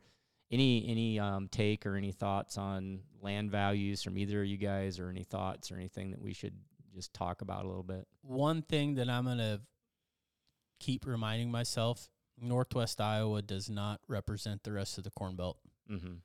Any 0.52 0.86
any 0.86 1.18
um, 1.18 1.48
take 1.48 1.86
or 1.86 1.96
any 1.96 2.12
thoughts 2.12 2.58
on 2.58 3.00
land 3.22 3.52
values 3.52 4.04
from 4.04 4.18
either 4.18 4.42
of 4.42 4.48
you 4.48 4.58
guys, 4.58 5.00
or 5.00 5.10
any 5.10 5.24
thoughts 5.24 5.72
or 5.72 5.76
anything 5.76 6.12
that 6.12 6.22
we 6.22 6.34
should 6.34 6.56
just 6.94 7.14
talk 7.14 7.42
about 7.42 7.66
a 7.66 7.68
little 7.68 7.84
bit? 7.84 8.08
One 8.22 8.62
thing 8.62 8.96
that 8.96 9.10
I'm 9.10 9.26
gonna 9.26 9.62
keep 10.80 11.06
reminding 11.06 11.52
myself: 11.52 12.10
Northwest 12.40 13.02
Iowa 13.02 13.42
does 13.42 13.70
not 13.70 14.02
represent 14.08 14.64
the 14.64 14.72
rest 14.72 14.98
of 14.98 15.04
the 15.04 15.12
Corn 15.12 15.36
Belt. 15.36 15.58
Mm-hmm. 15.92 16.16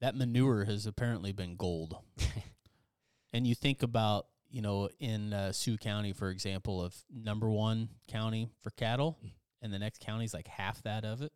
That 0.00 0.14
manure 0.14 0.64
has 0.64 0.86
apparently 0.86 1.32
been 1.32 1.56
gold. 1.56 1.96
and 3.32 3.46
you 3.46 3.54
think 3.54 3.82
about 3.82 4.26
you 4.50 4.62
know, 4.62 4.88
in 5.00 5.32
uh, 5.32 5.52
Sioux 5.52 5.76
County, 5.76 6.12
for 6.12 6.30
example, 6.30 6.82
of 6.82 6.94
number 7.12 7.50
one 7.50 7.88
county 8.08 8.48
for 8.62 8.70
cattle, 8.70 9.18
and 9.60 9.72
the 9.72 9.78
next 9.78 10.00
county 10.00 10.24
is 10.24 10.34
like 10.34 10.48
half 10.48 10.82
that 10.84 11.04
of 11.04 11.22
it, 11.22 11.32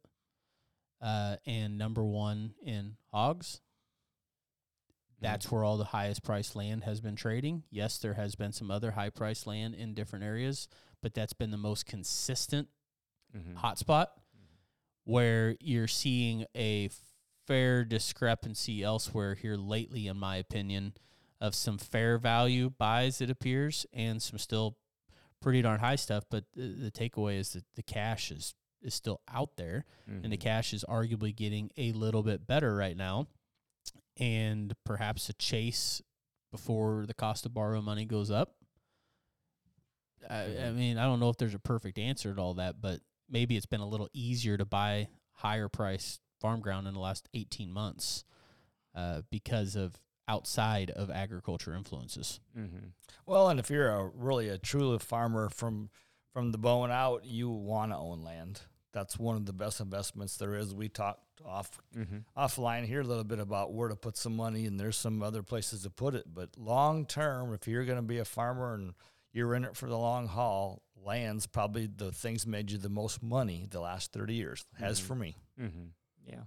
uh, 1.03 1.37
and 1.47 1.77
number 1.77 2.05
one 2.05 2.55
in 2.65 2.97
hogs. 3.13 3.61
That's 5.21 5.51
where 5.51 5.65
all 5.65 5.77
the 5.77 5.85
highest 5.85 6.23
priced 6.23 6.57
land 6.57 6.85
has 6.85 7.01
been 7.01 7.17
trading. 7.17 7.65
Yes, 7.71 7.99
there 7.99 8.15
has 8.15 8.35
been 8.35 8.53
some 8.53 8.71
other 8.71 8.93
high 8.93 9.11
priced 9.11 9.47
land 9.47 9.75
in 9.75 9.95
different 9.95 10.25
areas, 10.25 10.69
but 11.03 11.15
that's 11.15 11.35
been 11.35 11.51
the 11.51 11.59
most 11.59 11.87
consistent 11.87 12.69
mm-hmm. 13.37 13.59
hotspot 13.59 14.07
where 15.05 15.57
you're 15.61 15.89
seeing 15.89 16.45
a 16.57 16.89
fair 17.47 17.85
discrepancy 17.85 18.83
elsewhere 18.83 19.35
here 19.35 19.57
lately, 19.57 20.07
in 20.07 20.17
my 20.17 20.37
opinion 20.37 20.95
of 21.41 21.55
some 21.55 21.79
fair 21.79 22.19
value 22.19 22.71
buys, 22.71 23.21
it 23.21 23.31
appears, 23.31 23.87
and 23.93 24.23
some 24.23 24.39
still 24.39 24.77
pretty 25.41 25.63
darn 25.63 25.81
high 25.81 25.97
stuff. 25.97 26.25
But 26.31 26.45
the, 26.55 26.69
the 26.69 26.91
takeaway 26.91 27.39
is 27.39 27.55
that 27.55 27.65
the 27.75 27.83
cash 27.83 28.31
is 28.31 28.55
is 28.83 28.95
still 28.95 29.21
out 29.31 29.57
there, 29.57 29.85
mm-hmm. 30.09 30.25
and 30.25 30.33
the 30.33 30.39
mm-hmm. 30.39 30.49
cash 30.49 30.73
is 30.73 30.85
arguably 30.89 31.35
getting 31.35 31.71
a 31.77 31.93
little 31.93 32.23
bit 32.23 32.47
better 32.47 32.75
right 32.75 32.97
now, 32.97 33.27
and 34.21 34.75
perhaps 34.85 35.29
a 35.29 35.33
chase 35.33 36.03
before 36.53 37.05
the 37.07 37.15
cost 37.15 37.47
of 37.47 37.55
borrow 37.55 37.81
money 37.81 38.05
goes 38.05 38.31
up. 38.31 38.55
I, 40.29 40.43
I 40.43 40.47
mm-hmm. 40.47 40.77
mean, 40.79 40.99
I 40.99 41.05
don't 41.05 41.19
know 41.19 41.31
if 41.31 41.39
there's 41.39 41.55
a 41.55 41.59
perfect 41.59 41.99
answer 41.99 42.35
to 42.35 42.41
all 42.41 42.55
that, 42.55 42.81
but 42.81 43.01
maybe 43.29 43.57
it's 43.57 43.67
been 43.67 43.81
a 43.81 43.89
little 43.89 44.09
easier 44.13 44.59
to 44.59 44.67
buy 44.67 45.09
higher 45.33 45.69
price 45.69 46.21
farm 46.41 46.61
ground 46.61 46.87
in 46.87 46.95
the 46.95 47.01
last 47.01 47.29
18 47.33 47.73
months 47.73 48.25
uh, 48.95 49.23
because 49.31 49.77
of 49.77 49.99
outside 50.29 50.91
of 50.91 51.11
agriculture 51.11 51.75
influences. 51.75 52.41
Mm-hmm. 52.57 52.89
Well, 53.27 53.49
and 53.49 53.59
if 53.59 53.71
you're 53.71 53.89
a 53.89 54.11
really 54.15 54.49
a 54.49 54.59
true 54.59 54.99
farmer 54.99 55.49
from 55.49 55.91
from 56.33 56.53
the 56.53 56.59
bone 56.59 56.91
out, 56.91 57.25
you 57.25 57.51
want 57.51 57.91
to 57.91 57.97
own 57.97 58.23
land. 58.23 58.61
That's 58.93 59.19
one 59.19 59.37
of 59.37 59.47
the 59.47 59.53
best 59.53 59.81
investments 59.81 60.37
there 60.37 60.55
is. 60.55 60.75
We 60.75 60.89
talked 60.89 61.41
off 61.47 61.79
mm-hmm. 61.97 62.19
offline 62.37 62.85
here 62.85 63.01
a 63.01 63.05
little 63.05 63.25
bit 63.25 63.39
about 63.39 63.73
where 63.73 63.89
to 63.89 63.97
put 63.97 64.17
some 64.17 64.37
money, 64.37 64.67
and 64.67 64.79
there's 64.79 64.97
some 64.97 65.23
other 65.23 65.43
places 65.43 65.83
to 65.83 65.91
put 65.91 66.15
it. 66.15 66.25
But 66.33 66.51
long 66.57 67.07
term, 67.07 67.55
if 67.55 67.69
you're 67.69 67.85
going 67.85 67.99
to 67.99 68.03
be 68.03 68.19
a 68.19 68.25
farmer 68.25 68.75
and 68.75 68.95
you're 69.33 69.55
in 69.55 69.65
it 69.65 69.77
for 69.77 69.89
the 69.89 69.99
long 69.99 70.27
haul, 70.27 70.83
land's 71.05 71.47
probably 71.47 71.87
the 71.87 72.13
things 72.13 72.47
made 72.47 72.71
you 72.71 72.79
the 72.79 72.89
most 72.89 73.23
money 73.23 73.67
the 73.71 73.81
last 73.81 74.13
30 74.13 74.35
years. 74.35 74.65
Has 74.79 74.99
mm-hmm. 74.99 75.07
for 75.07 75.15
me. 75.15 75.37
Mm-hmm. 75.61 75.85
Yeah. 76.27 76.43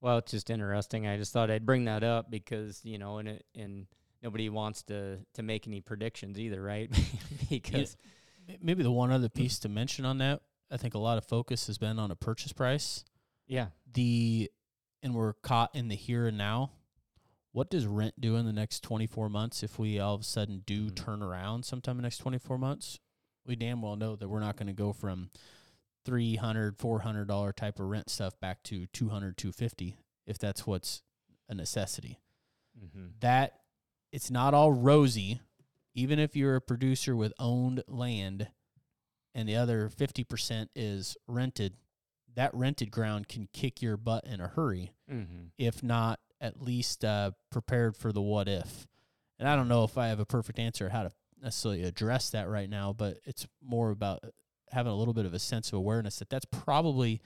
Well, 0.00 0.18
it's 0.18 0.30
just 0.30 0.50
interesting. 0.50 1.06
I 1.06 1.16
just 1.16 1.32
thought 1.32 1.50
I'd 1.50 1.66
bring 1.66 1.86
that 1.86 2.04
up 2.04 2.30
because 2.30 2.80
you 2.84 2.98
know, 2.98 3.18
and 3.18 3.40
and 3.56 3.86
nobody 4.22 4.48
wants 4.48 4.82
to 4.84 5.18
to 5.34 5.42
make 5.42 5.66
any 5.66 5.80
predictions 5.80 6.38
either, 6.38 6.62
right? 6.62 6.90
because 7.50 7.96
yeah, 8.46 8.56
maybe 8.62 8.82
the 8.82 8.92
one 8.92 9.10
other 9.10 9.28
piece 9.28 9.58
to 9.60 9.68
mention 9.68 10.04
on 10.04 10.18
that, 10.18 10.40
I 10.70 10.76
think 10.76 10.94
a 10.94 10.98
lot 10.98 11.18
of 11.18 11.24
focus 11.24 11.66
has 11.66 11.78
been 11.78 11.98
on 11.98 12.10
a 12.10 12.16
purchase 12.16 12.52
price. 12.52 13.04
Yeah. 13.46 13.68
The 13.92 14.50
and 15.02 15.14
we're 15.14 15.34
caught 15.34 15.74
in 15.74 15.88
the 15.88 15.96
here 15.96 16.26
and 16.26 16.38
now. 16.38 16.70
What 17.52 17.70
does 17.70 17.86
rent 17.86 18.20
do 18.20 18.36
in 18.36 18.44
the 18.44 18.52
next 18.52 18.82
24 18.82 19.28
months 19.30 19.62
if 19.62 19.78
we 19.78 19.98
all 19.98 20.14
of 20.14 20.20
a 20.20 20.24
sudden 20.24 20.62
do 20.66 20.86
mm-hmm. 20.86 20.94
turn 20.94 21.22
around 21.22 21.64
sometime 21.64 21.92
in 21.92 21.96
the 21.98 22.02
next 22.02 22.18
24 22.18 22.58
months? 22.58 22.98
We 23.46 23.56
damn 23.56 23.80
well 23.80 23.96
know 23.96 24.16
that 24.16 24.28
we're 24.28 24.40
not 24.40 24.56
going 24.56 24.66
to 24.66 24.74
go 24.74 24.92
from 24.92 25.30
300 26.04 26.78
400 26.78 27.26
dollar 27.26 27.52
type 27.52 27.78
of 27.78 27.86
rent 27.86 28.10
stuff 28.10 28.38
back 28.40 28.62
to 28.64 28.86
200 28.86 29.36
250 29.36 29.96
if 30.26 30.38
that's 30.38 30.66
what's 30.66 31.02
a 31.48 31.54
necessity 31.54 32.18
mm-hmm. 32.78 33.08
that 33.20 33.60
it's 34.12 34.30
not 34.30 34.54
all 34.54 34.72
rosy 34.72 35.40
even 35.94 36.18
if 36.18 36.36
you're 36.36 36.56
a 36.56 36.60
producer 36.60 37.16
with 37.16 37.32
owned 37.38 37.82
land 37.88 38.48
and 39.34 39.48
the 39.48 39.56
other 39.56 39.88
50% 39.88 40.68
is 40.74 41.16
rented 41.26 41.74
that 42.34 42.54
rented 42.54 42.90
ground 42.92 43.26
can 43.26 43.48
kick 43.52 43.82
your 43.82 43.96
butt 43.96 44.24
in 44.24 44.40
a 44.40 44.48
hurry 44.48 44.92
mm-hmm. 45.10 45.46
if 45.58 45.82
not 45.82 46.20
at 46.40 46.62
least 46.62 47.04
uh, 47.04 47.32
prepared 47.50 47.96
for 47.96 48.12
the 48.12 48.20
what 48.20 48.48
if 48.48 48.86
and 49.38 49.48
i 49.48 49.56
don't 49.56 49.68
know 49.68 49.82
if 49.82 49.98
i 49.98 50.06
have 50.06 50.20
a 50.20 50.26
perfect 50.26 50.58
answer 50.58 50.88
how 50.90 51.02
to 51.02 51.10
necessarily 51.42 51.82
address 51.82 52.30
that 52.30 52.48
right 52.48 52.70
now 52.70 52.92
but 52.92 53.18
it's 53.24 53.46
more 53.60 53.90
about 53.90 54.22
having 54.70 54.92
a 54.92 54.94
little 54.94 55.14
bit 55.14 55.26
of 55.26 55.34
a 55.34 55.38
sense 55.38 55.68
of 55.68 55.78
awareness 55.78 56.18
that 56.18 56.28
that's 56.28 56.44
probably 56.44 57.20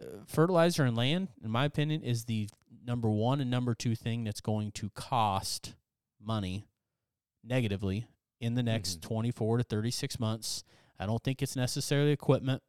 uh, 0.00 0.04
fertilizer 0.26 0.84
and 0.84 0.96
land, 0.96 1.28
in 1.42 1.50
my 1.50 1.64
opinion, 1.64 2.02
is 2.02 2.24
the 2.24 2.48
number 2.84 3.08
one 3.08 3.40
and 3.40 3.50
number 3.50 3.74
two 3.74 3.94
thing 3.94 4.24
that's 4.24 4.40
going 4.40 4.70
to 4.72 4.90
cost 4.90 5.74
money 6.22 6.66
negatively 7.42 8.06
in 8.40 8.54
the 8.54 8.62
next 8.62 9.00
mm-hmm. 9.00 9.08
24 9.08 9.58
to 9.58 9.64
36 9.64 10.20
months. 10.20 10.64
I 10.98 11.06
don't 11.06 11.22
think 11.22 11.42
it's 11.42 11.56
necessarily 11.56 12.12
equipment. 12.12 12.62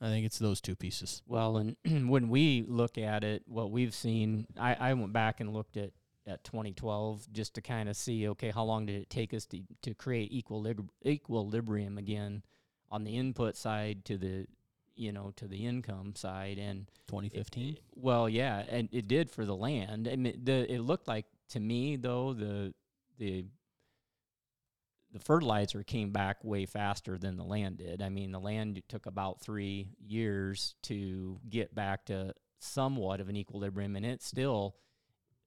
I 0.00 0.06
think 0.06 0.26
it's 0.26 0.38
those 0.38 0.60
two 0.60 0.76
pieces. 0.76 1.22
Well, 1.26 1.56
and 1.56 1.76
when 2.08 2.28
we 2.28 2.64
look 2.66 2.98
at 2.98 3.24
it, 3.24 3.42
what 3.46 3.70
we've 3.70 3.94
seen, 3.94 4.46
I, 4.58 4.74
I 4.74 4.94
went 4.94 5.12
back 5.12 5.40
and 5.40 5.52
looked 5.52 5.76
at, 5.76 5.92
at 6.26 6.44
2012 6.44 7.32
just 7.32 7.54
to 7.54 7.60
kind 7.60 7.88
of 7.88 7.96
see, 7.96 8.28
okay, 8.30 8.50
how 8.50 8.64
long 8.64 8.86
did 8.86 9.00
it 9.00 9.10
take 9.10 9.32
us 9.32 9.46
to, 9.46 9.60
to 9.82 9.94
create 9.94 10.32
equilib- 10.32 10.88
equilibrium 11.06 11.98
again 11.98 12.42
on 12.90 13.04
the 13.04 13.16
input 13.16 13.56
side 13.56 14.04
to 14.04 14.16
the 14.16 14.46
you 14.96 15.10
know 15.10 15.32
to 15.34 15.48
the 15.48 15.66
income 15.66 16.14
side 16.14 16.58
and 16.58 16.86
2015 17.08 17.76
well 17.96 18.28
yeah 18.28 18.62
and 18.68 18.88
it 18.92 19.08
did 19.08 19.28
for 19.28 19.44
the 19.44 19.56
land 19.56 20.06
I 20.06 20.14
mean, 20.14 20.40
the 20.44 20.72
it 20.72 20.78
looked 20.78 21.08
like 21.08 21.26
to 21.48 21.58
me 21.58 21.96
though 21.96 22.32
the 22.32 22.72
the 23.18 23.46
the 25.14 25.20
fertilizer 25.20 25.84
came 25.84 26.10
back 26.10 26.42
way 26.42 26.66
faster 26.66 27.16
than 27.16 27.36
the 27.36 27.44
land 27.44 27.78
did. 27.78 28.02
I 28.02 28.08
mean, 28.08 28.32
the 28.32 28.40
land 28.40 28.82
took 28.88 29.06
about 29.06 29.40
three 29.40 29.86
years 30.04 30.74
to 30.82 31.38
get 31.48 31.72
back 31.72 32.06
to 32.06 32.34
somewhat 32.58 33.20
of 33.20 33.28
an 33.28 33.36
equilibrium, 33.36 33.94
and 33.94 34.04
it 34.04 34.22
still 34.22 34.74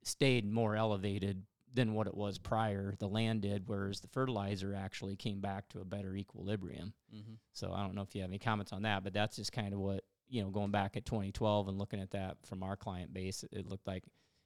stayed 0.03 0.49
more 0.49 0.77
elevated 0.77 1.43
than 1.73 1.93
what 1.93 2.07
it 2.07 2.15
was 2.15 2.37
prior. 2.37 2.95
The 2.97 3.09
land 3.09 3.41
did, 3.41 3.67
whereas 3.67 3.99
the 3.99 4.07
fertilizer 4.07 4.73
actually 4.73 5.17
came 5.17 5.41
back 5.41 5.67
to 5.69 5.81
a 5.81 5.85
better 5.85 6.15
equilibrium. 6.15 6.93
Mm-hmm. 7.13 7.33
So 7.51 7.73
I 7.73 7.83
don't 7.83 7.93
know 7.93 8.03
if 8.03 8.15
you 8.15 8.21
have 8.21 8.29
any 8.29 8.39
comments 8.39 8.71
on 8.71 8.83
that, 8.83 9.03
but 9.03 9.13
that's 9.13 9.35
just 9.35 9.51
kind 9.51 9.73
of 9.73 9.81
what 9.81 10.05
you 10.29 10.41
know. 10.41 10.49
Going 10.49 10.71
back 10.71 10.95
at 10.95 11.05
2012 11.05 11.67
and 11.67 11.77
looking 11.77 11.99
at 11.99 12.11
that 12.11 12.37
from 12.45 12.63
our 12.63 12.77
client 12.77 13.13
base, 13.13 13.43
it 13.51 13.67
looked 13.67 13.85
like 13.85 14.05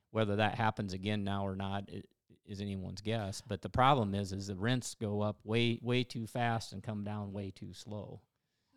whether 0.10 0.38
that 0.38 0.56
happens 0.56 0.94
again 0.94 1.24
now 1.24 1.46
or 1.46 1.56
not 1.56 1.88
it, 1.90 2.08
is 2.46 2.62
anyone's 2.62 3.02
guess. 3.02 3.42
But 3.46 3.62
the 3.62 3.70
problem 3.70 4.16
is, 4.16 4.32
is 4.32 4.48
the 4.48 4.56
rents 4.56 4.96
go 5.00 5.22
up 5.22 5.38
way 5.44 5.80
way 5.82 6.04
too 6.04 6.28
fast 6.28 6.74
and 6.74 6.84
come 6.84 7.04
down 7.04 7.34
way 7.34 7.52
too 7.52 7.74
slow. 7.74 8.22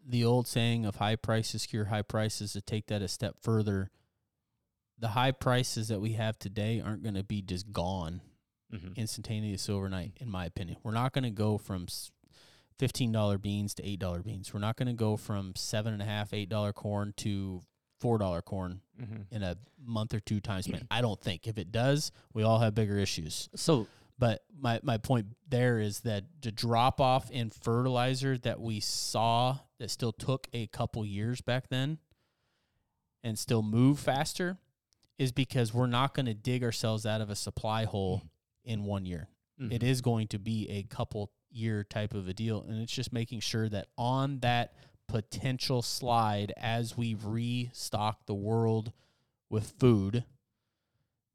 The 0.07 0.25
old 0.25 0.47
saying 0.47 0.85
of 0.85 0.97
high 0.97 1.17
prices 1.17 1.67
cure 1.67 1.87
high 1.87 2.03
prices. 2.03 2.53
To 2.53 2.61
take 2.61 2.87
that 2.89 3.03
a 3.03 3.09
step 3.09 3.37
further, 3.41 3.91
the 4.99 5.09
high 5.09 5.33
prices 5.33 5.89
that 5.89 6.01
we 6.01 6.13
have 6.13 6.39
today 6.39 6.83
aren't 6.85 7.03
going 7.03 7.15
to 7.15 7.25
be 7.25 7.43
just 7.43 7.73
gone 7.73 8.21
mm-hmm. 8.73 8.93
instantaneous 8.97 9.69
overnight, 9.69 10.13
in 10.21 10.29
my 10.29 10.45
opinion. 10.47 10.79
We're 10.83 10.93
not 10.93 11.13
going 11.13 11.25
to 11.25 11.31
go 11.31 11.59
from 11.59 11.87
fifteen 12.79 13.13
dollar 13.13 13.39
beans 13.39 13.75
to 13.75 13.87
eight 13.87 13.99
dollar 14.01 14.23
beans. 14.23 14.53
We're 14.53 14.61
not 14.61 14.77
going 14.77 14.89
to 14.89 14.95
go 14.95 15.17
from 15.17 15.55
seven 15.57 15.93
and 15.93 16.03
a 16.03 16.07
half, 16.07 16.33
eight 16.33 16.49
dollar 16.49 16.73
corn 16.73 17.15
to 17.19 17.63
four 18.05 18.19
dollar 18.19 18.43
corn 18.43 18.81
Mm-hmm. 19.03 19.35
in 19.35 19.43
a 19.43 19.57
month 19.85 20.15
or 20.15 20.21
two 20.21 20.39
time 20.39 20.63
span. 20.63 20.87
I 20.91 21.01
don't 21.01 21.21
think. 21.21 21.49
If 21.49 21.59
it 21.59 21.73
does, 21.73 22.13
we 22.33 22.45
all 22.45 22.61
have 22.61 22.77
bigger 22.77 22.97
issues. 22.97 23.49
So 23.57 23.89
But 24.21 24.45
my, 24.57 24.79
my 24.85 24.99
point 24.99 25.27
there 25.49 25.81
is 25.81 26.01
that 26.01 26.23
the 26.43 26.53
drop 26.53 27.01
off 27.01 27.29
in 27.33 27.51
fertilizer 27.51 28.39
that 28.39 28.61
we 28.61 28.79
saw 28.79 29.59
that 29.81 29.91
still 29.91 30.13
took 30.13 30.47
a 30.53 30.69
couple 30.69 31.05
years 31.05 31.41
back 31.41 31.69
then 31.71 31.99
and 33.25 33.37
still 33.39 33.63
move 33.63 33.99
faster 33.99 34.59
is 35.19 35.33
because 35.33 35.75
we're 35.75 35.87
not 35.89 36.15
going 36.15 36.27
to 36.27 36.35
dig 36.35 36.63
ourselves 36.63 37.05
out 37.07 37.21
of 37.21 37.31
a 37.31 37.37
supply 37.37 37.85
hole 37.85 38.23
in 38.65 38.85
one 38.85 39.07
year. 39.07 39.29
It 39.59 39.81
Mhm. 39.81 39.83
is 39.83 40.01
going 40.03 40.29
to 40.29 40.39
be 40.39 40.69
a 40.69 40.83
couple 40.85 41.33
year 41.51 41.83
type 41.85 42.15
of 42.15 42.29
a 42.29 42.33
deal. 42.35 42.63
And 42.63 42.81
it's 42.81 42.93
just 42.93 43.13
making 43.13 43.41
sure 43.41 43.69
that 43.69 43.89
on 43.99 44.39
that 44.41 44.75
potential 45.09 45.83
slide 45.83 46.53
as 46.57 46.97
we 46.97 47.17
restock 47.23 48.27
the 48.27 48.35
world 48.35 48.93
with 49.49 49.75
food, 49.79 50.25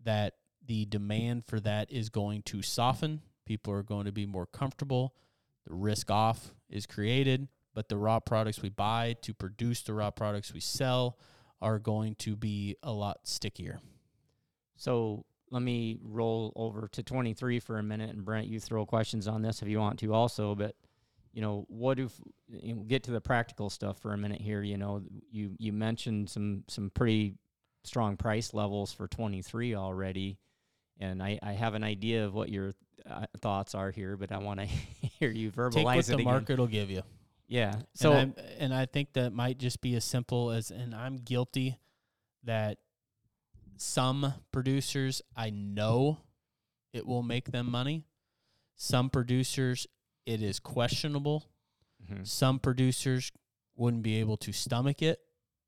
that 0.03 0.36
the 0.65 0.86
demand 0.86 1.45
for 1.45 1.60
that 1.60 1.91
is 1.91 2.10
going 2.10 2.43
to 2.43 2.62
soften. 2.62 3.21
People 3.45 3.73
are 3.73 3.84
going 3.84 4.05
to 4.05 4.12
be 4.12 4.25
more 4.25 4.45
comfortable. 4.45 5.15
The 5.65 5.73
risk 5.73 6.12
off 6.12 6.53
is 6.69 6.86
created, 6.86 7.47
but 7.73 7.89
the 7.89 7.97
raw 7.97 8.19
products 8.19 8.62
we 8.62 8.69
buy 8.69 9.15
to 9.21 9.34
produce 9.34 9.82
the 9.82 9.93
raw 9.93 10.12
products 10.12 10.53
we 10.53 10.60
sell 10.60 11.17
are 11.62 11.79
going 11.79 12.15
to 12.15 12.36
be 12.36 12.75
a 12.84 12.91
lot 12.91 13.21
stickier. 13.23 13.79
So 14.77 15.25
let 15.51 15.62
me 15.62 15.97
roll 16.03 16.53
over 16.55 16.88
to 16.88 17.03
23 17.03 17.60
for 17.60 17.77
a 17.77 17.84
minute, 17.84 18.12
and 18.12 18.23
Brent, 18.23 18.47
you 18.47 18.60
throw 18.60 18.86
questions 18.86 19.27
on 19.27 19.41
this 19.41 19.62
if 19.62 19.67
you 19.67 19.79
want 19.79 19.99
to 19.99 20.13
also. 20.13 20.55
But 20.55 20.75
you 21.39 21.45
know, 21.45 21.65
what 21.69 21.99
if 21.99 22.12
you 22.49 22.75
know, 22.75 22.82
get 22.82 23.04
to 23.04 23.12
the 23.12 23.21
practical 23.21 23.69
stuff 23.69 23.97
for 23.99 24.12
a 24.12 24.17
minute 24.17 24.41
here? 24.41 24.62
You 24.62 24.75
know, 24.75 25.02
you 25.32 25.56
you 25.58 25.71
mentioned 25.71 26.30
some 26.30 26.65
some 26.67 26.91
pretty 26.93 27.36
strong 27.86 28.17
price 28.17 28.54
levels 28.54 28.91
for 28.91 29.08
23 29.08 29.73
already, 29.73 30.38
and 30.99 31.23
I 31.23 31.39
I 31.41 31.54
have 31.54 31.75
an 31.75 31.84
idea 31.86 32.25
of 32.25 32.34
what 32.34 32.49
your 32.49 32.73
uh, 33.10 33.25
thoughts 33.38 33.73
are 33.73 33.89
here, 33.89 34.17
but 34.17 34.34
I 34.34 34.39
want 34.39 34.60
to 34.60 34.65
hear 35.19 35.32
you 35.32 35.49
verbalize 35.49 35.75
Take 35.75 35.86
what 35.86 35.97
it 35.99 36.08
the 36.08 36.13
again. 36.15 36.25
market 36.25 36.60
will 36.60 36.67
give 36.67 36.91
you. 36.91 37.04
Yeah. 37.47 37.75
So 37.93 38.12
and, 38.12 38.34
I'm, 38.38 38.45
and 38.60 38.73
I 38.73 38.86
think 38.86 39.13
that 39.13 39.32
might 39.32 39.60
just 39.60 39.80
be 39.80 39.95
as 39.95 40.04
simple 40.04 40.52
as 40.52 40.71
and 40.71 40.93
I'm 40.93 41.15
guilty 41.15 41.78
that 42.43 42.80
some 43.78 44.34
producers 44.52 45.21
I 45.38 45.52
know 45.52 46.17
it 46.91 47.08
will 47.08 47.23
make 47.23 47.54
them 47.54 47.71
money. 47.71 48.04
Some 48.75 49.10
producers 49.10 49.88
it 50.25 50.41
is 50.41 50.60
questionable. 50.60 51.45
Mhm. 52.10 52.25
Some 52.27 52.60
producers 52.60 53.32
wouldn't 53.75 54.03
be 54.03 54.15
able 54.19 54.38
to 54.38 54.51
stomach 54.51 55.01
it. 55.01 55.19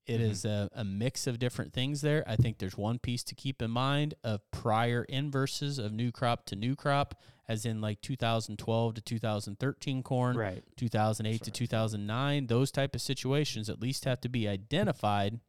It 0.07 0.19
Mhm. 0.19 0.29
is 0.29 0.45
a, 0.45 0.69
a 0.73 0.83
mix 0.83 1.27
of 1.27 1.39
different 1.39 1.73
things 1.73 2.01
there. 2.01 2.23
I 2.27 2.35
think 2.35 2.57
there's 2.57 2.75
one 2.77 2.99
piece 2.99 3.23
to 3.25 3.35
keep 3.35 3.61
in 3.61 3.71
mind 3.71 4.15
of 4.23 4.41
prior 4.51 5.03
inverses 5.05 5.77
of 5.77 5.93
new 5.93 6.11
crop 6.11 6.45
to 6.47 6.55
new 6.55 6.75
crop, 6.75 7.21
as 7.47 7.65
in 7.65 7.81
like 7.81 8.01
2012 8.01 8.95
to 8.95 9.01
2013 9.01 10.01
corn, 10.03 10.35
right. 10.37 10.63
2008 10.75 11.43
to 11.43 11.51
2009 11.51 12.47
those 12.47 12.71
type 12.71 12.95
of 12.95 13.01
situations 13.01 13.69
at 13.69 13.79
least 13.81 14.05
have 14.05 14.19
to 14.21 14.29
be 14.29 14.47
identified 14.47 15.39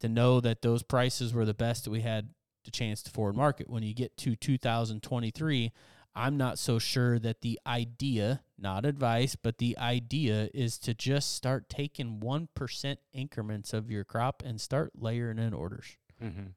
to 0.00 0.08
know 0.08 0.40
that 0.40 0.62
those 0.62 0.82
prices 0.82 1.32
were 1.32 1.44
the 1.44 1.54
best 1.54 1.84
that 1.84 1.90
we 1.90 2.00
had 2.00 2.34
the 2.64 2.70
chance 2.70 3.02
to 3.02 3.10
forward 3.10 3.34
market 3.36 3.68
when 3.68 3.82
you 3.82 3.92
get 3.94 4.16
to 4.16 4.36
2023 4.36 5.72
i'm 6.14 6.36
not 6.36 6.58
so 6.58 6.78
sure 6.78 7.18
that 7.18 7.40
the 7.40 7.58
idea 7.66 8.42
not 8.58 8.84
advice 8.84 9.34
but 9.36 9.58
the 9.58 9.76
idea 9.78 10.48
is 10.54 10.78
to 10.78 10.92
just 10.94 11.34
start 11.34 11.68
taking 11.68 12.20
1% 12.20 12.96
increments 13.12 13.72
of 13.72 13.90
your 13.90 14.04
crop 14.04 14.42
and 14.44 14.60
start 14.60 14.92
layering 14.96 15.38
in 15.38 15.52
orders 15.54 15.96
Mm-hmm. 16.22 16.48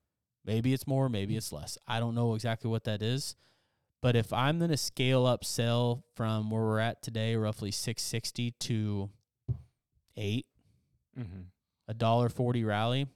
Maybe 0.46 0.74
it's 0.74 0.86
more, 0.86 1.10
maybe 1.10 1.36
it's 1.36 1.52
less. 1.52 1.76
I 1.88 2.00
don't 2.00 2.14
know 2.14 2.36
exactly 2.36 2.70
what 2.70 2.84
that 2.84 3.02
is. 3.02 3.36
But 4.00 4.16
if 4.16 4.32
I'm 4.32 4.60
going 4.60 4.70
to 4.70 4.78
scale 4.78 5.26
up 5.26 5.44
sell 5.44 6.04
from 6.16 6.52
where 6.52 6.62
we're 6.62 6.78
at 6.78 7.02
today, 7.02 7.36
roughly 7.36 7.72
660 7.72 8.52
to 8.52 9.10
8, 10.16 10.46
Mm-hmm. 11.20 11.42
a 11.88 11.94
dollar 11.96 12.30
40 12.30 12.64
rally, 12.64 13.08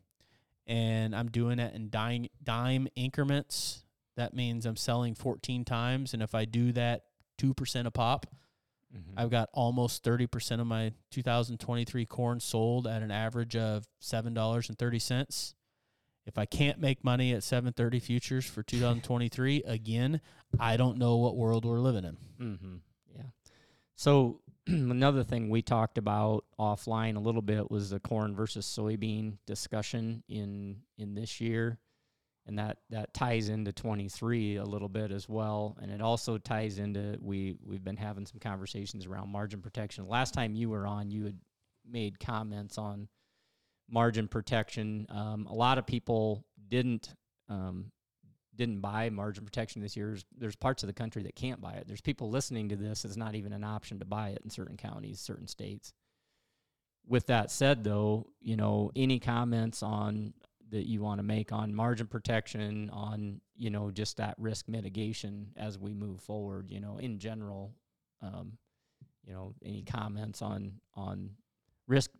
and 0.65 1.15
I'm 1.15 1.29
doing 1.29 1.59
it 1.59 1.75
in 1.75 1.89
dime, 1.91 2.27
dime 2.43 2.87
increments, 2.95 3.83
that 4.17 4.33
means 4.33 4.65
I'm 4.65 4.75
selling 4.75 5.15
14 5.15 5.65
times. 5.65 6.13
And 6.13 6.21
if 6.21 6.35
I 6.35 6.45
do 6.45 6.71
that 6.73 7.03
2% 7.39 7.85
a 7.85 7.91
pop, 7.91 8.25
Mm-hmm. 8.95 9.19
I've 9.19 9.29
got 9.29 9.49
almost 9.53 10.03
30% 10.03 10.59
of 10.59 10.67
my 10.67 10.93
2023 11.11 12.05
corn 12.05 12.39
sold 12.39 12.87
at 12.87 13.01
an 13.01 13.11
average 13.11 13.55
of 13.55 13.87
$7.30. 14.01 15.53
If 16.25 16.37
I 16.37 16.45
can't 16.45 16.79
make 16.79 17.03
money 17.03 17.33
at 17.33 17.43
730 17.43 17.99
futures 17.99 18.45
for 18.45 18.63
2023, 18.63 19.63
again, 19.67 20.21
I 20.59 20.77
don't 20.77 20.97
know 20.97 21.17
what 21.17 21.35
world 21.35 21.65
we're 21.65 21.79
living 21.79 22.05
in. 22.05 22.17
Mm-hmm. 22.41 22.75
Yeah. 23.15 23.23
So 23.95 24.41
another 24.67 25.23
thing 25.23 25.49
we 25.49 25.61
talked 25.61 25.97
about 25.97 26.45
offline 26.59 27.15
a 27.15 27.19
little 27.19 27.41
bit 27.41 27.69
was 27.69 27.91
the 27.91 27.99
corn 27.99 28.35
versus 28.35 28.65
soybean 28.65 29.37
discussion 29.45 30.23
in 30.27 30.77
in 30.97 31.13
this 31.13 31.39
year, 31.39 31.77
and 32.49 32.57
that 32.57 32.79
that 32.89 33.13
ties 33.13 33.49
into 33.49 33.71
23 33.71 34.55
a 34.55 34.65
little 34.65 34.89
bit 34.89 35.11
as 35.11 35.29
well, 35.29 35.77
and 35.79 35.91
it 35.91 36.01
also 36.01 36.39
ties 36.39 36.79
into 36.79 37.15
we 37.21 37.55
we've 37.63 37.83
been 37.83 37.95
having 37.95 38.25
some 38.25 38.39
conversations 38.39 39.05
around 39.05 39.29
margin 39.29 39.61
protection. 39.61 40.07
Last 40.07 40.33
time 40.33 40.55
you 40.55 40.67
were 40.67 40.87
on, 40.87 41.11
you 41.11 41.25
had 41.25 41.37
made 41.87 42.19
comments 42.19 42.79
on 42.79 43.07
margin 43.87 44.27
protection. 44.27 45.05
Um, 45.09 45.45
a 45.47 45.53
lot 45.53 45.77
of 45.77 45.85
people 45.85 46.43
didn't 46.67 47.13
um, 47.49 47.91
didn't 48.55 48.79
buy 48.79 49.11
margin 49.11 49.45
protection 49.45 49.83
this 49.83 49.95
year. 49.95 50.17
There's, 50.35 50.55
parts 50.55 50.81
of 50.81 50.87
the 50.87 50.93
country 50.93 51.21
that 51.23 51.35
can't 51.35 51.61
buy 51.61 51.73
it. 51.73 51.85
There's 51.87 52.01
people 52.01 52.31
listening 52.31 52.69
to 52.69 52.75
this. 52.75 53.05
It's 53.05 53.15
not 53.15 53.35
even 53.35 53.53
an 53.53 53.63
option 53.63 53.99
to 53.99 54.05
buy 54.05 54.29
it 54.29 54.41
in 54.43 54.49
certain 54.49 54.75
counties, 54.75 55.19
certain 55.19 55.47
states. 55.47 55.93
With 57.07 57.27
that 57.27 57.51
said, 57.51 57.83
though, 57.83 58.27
you 58.41 58.57
know, 58.57 58.91
any 58.95 59.19
comments 59.19 59.83
on 59.83 60.33
that 60.71 60.87
you 60.87 61.01
want 61.01 61.19
to 61.19 61.23
make 61.23 61.51
on 61.51 61.73
margin 61.73 62.07
protection, 62.07 62.89
on 62.91 63.41
you 63.55 63.69
know, 63.69 63.91
just 63.91 64.17
that 64.17 64.35
risk 64.37 64.67
mitigation 64.67 65.47
as 65.57 65.77
we 65.77 65.93
move 65.93 66.21
forward, 66.21 66.69
you 66.69 66.79
know, 66.79 66.97
in 66.97 67.19
general, 67.19 67.73
um, 68.21 68.53
you 69.25 69.33
know, 69.33 69.53
any 69.63 69.83
comments 69.83 70.41
on 70.41 70.73
on 70.95 71.31
risk 71.87 72.11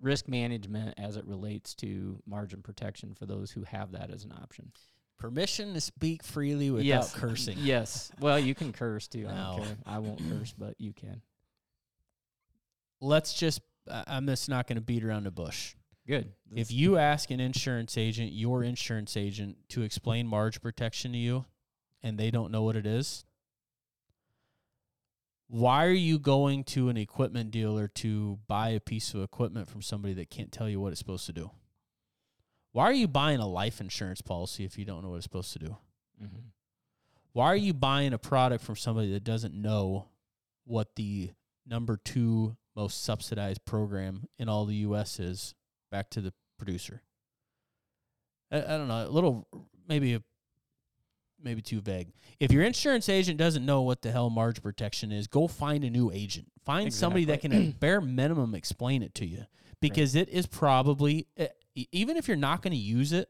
risk 0.00 0.28
management 0.28 0.94
as 0.98 1.16
it 1.16 1.26
relates 1.26 1.74
to 1.74 2.20
margin 2.26 2.62
protection 2.62 3.14
for 3.14 3.26
those 3.26 3.50
who 3.50 3.62
have 3.64 3.92
that 3.92 4.10
as 4.10 4.24
an 4.24 4.32
option. 4.32 4.70
Permission 5.18 5.72
to 5.72 5.80
speak 5.80 6.22
freely 6.22 6.70
without 6.70 6.84
yes. 6.84 7.14
cursing. 7.14 7.56
Yes. 7.58 8.12
Well, 8.20 8.38
you 8.38 8.54
can 8.54 8.72
curse 8.72 9.08
too. 9.08 9.26
I 9.26 9.32
No. 9.32 9.64
I 9.86 9.98
won't 9.98 10.20
curse, 10.28 10.54
but 10.56 10.74
you 10.78 10.92
can. 10.92 11.22
Let's 13.00 13.32
just, 13.32 13.60
I'm 13.88 14.26
just 14.26 14.48
not 14.48 14.66
going 14.66 14.76
to 14.76 14.82
beat 14.82 15.04
around 15.04 15.24
the 15.24 15.30
bush. 15.30 15.74
Good. 16.06 16.32
If 16.54 16.70
you 16.70 16.98
ask 16.98 17.30
an 17.30 17.40
insurance 17.40 17.98
agent, 17.98 18.32
your 18.32 18.62
insurance 18.62 19.16
agent, 19.16 19.56
to 19.70 19.82
explain 19.82 20.26
margin 20.26 20.60
protection 20.62 21.12
to 21.12 21.18
you 21.18 21.44
and 22.02 22.16
they 22.16 22.30
don't 22.30 22.52
know 22.52 22.62
what 22.62 22.76
it 22.76 22.86
is, 22.86 23.24
why 25.48 25.84
are 25.86 25.90
you 25.90 26.18
going 26.18 26.64
to 26.64 26.88
an 26.88 26.96
equipment 26.96 27.50
dealer 27.50 27.88
to 27.88 28.38
buy 28.46 28.70
a 28.70 28.80
piece 28.80 29.14
of 29.14 29.22
equipment 29.22 29.68
from 29.68 29.82
somebody 29.82 30.14
that 30.14 30.30
can't 30.30 30.52
tell 30.52 30.68
you 30.68 30.80
what 30.80 30.92
it's 30.92 30.98
supposed 30.98 31.26
to 31.26 31.32
do? 31.32 31.50
Why 32.72 32.84
are 32.84 32.92
you 32.92 33.08
buying 33.08 33.40
a 33.40 33.46
life 33.46 33.80
insurance 33.80 34.20
policy 34.20 34.64
if 34.64 34.78
you 34.78 34.84
don't 34.84 35.02
know 35.02 35.10
what 35.10 35.16
it's 35.16 35.24
supposed 35.24 35.52
to 35.54 35.58
do? 35.58 35.76
Mhm. 36.22 36.50
Why 37.32 37.46
are 37.46 37.56
you 37.56 37.74
buying 37.74 38.12
a 38.12 38.18
product 38.18 38.62
from 38.64 38.76
somebody 38.76 39.12
that 39.12 39.24
doesn't 39.24 39.54
know 39.54 40.08
what 40.64 40.94
the 40.96 41.32
number 41.64 41.96
two 41.96 42.56
most 42.74 43.02
subsidized 43.02 43.64
program 43.64 44.28
in 44.38 44.48
all 44.48 44.66
the 44.66 44.76
U.S. 44.76 45.18
is 45.18 45.54
back 45.90 46.10
to 46.10 46.20
the 46.20 46.32
producer? 46.58 47.02
I, 48.50 48.58
I 48.58 48.78
don't 48.78 48.88
know. 48.88 49.06
A 49.06 49.08
little, 49.08 49.46
maybe, 49.88 50.14
a, 50.14 50.22
maybe 51.42 51.62
too 51.62 51.80
vague. 51.80 52.12
If 52.40 52.52
your 52.52 52.62
insurance 52.62 53.08
agent 53.08 53.38
doesn't 53.38 53.64
know 53.64 53.82
what 53.82 54.02
the 54.02 54.10
hell 54.10 54.30
margin 54.30 54.62
protection 54.62 55.12
is, 55.12 55.26
go 55.26 55.48
find 55.48 55.84
a 55.84 55.90
new 55.90 56.10
agent. 56.12 56.46
Find 56.64 56.92
somebody 56.92 57.24
that 57.26 57.40
can, 57.40 57.52
at 57.52 57.80
bare 57.80 58.00
minimum, 58.00 58.54
explain 58.54 59.02
it 59.02 59.14
to 59.16 59.26
you 59.26 59.44
because 59.80 60.14
it 60.14 60.28
is 60.28 60.46
probably, 60.46 61.26
even 61.92 62.16
if 62.16 62.26
you're 62.28 62.36
not 62.36 62.62
going 62.62 62.72
to 62.72 62.78
use 62.78 63.12
it 63.12 63.28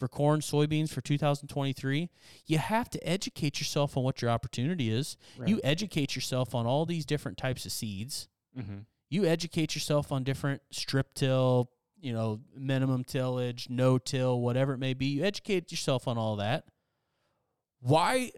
for 0.00 0.08
corn, 0.08 0.40
soybeans 0.40 0.90
for 0.90 1.00
2023, 1.00 2.10
you 2.46 2.58
have 2.58 2.90
to 2.90 3.08
educate 3.08 3.60
yourself 3.60 3.96
on 3.96 4.02
what 4.02 4.20
your 4.20 4.30
opportunity 4.30 4.90
is. 4.90 5.16
You 5.46 5.60
educate 5.62 6.16
yourself 6.16 6.54
on 6.54 6.66
all 6.66 6.84
these 6.84 7.06
different 7.06 7.38
types 7.38 7.64
of 7.64 7.70
seeds. 7.72 8.28
Mm-hmm. 8.58 8.78
You 9.14 9.24
educate 9.24 9.74
yourself 9.74 10.12
on 10.12 10.24
different 10.24 10.62
strip 10.70 11.14
till, 11.14 11.70
you 12.00 12.12
know, 12.12 12.40
minimum 12.56 13.04
tillage, 13.04 13.68
no 13.70 13.98
till, 13.98 14.40
whatever 14.40 14.74
it 14.74 14.78
may 14.78 14.94
be. 14.94 15.06
You 15.06 15.24
educate 15.24 15.70
yourself 15.70 16.08
on 16.08 16.18
all 16.18 16.36
that. 16.36 16.64
Why 17.80 18.32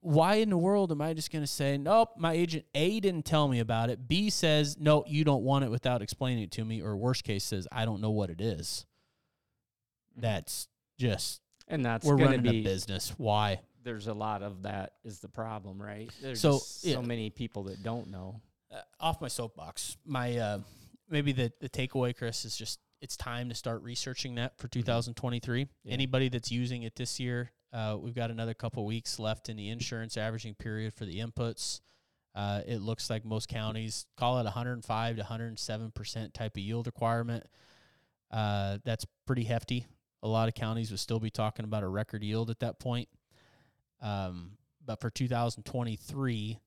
why 0.00 0.34
in 0.36 0.50
the 0.50 0.58
world 0.58 0.92
am 0.92 1.00
I 1.00 1.14
just 1.14 1.32
going 1.32 1.42
to 1.42 1.50
say, 1.50 1.78
nope, 1.78 2.10
my 2.18 2.34
agent 2.34 2.66
A 2.74 3.00
didn't 3.00 3.24
tell 3.24 3.48
me 3.48 3.58
about 3.58 3.88
it. 3.88 4.06
B 4.06 4.28
says, 4.28 4.76
no, 4.78 5.02
you 5.06 5.24
don't 5.24 5.42
want 5.42 5.64
it 5.64 5.70
without 5.70 6.02
explaining 6.02 6.44
it 6.44 6.50
to 6.52 6.64
me. 6.64 6.82
Or 6.82 6.94
worst 6.94 7.24
case 7.24 7.42
says, 7.44 7.66
I 7.72 7.86
don't 7.86 8.02
know 8.02 8.10
what 8.10 8.28
it 8.28 8.40
is. 8.40 8.84
That's 10.14 10.68
just, 10.98 11.40
and 11.68 11.82
that's 11.82 12.04
we're 12.04 12.16
running 12.16 12.42
be 12.42 12.60
a 12.60 12.62
business. 12.62 13.14
Why? 13.16 13.60
there's 13.84 14.08
a 14.08 14.14
lot 14.14 14.42
of 14.42 14.62
that 14.62 14.94
is 15.04 15.20
the 15.20 15.28
problem, 15.28 15.80
right? 15.80 16.10
There's 16.20 16.40
So, 16.40 16.60
yeah. 16.82 16.94
so 16.94 17.02
many 17.02 17.30
people 17.30 17.64
that 17.64 17.82
don't 17.82 18.10
know. 18.10 18.40
Uh, 18.72 18.80
off 19.00 19.20
my 19.20 19.28
soapbox. 19.28 19.96
My 20.04 20.36
uh, 20.36 20.58
maybe 21.08 21.32
the 21.32 21.52
the 21.60 21.68
takeaway, 21.68 22.16
Chris, 22.16 22.44
is 22.44 22.56
just 22.56 22.80
it's 23.00 23.16
time 23.16 23.48
to 23.48 23.54
start 23.54 23.82
researching 23.82 24.36
that 24.36 24.58
for 24.58 24.68
2023. 24.68 25.60
Yeah. 25.60 25.92
Anybody 25.92 26.28
that's 26.28 26.50
using 26.50 26.84
it 26.84 26.96
this 26.96 27.20
year, 27.20 27.52
uh, 27.72 27.98
we've 28.00 28.14
got 28.14 28.30
another 28.30 28.54
couple 28.54 28.84
weeks 28.86 29.18
left 29.18 29.48
in 29.48 29.56
the 29.56 29.68
insurance 29.68 30.16
averaging 30.16 30.54
period 30.54 30.94
for 30.94 31.04
the 31.04 31.18
inputs. 31.20 31.80
Uh, 32.34 32.62
it 32.66 32.80
looks 32.80 33.10
like 33.10 33.24
most 33.24 33.48
counties 33.48 34.06
call 34.16 34.38
it 34.40 34.44
105 34.44 35.16
to 35.16 35.22
107 35.22 35.90
percent 35.92 36.34
type 36.34 36.56
of 36.56 36.62
yield 36.62 36.86
requirement. 36.86 37.44
Uh, 38.30 38.78
that's 38.84 39.06
pretty 39.26 39.44
hefty. 39.44 39.86
A 40.22 40.28
lot 40.28 40.48
of 40.48 40.54
counties 40.54 40.90
would 40.90 41.00
still 41.00 41.20
be 41.20 41.30
talking 41.30 41.64
about 41.64 41.82
a 41.82 41.88
record 41.88 42.22
yield 42.22 42.50
at 42.50 42.60
that 42.60 42.80
point. 42.80 43.08
Um, 44.00 44.52
but 44.84 45.00
for 45.00 45.10
2023, 45.10 46.58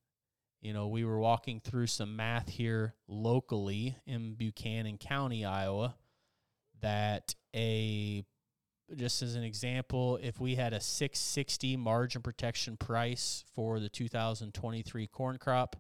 you 0.68 0.74
know, 0.74 0.90
we 0.90 1.06
were 1.06 1.18
walking 1.18 1.62
through 1.62 1.88
some 1.88 2.18
math 2.18 2.50
here 2.50 2.94
locally 3.08 3.96
in 4.06 4.34
Buchanan 4.34 4.98
County, 4.98 5.46
Iowa, 5.46 5.96
that 6.82 7.36
a 7.56 8.26
just 8.98 9.22
as 9.22 9.36
an 9.36 9.44
example, 9.44 10.20
if 10.22 10.42
we 10.42 10.56
had 10.56 10.74
a 10.74 10.82
660 10.82 11.78
margin 11.78 12.22
protection 12.22 12.76
price 12.76 13.46
for 13.56 13.80
the 13.80 13.88
2023 13.88 15.08
corn 15.08 15.38
crop 15.38 15.78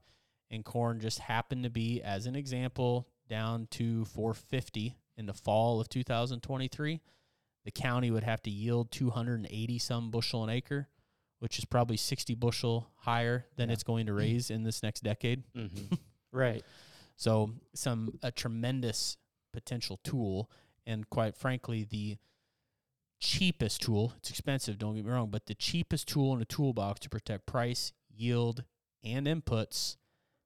and 0.50 0.63
corn 0.63 1.02
just 1.02 1.19
happened 1.19 1.65
to 1.65 1.69
be 1.69 2.02
as 2.02 2.26
an 2.26 2.38
example 2.38 3.10
down 3.28 3.67
to 3.71 4.06
450 4.06 4.95
in 5.17 5.26
the 5.26 5.34
fall 5.34 5.82
of 5.82 5.89
2023, 5.89 7.02
the 7.65 7.71
county 7.71 8.10
would 8.10 8.23
have 8.23 8.41
to 8.43 8.50
yield 8.50 8.89
280 8.93 9.80
some 9.80 10.12
bushel 10.12 10.45
an 10.45 10.50
acre, 10.50 10.88
which 11.39 11.60
is 11.60 11.65
probably 11.65 11.97
60 11.97 12.36
bushel 12.36 12.89
higher 12.97 13.45
than 13.56 13.69
Yeah. 13.69 13.73
it's 13.73 13.84
going 13.84 14.06
to 14.08 14.13
raise 14.13 14.50
in 14.50 14.63
this 14.63 14.82
next 14.84 15.04
decade. 15.04 15.43
Mm-hmm. 15.56 15.95
right. 16.32 16.63
So 17.15 17.52
some 17.73 18.17
a 18.23 18.32
tremendous 18.32 19.17
potential 19.54 20.00
tool, 20.04 20.50
and 20.86 21.10
quite 21.10 21.36
frankly, 21.36 21.84
the 21.89 22.17
cheapest 23.19 23.82
tool. 23.82 24.13
It's 24.17 24.30
expensive, 24.30 24.78
don't 24.78 24.95
get 24.95 25.06
me 25.06 25.12
wrong, 25.12 25.30
but 25.30 25.47
the 25.47 25.56
cheapest 25.56 26.08
tool 26.08 26.34
in 26.36 26.41
a 26.41 26.45
toolbox 26.45 27.00
to 27.02 27.10
protect 27.10 27.45
price, 27.45 27.91
yield, 28.15 28.63
and 29.04 29.26
inputs 29.28 29.97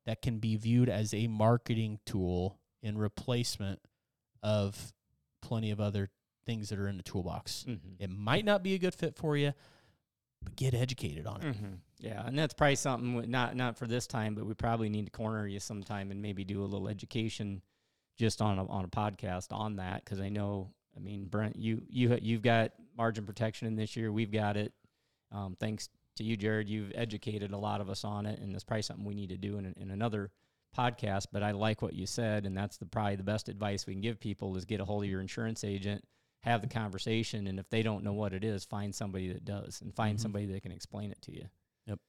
that 0.06 0.22
can 0.22 0.40
be 0.40 0.56
viewed 0.56 0.90
as 0.90 1.14
a 1.14 1.28
marketing 1.28 2.00
tool 2.06 2.60
in 2.82 2.98
replacement 2.98 3.80
of 4.42 4.94
plenty 5.42 5.70
of 5.72 5.80
other 5.80 6.10
things 6.46 6.70
that 6.70 6.80
are 6.80 6.88
in 6.88 6.98
the 6.98 7.04
toolbox. 7.04 7.66
Mm-hmm. 7.68 7.96
It 8.00 8.10
might 8.10 8.46
not 8.46 8.64
be 8.64 8.74
a 8.74 8.80
good 8.80 8.96
fit 8.96 9.16
for 9.16 9.36
you, 9.38 9.54
but 10.44 10.56
get 10.56 10.74
educated 10.74 11.28
on 11.28 11.42
it. 11.42 11.56
Mm-hmm. 11.56 11.74
Yeah, 12.00 12.26
and 12.26 12.38
that's 12.38 12.54
probably 12.54 12.76
something 12.76 13.30
not 13.30 13.56
not 13.56 13.78
for 13.78 13.88
this 13.88 14.08
time, 14.08 14.36
but 14.36 14.46
we 14.46 14.54
probably 14.54 14.90
need 14.90 15.06
to 15.06 15.12
corner 15.12 15.46
you 15.48 15.60
sometime 15.60 16.12
and 16.12 16.22
maybe 16.22 16.44
do 16.44 16.64
a 16.64 16.66
little 16.66 16.88
education 16.88 17.62
just 18.18 18.42
on 18.42 18.60
a, 18.60 18.66
on 18.68 18.86
a 18.86 18.88
podcast 18.88 19.52
on 19.52 19.78
that 19.78 20.04
because 20.04 20.20
I 20.20 20.30
know, 20.30 20.72
I 20.96 21.00
mean, 21.00 21.26
Brent, 21.26 21.56
you 21.58 21.82
you 21.90 22.18
you've 22.22 22.42
got 22.42 22.72
margin 22.98 23.26
protection 23.26 23.68
in 23.68 23.76
this 23.76 23.96
year. 23.96 24.12
We've 24.12 24.32
got 24.32 24.58
it. 24.58 24.74
Um, 25.32 25.56
thanks 25.60 25.90
to 26.18 26.24
you, 26.24 26.38
Jarod. 26.38 26.68
You've 26.68 26.92
educated 26.96 27.52
a 27.52 27.58
lot 27.58 27.82
of 27.82 27.90
us 27.90 28.04
on 28.04 28.26
it, 28.26 28.40
and 28.40 28.54
it's 28.54 28.64
probably 28.64 28.82
something 28.82 29.06
we 29.06 29.14
need 29.14 29.30
to 29.30 29.38
do 29.38 29.58
in, 29.58 29.74
in 29.78 29.92
another 29.92 30.32
podcast. 30.76 31.28
But 31.32 31.44
I 31.44 31.52
like 31.52 31.82
what 31.82 31.94
you 31.94 32.06
said, 32.06 32.46
and 32.46 32.58
that's 32.58 32.78
the 32.78 32.86
probably 32.86 33.16
the 33.16 33.24
best 33.24 33.50
advice 33.50 33.86
we 33.86 33.94
can 33.94 34.02
give 34.02 34.20
people 34.20 34.56
is 34.58 34.66
get 34.66 34.80
a 34.80 34.86
hold 34.86 35.04
of 35.04 35.10
your 35.10 35.22
insurance 35.22 35.64
agent, 35.64 36.04
have 36.42 36.62
the 36.62 36.68
conversation, 36.68 37.48
and 37.48 37.60
if 37.60 37.70
they 37.70 37.84
don't 37.84 38.04
know 38.04 38.14
what 38.14 38.34
it 38.34 38.44
is, 38.44 38.66
find 38.66 38.94
somebody 38.94 39.32
that 39.34 39.46
does, 39.46 39.82
and 39.82 39.94
find 39.94 40.18
Mhm. 40.18 40.22
somebody 40.22 40.46
that 40.48 40.62
can 40.64 40.72
explain 40.72 41.12
it 41.12 41.22
to 41.24 41.32
you. 41.36 41.48
Yep. 41.88 42.00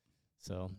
So, 0.41 0.71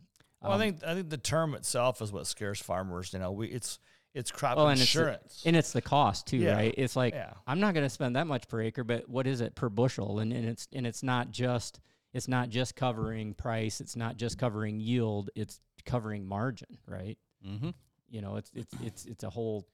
Well, 0.41 0.51
I 0.51 0.55
um, 0.55 0.59
think 0.59 0.83
I 0.83 0.93
think 0.95 1.09
the 1.09 1.17
term 1.17 1.53
itself 1.53 2.01
is 2.01 2.11
what 2.11 2.27
scares 2.27 2.59
farmers. 2.61 3.13
You 3.13 3.19
know, 3.19 3.31
we 3.31 3.47
it's 3.49 3.79
it's 4.13 4.31
crop 4.31 4.57
Well, 4.57 4.67
and 4.69 4.79
it's 4.79 4.93
the- 4.93 4.99
insurance. 4.99 5.43
and 5.45 5.55
it's 5.55 5.71
the 5.71 5.81
cost 5.81 6.27
too, 6.27 6.37
Yeah. 6.37 6.53
right? 6.55 6.73
It's 6.77 6.95
like 6.95 7.13
yeah, 7.13 7.33
I'm 7.47 7.59
not 7.59 7.73
going 7.73 7.85
to 7.85 7.89
spend 7.89 8.15
that 8.15 8.27
much 8.27 8.47
per 8.47 8.61
acre, 8.61 8.83
but 8.83 9.07
what 9.09 9.25
is 9.27 9.41
it 9.41 9.55
per 9.55 9.69
bushel? 9.69 10.19
And, 10.19 10.31
and 10.33 10.45
it's 10.47 10.67
and 10.73 10.85
it's 10.85 11.01
not 11.03 11.31
just 11.31 11.79
it's 12.11 12.27
not 12.27 12.49
just 12.49 12.75
covering 12.75 13.33
price. 13.33 13.81
It's 13.81 13.95
not 13.95 14.17
just 14.17 14.37
covering 14.37 14.79
yield. 14.79 15.29
It's 15.35 15.59
covering 15.85 16.27
margin, 16.27 16.77
right? 16.85 17.17
Mm-hmm. 17.45 17.71
You 18.09 18.21
know, 18.21 18.35
it's 18.35 18.51
it's 18.53 18.73
it's 18.83 19.05
it's 19.05 19.23
a 19.23 19.29
whole 19.31 19.67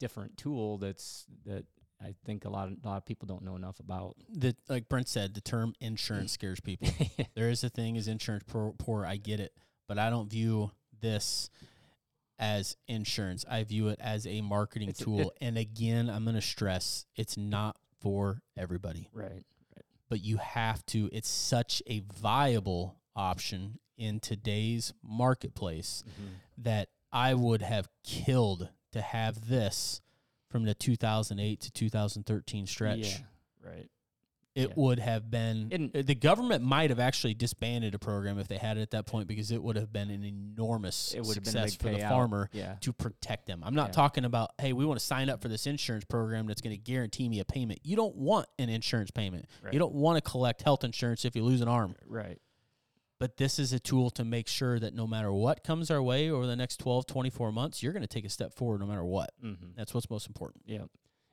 different 0.00 0.36
tool 0.36 0.78
that's 0.78 1.26
that 1.44 1.64
I 2.02 2.14
think 2.24 2.44
a 2.44 2.50
lot 2.50 2.68
of 2.68 2.74
a 2.84 2.88
lot 2.88 2.96
of 2.96 3.06
people 3.06 3.26
don't 3.26 3.42
know 3.42 3.56
enough 3.56 3.80
about. 3.80 4.16
The 4.28 4.54
like 4.68 4.88
Brent 4.88 5.08
said, 5.08 5.34
the 5.34 5.40
term 5.40 5.74
insurance 5.80 6.32
scares 6.34 6.60
people. 6.60 6.88
there 7.34 7.50
is 7.50 7.64
a 7.64 7.68
thing 7.68 7.96
as 7.96 8.08
insurance 8.08 8.44
poor, 8.46 8.74
poor. 8.78 9.06
I 9.06 9.16
get 9.16 9.40
it, 9.40 9.52
but 9.88 9.98
I 9.98 10.10
don't 10.10 10.30
view 10.30 10.70
this 11.00 11.50
as 12.38 12.76
insurance. 12.88 13.44
I 13.48 13.64
view 13.64 13.88
it 13.88 13.98
as 14.00 14.26
a 14.26 14.40
marketing 14.40 14.88
It's 14.88 15.00
a- 15.00 15.04
tool. 15.04 15.32
and 15.40 15.56
again, 15.56 16.10
I'm 16.10 16.24
going 16.24 16.36
to 16.36 16.42
stress 16.42 17.06
it's 17.16 17.36
not 17.36 17.76
for 18.00 18.42
everybody, 18.56 19.08
right. 19.12 19.44
but 20.08 20.22
you 20.22 20.36
have 20.38 20.84
to. 20.86 21.08
It's 21.12 21.28
such 21.28 21.82
a 21.86 22.00
viable 22.00 22.96
option 23.16 23.78
in 23.96 24.20
today's 24.20 24.92
marketplace 25.02 26.02
mm-hmm. 26.06 26.34
that 26.58 26.88
I 27.12 27.34
would 27.34 27.62
have 27.62 27.88
killed 28.02 28.68
to 28.92 29.00
have 29.00 29.48
this 29.48 30.00
from 30.54 30.62
the 30.62 30.72
2008 30.72 31.60
to 31.62 31.72
2013 31.72 32.64
stretch 32.68 32.98
Yeah. 33.00 33.16
Right. 33.60 33.90
it 34.54 34.68
Yeah. 34.68 34.74
would 34.76 35.00
have 35.00 35.28
been 35.28 35.68
And- 35.72 35.96
uh, 35.96 36.02
the 36.02 36.14
government 36.14 36.62
might 36.62 36.90
have 36.90 37.00
actually 37.00 37.34
disbanded 37.34 37.92
a 37.92 37.98
program 37.98 38.38
if 38.38 38.46
they 38.46 38.56
had 38.58 38.78
it 38.78 38.82
at 38.82 38.92
that 38.92 39.04
point 39.04 39.26
because 39.26 39.50
it 39.50 39.60
would 39.60 39.74
have 39.74 39.92
been 39.92 40.10
an 40.10 40.22
enormous 40.22 41.12
It 41.12 41.22
would 41.24 41.34
have 41.34 41.42
been 41.42 41.52
success 41.54 41.74
for 41.74 41.90
the 41.90 41.98
farmer 41.98 42.48
Yeah. 42.52 42.76
to 42.82 42.92
protect 42.92 43.46
them. 43.46 43.64
I'm 43.64 43.74
not 43.74 43.92
talking 43.92 44.24
about 44.24 44.52
hey, 44.60 44.72
we 44.72 44.84
want 44.86 45.00
to 45.00 45.04
sign 45.04 45.28
up 45.28 45.42
for 45.42 45.48
this 45.48 45.66
insurance 45.66 46.04
program 46.04 46.46
that's 46.46 46.60
going 46.60 46.70
to 46.76 46.80
guarantee 46.80 47.28
me 47.28 47.40
a 47.40 47.44
payment. 47.44 47.80
You 47.82 47.96
don't 47.96 48.14
want 48.14 48.46
an 48.60 48.68
insurance 48.68 49.10
payment. 49.10 49.46
Right. 49.60 49.72
You 49.72 49.80
don't 49.80 49.94
want 49.94 50.22
to 50.24 50.30
collect 50.30 50.62
health 50.62 50.84
insurance 50.84 51.24
if 51.24 51.34
you 51.34 51.42
lose 51.42 51.60
an 51.62 51.66
arm. 51.66 51.96
Right. 52.06 52.38
But 53.20 53.36
this 53.36 53.58
is 53.58 53.72
a 53.72 53.78
tool 53.78 54.10
to 54.10 54.24
make 54.24 54.48
sure 54.48 54.78
that 54.80 54.92
no 54.94 55.06
matter 55.06 55.32
what 55.32 55.62
comes 55.62 55.90
our 55.90 56.02
way 56.02 56.30
over 56.30 56.46
the 56.46 56.56
next 56.56 56.78
12, 56.78 57.06
24 57.06 57.52
months, 57.52 57.82
you're 57.82 57.92
going 57.92 58.02
to 58.02 58.08
take 58.08 58.24
a 58.24 58.28
step 58.28 58.52
forward 58.54 58.80
no 58.80 58.86
matter 58.86 59.04
what. 59.04 59.30
Mm-hmm. 59.42 59.68
That's 59.76 59.94
what's 59.94 60.10
most 60.10 60.26
important. 60.26 60.64
Yeah. 60.66 60.84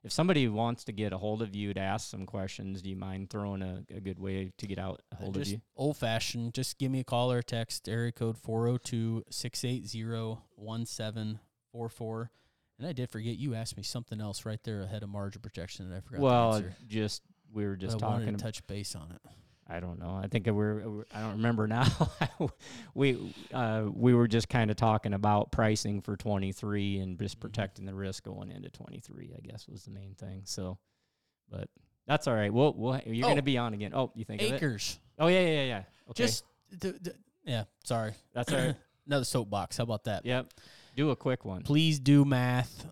If 0.04 0.12
somebody 0.12 0.48
wants 0.48 0.84
to 0.86 0.92
get 0.92 1.14
a 1.14 1.18
hold 1.18 1.42
of 1.44 1.56
you 1.56 1.74
to 1.76 1.80
ask 1.80 2.10
some 2.10 2.26
questions, 2.26 2.82
do 2.82 2.90
you 2.90 2.96
mind 2.96 3.30
throwing 3.30 3.62
a, 3.62 3.84
a 3.96 4.00
good 4.00 4.18
way 4.20 4.52
to 4.58 4.68
get 4.68 4.80
out 4.80 5.02
a 5.12 5.16
hold 5.18 5.36
of 5.36 5.42
just 5.44 5.52
you? 5.54 5.62
old 5.76 5.98
fashioned. 5.98 6.54
Just 6.56 6.80
give 6.80 6.92
me 6.92 7.02
a 7.02 7.04
call 7.04 7.32
or 7.32 7.40
a 7.40 7.44
text, 7.44 7.88
area 7.88 8.12
code 8.12 8.38
402 8.38 9.26
680 9.30 10.40
1744. 10.56 12.32
And 12.80 12.88
I 12.88 12.94
did 12.94 13.10
forget 13.10 13.38
you 13.38 13.54
asked 13.54 13.78
me 13.78 13.84
something 13.84 14.20
else 14.20 14.46
right 14.46 14.60
there 14.64 14.82
ahead 14.82 15.04
of 15.04 15.10
margin 15.10 15.42
protection 15.42 15.90
that 15.90 15.98
I 15.98 16.00
forgot 16.02 16.22
Well, 16.22 16.64
just 16.88 17.22
we 17.54 17.66
were 17.66 17.76
just 17.76 18.00
But 18.00 18.08
talking. 18.08 18.26
to 18.26 18.34
touch 18.44 18.66
base 18.66 18.96
on 18.96 19.12
it. 19.12 19.22
I 19.70 19.80
don't 19.80 20.00
know. 20.00 20.20
I 20.22 20.28
think 20.28 20.48
we're. 20.48 20.88
we're- 20.90 21.06
I 21.14 21.22
don't 21.22 21.34
remember 21.34 21.66
now. 21.68 21.88
we 22.94 23.34
uh, 23.54 23.86
we 23.94 24.14
were 24.14 24.28
just 24.28 24.50
kind 24.50 24.70
of 24.70 24.76
talking 24.78 25.14
about 25.14 25.52
pricing 25.52 26.02
for 26.02 26.18
23 26.18 27.00
and 27.00 27.18
just 27.18 27.38
Mhm. 27.38 27.42
protecting 27.42 27.86
the 27.86 27.94
risk 27.94 28.24
going 28.24 28.52
into 28.52 28.70
23. 28.70 29.34
I 29.38 29.40
guess 29.42 29.68
was 29.68 29.84
the 29.86 29.92
main 29.92 30.14
thing. 30.16 30.42
So, 30.46 30.78
but 31.50 31.70
that's 32.08 32.28
all 32.28 32.34
right. 32.36 32.52
We'll, 32.54 32.74
we'll 32.74 33.00
you're 33.06 33.26
Oh. 33.26 33.30
going 33.30 33.36
to 33.38 33.42
be 33.44 33.58
on 33.58 33.74
again. 33.74 33.94
Oh, 33.94 34.12
you 34.16 34.26
think 34.26 34.42
of 34.42 34.48
it? 34.52 34.56
Acres. 34.56 35.00
Oh 35.20 35.28
yeah, 35.28 35.42
yeah, 35.42 35.48
yeah, 35.50 35.64
yeah. 35.64 35.84
Okay, 36.10 36.24
Just, 36.26 36.44
the, 36.72 36.92
the, 37.02 37.14
yeah, 37.46 37.64
sorry. 37.86 38.14
that's 38.34 38.52
all 38.52 38.60
right. 38.60 38.76
Another 39.08 39.26
soapbox. 39.26 39.78
How 39.78 39.84
about 39.84 40.04
that? 40.06 40.26
Yep. 40.26 40.54
Do 40.98 41.12
a 41.12 41.16
quick 41.16 41.46
one. 41.46 41.62
Please 41.64 42.00
do 42.00 42.26
math 42.26 42.86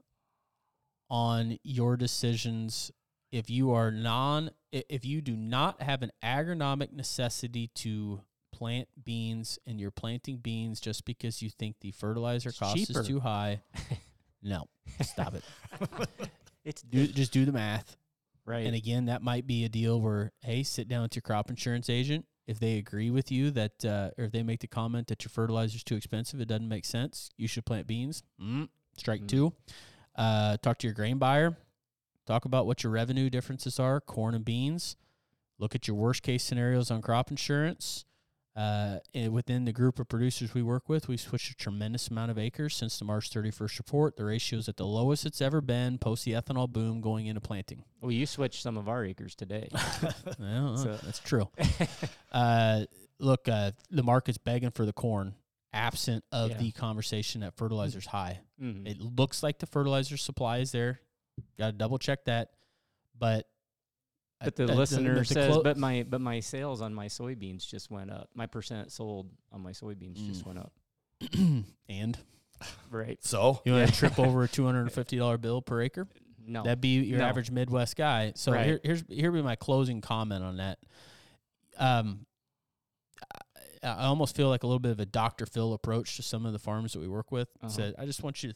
on 1.10 1.58
your 1.64 1.98
decisions. 1.98 2.92
If 3.32 3.50
you 3.50 3.72
are 3.72 3.92
non, 3.92 4.52
if 4.72 5.06
you 5.06 5.22
do 5.22 5.36
not 5.36 5.82
have 5.82 6.02
an 6.02 6.12
agronomic 6.24 6.92
necessity 6.92 7.68
to 7.76 8.22
plant 8.52 8.88
beans 9.04 9.60
and 9.68 9.80
you're 9.80 9.92
planting 9.92 10.38
beans 10.38 10.80
just 10.80 11.06
because 11.06 11.42
you 11.42 11.50
think 11.50 11.76
the 11.82 11.92
fertilizer 11.92 12.50
It's 12.50 12.60
cost 12.60 12.76
cheaper. 12.76 13.02
is 13.02 13.08
too 13.08 13.20
high, 13.20 13.62
no, 14.44 14.66
stop 15.02 15.36
it. 15.36 15.44
It's 16.66 16.82
Do 16.82 17.08
just 17.08 17.32
do 17.32 17.46
the 17.46 17.52
math. 17.54 17.96
right. 18.46 18.66
And 18.66 18.76
again, 18.76 19.06
that 19.06 19.24
might 19.24 19.48
be 19.48 19.64
a 19.64 19.70
deal 19.70 20.00
where, 20.02 20.34
hey, 20.42 20.62
sit 20.64 20.88
down 20.90 21.04
with 21.04 21.16
your 21.16 21.22
crop 21.22 21.50
insurance 21.50 21.90
agent. 21.90 22.26
If 22.48 22.60
they 22.60 22.78
agree 22.78 23.10
with 23.12 23.32
you 23.32 23.50
that, 23.52 23.86
uh, 23.86 24.10
or 24.18 24.26
if 24.26 24.32
they 24.34 24.44
make 24.44 24.60
the 24.60 24.68
comment 24.68 25.08
that 25.08 25.24
your 25.24 25.30
fertilizer 25.30 25.78
is 25.78 25.84
too 25.84 25.96
expensive, 25.96 26.42
it 26.42 26.48
doesn't 26.48 26.68
make 26.68 26.84
sense, 26.86 27.30
you 27.38 27.48
should 27.48 27.66
plant 27.66 27.88
beans. 27.88 28.24
Mm, 28.42 28.68
strike 28.98 29.22
Mm. 29.22 29.28
two. 29.28 29.54
Uh, 30.16 30.58
talk 30.58 30.78
to 30.80 30.88
your 30.88 30.94
grain 30.94 31.18
buyer. 31.18 31.56
Talk 32.30 32.46
about 32.46 32.68
what 32.68 32.84
your 32.84 32.92
revenue 32.92 33.28
differences 33.28 33.80
are, 33.80 34.00
corn 34.00 34.36
and 34.36 34.46
beans. 34.46 34.96
Look 35.58 35.74
at 35.74 35.88
your 35.88 35.98
worst 35.98 36.22
case 36.22 36.44
scenarios 36.44 36.92
on 36.92 37.02
crop 37.02 37.32
insurance. 37.32 38.06
Uh, 38.56 39.00
and 39.16 39.34
within 39.34 39.66
the 39.66 39.72
group 39.72 39.98
of 39.98 40.08
producers 40.08 40.54
we 40.54 40.62
work 40.62 40.88
with, 40.88 41.08
we've 41.08 41.20
switched 41.20 41.50
a 41.50 41.56
tremendous 41.56 42.10
amount 42.10 42.30
of 42.30 42.38
acres 42.38 42.76
since 42.76 43.00
the 43.00 43.06
March 43.06 43.32
31st 43.32 43.80
report. 43.80 44.16
The 44.16 44.26
ratio 44.26 44.60
is 44.60 44.70
at 44.70 44.78
the 44.78 44.86
lowest 44.86 45.26
it's 45.26 45.42
ever 45.42 45.60
been 45.60 45.98
post 45.98 46.24
the 46.24 46.34
ethanol 46.34 46.70
boom 46.70 47.02
going 47.02 47.26
into 47.26 47.42
planting. 47.42 47.84
Well, 48.00 48.12
you 48.12 48.28
switched 48.28 48.62
some 48.62 48.78
of 48.78 48.88
our 48.88 49.04
acres 49.04 49.34
today. 49.34 49.70
Well, 50.40 50.78
So- 50.78 51.00
that's 51.04 51.20
true. 51.20 51.50
uh, 52.32 52.86
look, 53.18 53.50
uh, 53.50 53.72
the 53.90 54.04
market's 54.04 54.38
begging 54.38 54.70
for 54.70 54.86
the 54.86 54.94
corn, 54.94 55.34
absent 55.74 56.24
of 56.32 56.52
Yeah. 56.52 56.58
the 56.58 56.72
conversation 56.74 57.42
that 57.42 57.56
fertilizer's 57.58 58.06
high. 58.06 58.42
Mhm. 58.62 58.88
It 58.88 59.00
looks 59.02 59.42
like 59.42 59.58
the 59.58 59.66
fertilizer 59.66 60.16
supply 60.16 60.60
is 60.60 60.72
there. 60.72 61.00
Got 61.58 61.68
to 61.68 61.72
double 61.74 61.98
check 61.98 62.26
that. 62.26 62.50
But 63.18 63.48
But 64.44 64.56
the 64.56 64.66
uh, 64.72 64.76
listener 64.76 65.16
the 65.20 65.26
says, 65.26 65.52
clo- 65.54 65.64
but 65.64 65.78
my 65.78 66.04
but 66.08 66.22
my 66.22 66.40
sales 66.40 66.82
on 66.82 66.94
my 66.94 67.08
soybeans 67.08 67.68
just 67.68 67.92
went 67.92 68.12
up. 68.12 68.30
My 68.34 68.46
percent 68.46 68.92
sold 68.92 69.30
on 69.52 69.62
my 69.62 69.72
soybeans 69.72 70.16
just 70.28 70.44
Mm. 70.44 70.48
went 70.48 70.60
up. 70.60 70.74
and 71.90 72.18
Right? 72.92 73.18
So 73.24 73.62
you 73.66 73.74
want 73.74 73.86
Yeah. 73.86 73.92
to 73.92 73.98
trip 73.98 74.20
over 74.26 74.44
a 74.44 74.48
two 74.48 74.66
hundred 74.66 74.82
and 74.82 74.92
fifty 74.92 75.18
dollar 75.18 75.38
bill 75.38 75.62
per 75.62 75.82
acre? 75.82 76.08
No. 76.46 76.64
That'd 76.64 76.82
be 76.82 77.00
your 77.02 77.20
No. 77.20 77.26
average 77.26 77.52
Midwest 77.52 77.96
guy. 77.96 78.32
So 78.36 78.52
Right. 78.54 78.66
here, 78.66 78.80
here's 78.84 79.04
here 79.10 79.32
be 79.32 79.42
my 79.42 79.56
closing 79.56 80.02
comment 80.02 80.44
on 80.44 80.58
that. 80.58 80.80
Um, 81.78 82.26
I, 83.84 83.88
I 83.88 84.06
almost 84.06 84.36
feel 84.36 84.50
like 84.50 84.64
a 84.64 84.68
little 84.68 84.80
bit 84.80 84.92
of 84.92 85.00
a 85.00 85.06
Dr. 85.06 85.46
Phil 85.46 85.74
approach 85.74 86.16
to 86.18 86.24
some 86.24 86.46
of 86.46 86.54
the 86.54 86.60
farms 86.60 86.94
that 86.94 87.00
we 87.00 87.08
work 87.08 87.32
with. 87.32 87.50
Uh-huh. 87.62 87.70
Said, 87.70 87.96
I 87.98 88.06
just 88.06 88.24
want 88.24 88.42
you 88.44 88.52
to 88.52 88.56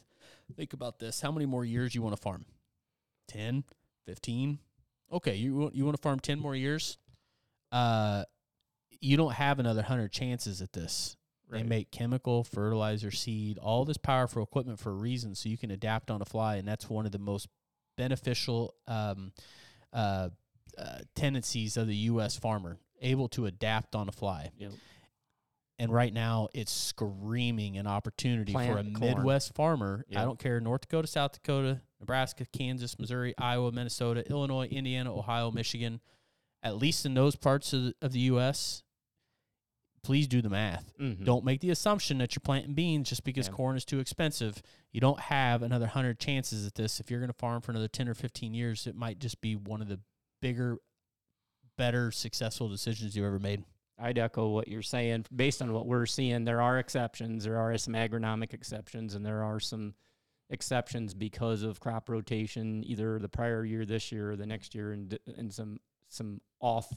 think 0.55 0.73
about 0.73 0.99
this. 0.99 1.21
How 1.21 1.31
many 1.31 1.45
more 1.45 1.63
years 1.63 1.93
you 1.95 2.01
want 2.01 2.15
to 2.15 2.21
farm? 2.21 2.45
10, 3.33 3.63
15? 4.05 4.59
Okay, 5.11 5.35
you 5.35 5.55
want 5.55 5.75
you 5.75 5.85
want 5.85 5.95
to 5.97 6.01
farm 6.01 6.19
10 6.19 6.39
more 6.39 6.55
years? 6.55 6.97
Uh, 7.71 8.23
you 8.99 9.17
don't 9.17 9.33
have 9.33 9.59
another 9.59 9.81
100 9.81 10.11
chances 10.11 10.61
at 10.61 10.73
this. 10.73 11.17
They 11.51 11.63
make 11.63 11.91
chemical, 11.91 12.43
fertilizer, 12.43 13.11
seed, 13.11 13.59
all 13.59 13.85
this 13.85 13.97
powerful 13.97 14.41
equipment 14.41 14.79
for 14.79 14.89
a 14.89 14.95
reason, 14.95 15.35
so 15.35 15.49
you 15.49 15.57
can 15.57 15.69
adapt 15.69 16.09
on 16.09 16.17
the 16.17 16.25
fly, 16.25 16.55
and 16.55 16.67
that's 16.67 16.89
one 16.89 17.05
of 17.05 17.11
the 17.11 17.19
most 17.19 17.47
beneficial 17.95 18.73
um, 18.87 19.31
uh, 19.91 20.29
uh, 20.77 20.99
tendencies 21.15 21.77
of 21.77 21.87
the 21.87 21.95
U.S. 21.95 22.35
farmer, 22.35 22.77
able 23.01 23.27
to 23.29 23.45
adapt 23.45 23.95
on 23.95 24.07
the 24.07 24.11
fly. 24.11 24.49
Yep. 24.57 24.71
And 25.83 25.91
right 25.91 26.13
now, 26.13 26.47
it's 26.53 26.71
screaming 26.71 27.77
an 27.77 27.87
opportunity 27.87 28.53
for 28.53 28.61
a 28.61 28.83
corn. 28.83 28.93
Midwest 28.99 29.53
farmer. 29.53 30.05
I 30.15 30.23
don't 30.23 30.39
care 30.39 30.61
North 30.61 30.81
Dakota, 30.81 31.07
South 31.07 31.33
Dakota, 31.33 31.81
Nebraska, 31.99 32.45
Kansas, 32.53 32.97
Missouri, 32.97 33.33
Iowa, 33.37 33.71
Minnesota, 33.73 34.23
Illinois, 34.29 34.67
Indiana, 34.67 35.13
Ohio, 35.13 35.51
Michigan. 35.51 35.99
At 36.63 36.77
least 36.77 37.05
in 37.05 37.13
those 37.15 37.35
parts 37.35 37.73
of 37.73 37.83
the, 37.83 37.95
of 38.01 38.13
the 38.13 38.19
U.S., 38.21 38.83
please 40.03 40.25
do 40.27 40.41
the 40.41 40.49
math. 40.49 40.93
Mhm. 40.97 41.25
Don't 41.25 41.43
make 41.43 41.59
the 41.59 41.69
assumption 41.69 42.17
that 42.19 42.33
you're 42.33 42.41
planting 42.41 42.73
beans 42.73 43.09
just 43.09 43.25
because 43.25 43.47
Yeah. 43.47 43.53
corn 43.53 43.75
is 43.75 43.83
too 43.83 43.99
expensive. 43.99 44.61
You 44.93 45.01
don't 45.01 45.19
have 45.19 45.61
another 45.63 45.85
100 45.87 46.17
chances 46.17 46.65
at 46.65 46.75
this. 46.75 47.01
If 47.01 47.11
you're 47.11 47.19
going 47.19 47.29
to 47.31 47.37
farm 47.37 47.61
for 47.61 47.71
another 47.71 47.89
10 47.89 48.07
or 48.07 48.13
15 48.13 48.53
years, 48.53 48.87
it 48.87 48.95
might 48.95 49.19
just 49.19 49.41
be 49.41 49.55
one 49.57 49.81
of 49.81 49.89
the 49.89 49.99
bigger, 50.41 50.77
better, 51.77 52.11
successful 52.11 52.69
decisions 52.69 53.15
you've 53.17 53.25
ever 53.25 53.39
made. 53.39 53.65
I'd 53.99 54.17
echo 54.17 54.49
what 54.49 54.67
you're 54.67 54.81
saying. 54.81 55.25
Based 55.33 55.61
on 55.61 55.71
what 55.73 55.85
we're 55.85 56.05
seeing, 56.05 56.45
there 56.45 56.61
are 56.61 56.79
exceptions. 56.79 57.43
There 57.43 57.57
are 57.57 57.77
some 57.77 57.93
agronomic 57.93 58.53
exceptions, 58.53 59.15
and 59.15 59.25
there 59.25 59.43
are 59.43 59.59
some 59.59 59.93
exceptions 60.49 61.13
because 61.13 61.63
of 61.63 61.79
crop 61.79 62.09
rotation, 62.09 62.83
either 62.85 63.19
the 63.19 63.29
prior 63.29 63.63
year, 63.63 63.85
this 63.85 64.11
year, 64.11 64.31
or 64.31 64.35
the 64.35 64.45
next 64.45 64.75
year, 64.75 64.91
and 64.91 65.17
and 65.37 65.53
some 65.53 65.79
some 66.09 66.41
off 66.59 66.91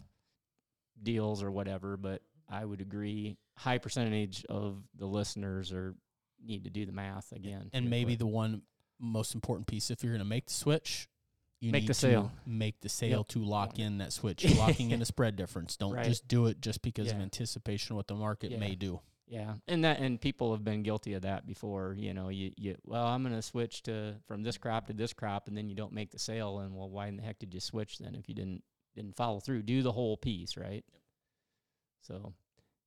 deals 1.02 1.42
or 1.42 1.50
whatever. 1.50 1.96
But 1.96 2.22
I 2.48 2.64
would 2.64 2.80
agree, 2.80 3.36
high 3.56 3.78
percentage 3.78 4.44
of 4.46 4.82
the 4.96 5.06
listeners 5.06 5.72
are 5.72 5.94
need 6.42 6.64
to 6.64 6.70
do 6.70 6.86
the 6.86 6.92
math 6.92 7.32
again. 7.32 7.70
And 7.72 7.90
maybe 7.90 8.14
but- 8.14 8.20
the 8.20 8.26
one 8.26 8.62
most 8.98 9.34
important 9.34 9.66
piece, 9.66 9.90
if 9.90 10.02
you're 10.02 10.12
going 10.12 10.20
to 10.20 10.24
make 10.24 10.46
the 10.46 10.54
switch, 10.54 11.08
you 11.60 11.72
Make 11.72 11.82
need 11.82 11.88
the 11.88 11.94
to 11.94 12.00
sale. 12.00 12.32
make 12.46 12.80
the 12.80 12.88
sale 12.88 13.18
Yep. 13.20 13.28
to 13.28 13.44
lock 13.44 13.78
in 13.78 13.98
that 13.98 14.12
switch. 14.12 14.44
Locking 14.58 14.90
in 14.90 15.00
a 15.00 15.06
spread 15.06 15.36
difference. 15.36 15.76
Don't 15.76 15.94
Right. 15.94 16.04
just 16.04 16.28
do 16.28 16.46
it 16.46 16.60
just 16.60 16.82
because 16.82 17.10
of 17.10 17.18
anticipation 17.18 17.92
of 17.94 17.96
what 17.96 18.08
the 18.08 18.14
market 18.14 18.50
Yeah. 18.52 18.58
may 18.58 18.74
do. 18.74 19.00
Yeah, 19.28 19.54
and 19.66 19.82
that 19.84 19.98
and 19.98 20.20
people 20.20 20.52
have 20.52 20.62
been 20.62 20.84
guilty 20.84 21.14
of 21.14 21.22
that 21.22 21.46
before. 21.46 21.94
You 21.98 22.14
know, 22.14 22.28
you, 22.28 22.52
you 22.56 22.76
well, 22.84 23.06
I'm 23.06 23.22
going 23.24 23.34
to 23.34 23.42
switch 23.42 23.82
to 23.84 24.14
from 24.28 24.42
this 24.44 24.56
crop 24.56 24.86
to 24.86 24.92
this 24.92 25.12
crop, 25.12 25.48
and 25.48 25.56
then 25.56 25.68
you 25.68 25.74
don't 25.74 25.92
make 25.92 26.12
the 26.12 26.18
sale. 26.18 26.60
And 26.60 26.76
well, 26.76 26.88
why 26.88 27.08
in 27.08 27.16
the 27.16 27.22
heck 27.24 27.40
did 27.40 27.52
you 27.52 27.58
switch 27.58 27.98
then 27.98 28.14
if 28.14 28.28
you 28.28 28.36
didn't 28.36 28.62
didn't 28.94 29.16
follow 29.16 29.40
through? 29.40 29.62
Do 29.62 29.82
the 29.82 29.90
whole 29.90 30.16
piece, 30.16 30.56
right? 30.56 30.84
So, 32.02 32.34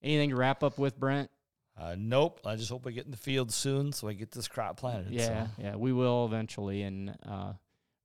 anything 0.01 0.29
to 0.29 0.35
wrap 0.37 0.63
up 0.63 0.77
with, 0.77 0.97
Brent? 0.97 1.29
uh, 1.77 1.95
nope. 1.97 2.39
I 2.45 2.55
just 2.55 2.69
hope 2.69 2.87
I 2.87 2.91
get 2.91 3.05
in 3.05 3.11
the 3.11 3.17
field 3.17 3.51
soon 3.51 3.91
so 3.91 4.07
I 4.07 4.13
get 4.13 4.31
this 4.31 4.47
crop 4.47 4.77
planted. 4.77 5.11
Yeah, 5.13 5.47
so. 5.47 5.51
yeah, 5.61 5.75
we 5.75 5.91
will 5.91 6.25
eventually, 6.25 6.83
and 6.83 7.17
uh, 7.27 7.53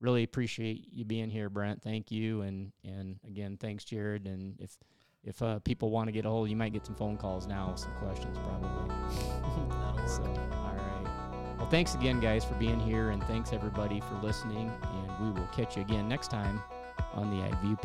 really 0.05 0.23
appreciate 0.23 0.87
you 0.93 1.03
being 1.03 1.29
here, 1.29 1.49
Brent. 1.49 1.81
Thank 1.81 2.11
you, 2.11 2.41
and 2.41 2.71
and 2.83 3.19
again, 3.27 3.57
thanks, 3.59 3.83
Jarod. 3.83 4.25
And 4.25 4.59
if 4.59 4.77
if 5.23 5.41
uh, 5.41 5.59
people 5.59 5.89
want 5.89 6.07
to 6.07 6.11
get 6.11 6.25
a 6.25 6.29
hold, 6.29 6.49
you 6.49 6.55
might 6.55 6.71
get 6.71 6.85
some 6.85 6.95
phone 6.95 7.17
calls 7.17 7.47
now, 7.47 7.71
with 7.71 7.79
some 7.79 7.93
questions 7.95 8.37
probably. 8.37 8.95
That'll 9.69 10.07
So, 10.07 10.23
all 10.23 10.75
right. 10.75 11.55
Well, 11.57 11.69
thanks 11.69 11.95
again, 11.95 12.19
guys, 12.19 12.45
for 12.45 12.53
being 12.55 12.79
here, 12.79 13.09
and 13.09 13.23
thanks 13.23 13.51
everybody 13.51 13.99
for 13.99 14.15
listening. 14.21 14.71
And 14.83 15.25
we 15.25 15.39
will 15.39 15.47
catch 15.47 15.75
you 15.75 15.81
again 15.81 16.07
next 16.07 16.29
time 16.29 16.61
on 17.13 17.35
the 17.35 17.43
Ag 17.43 17.59
View 17.61 17.75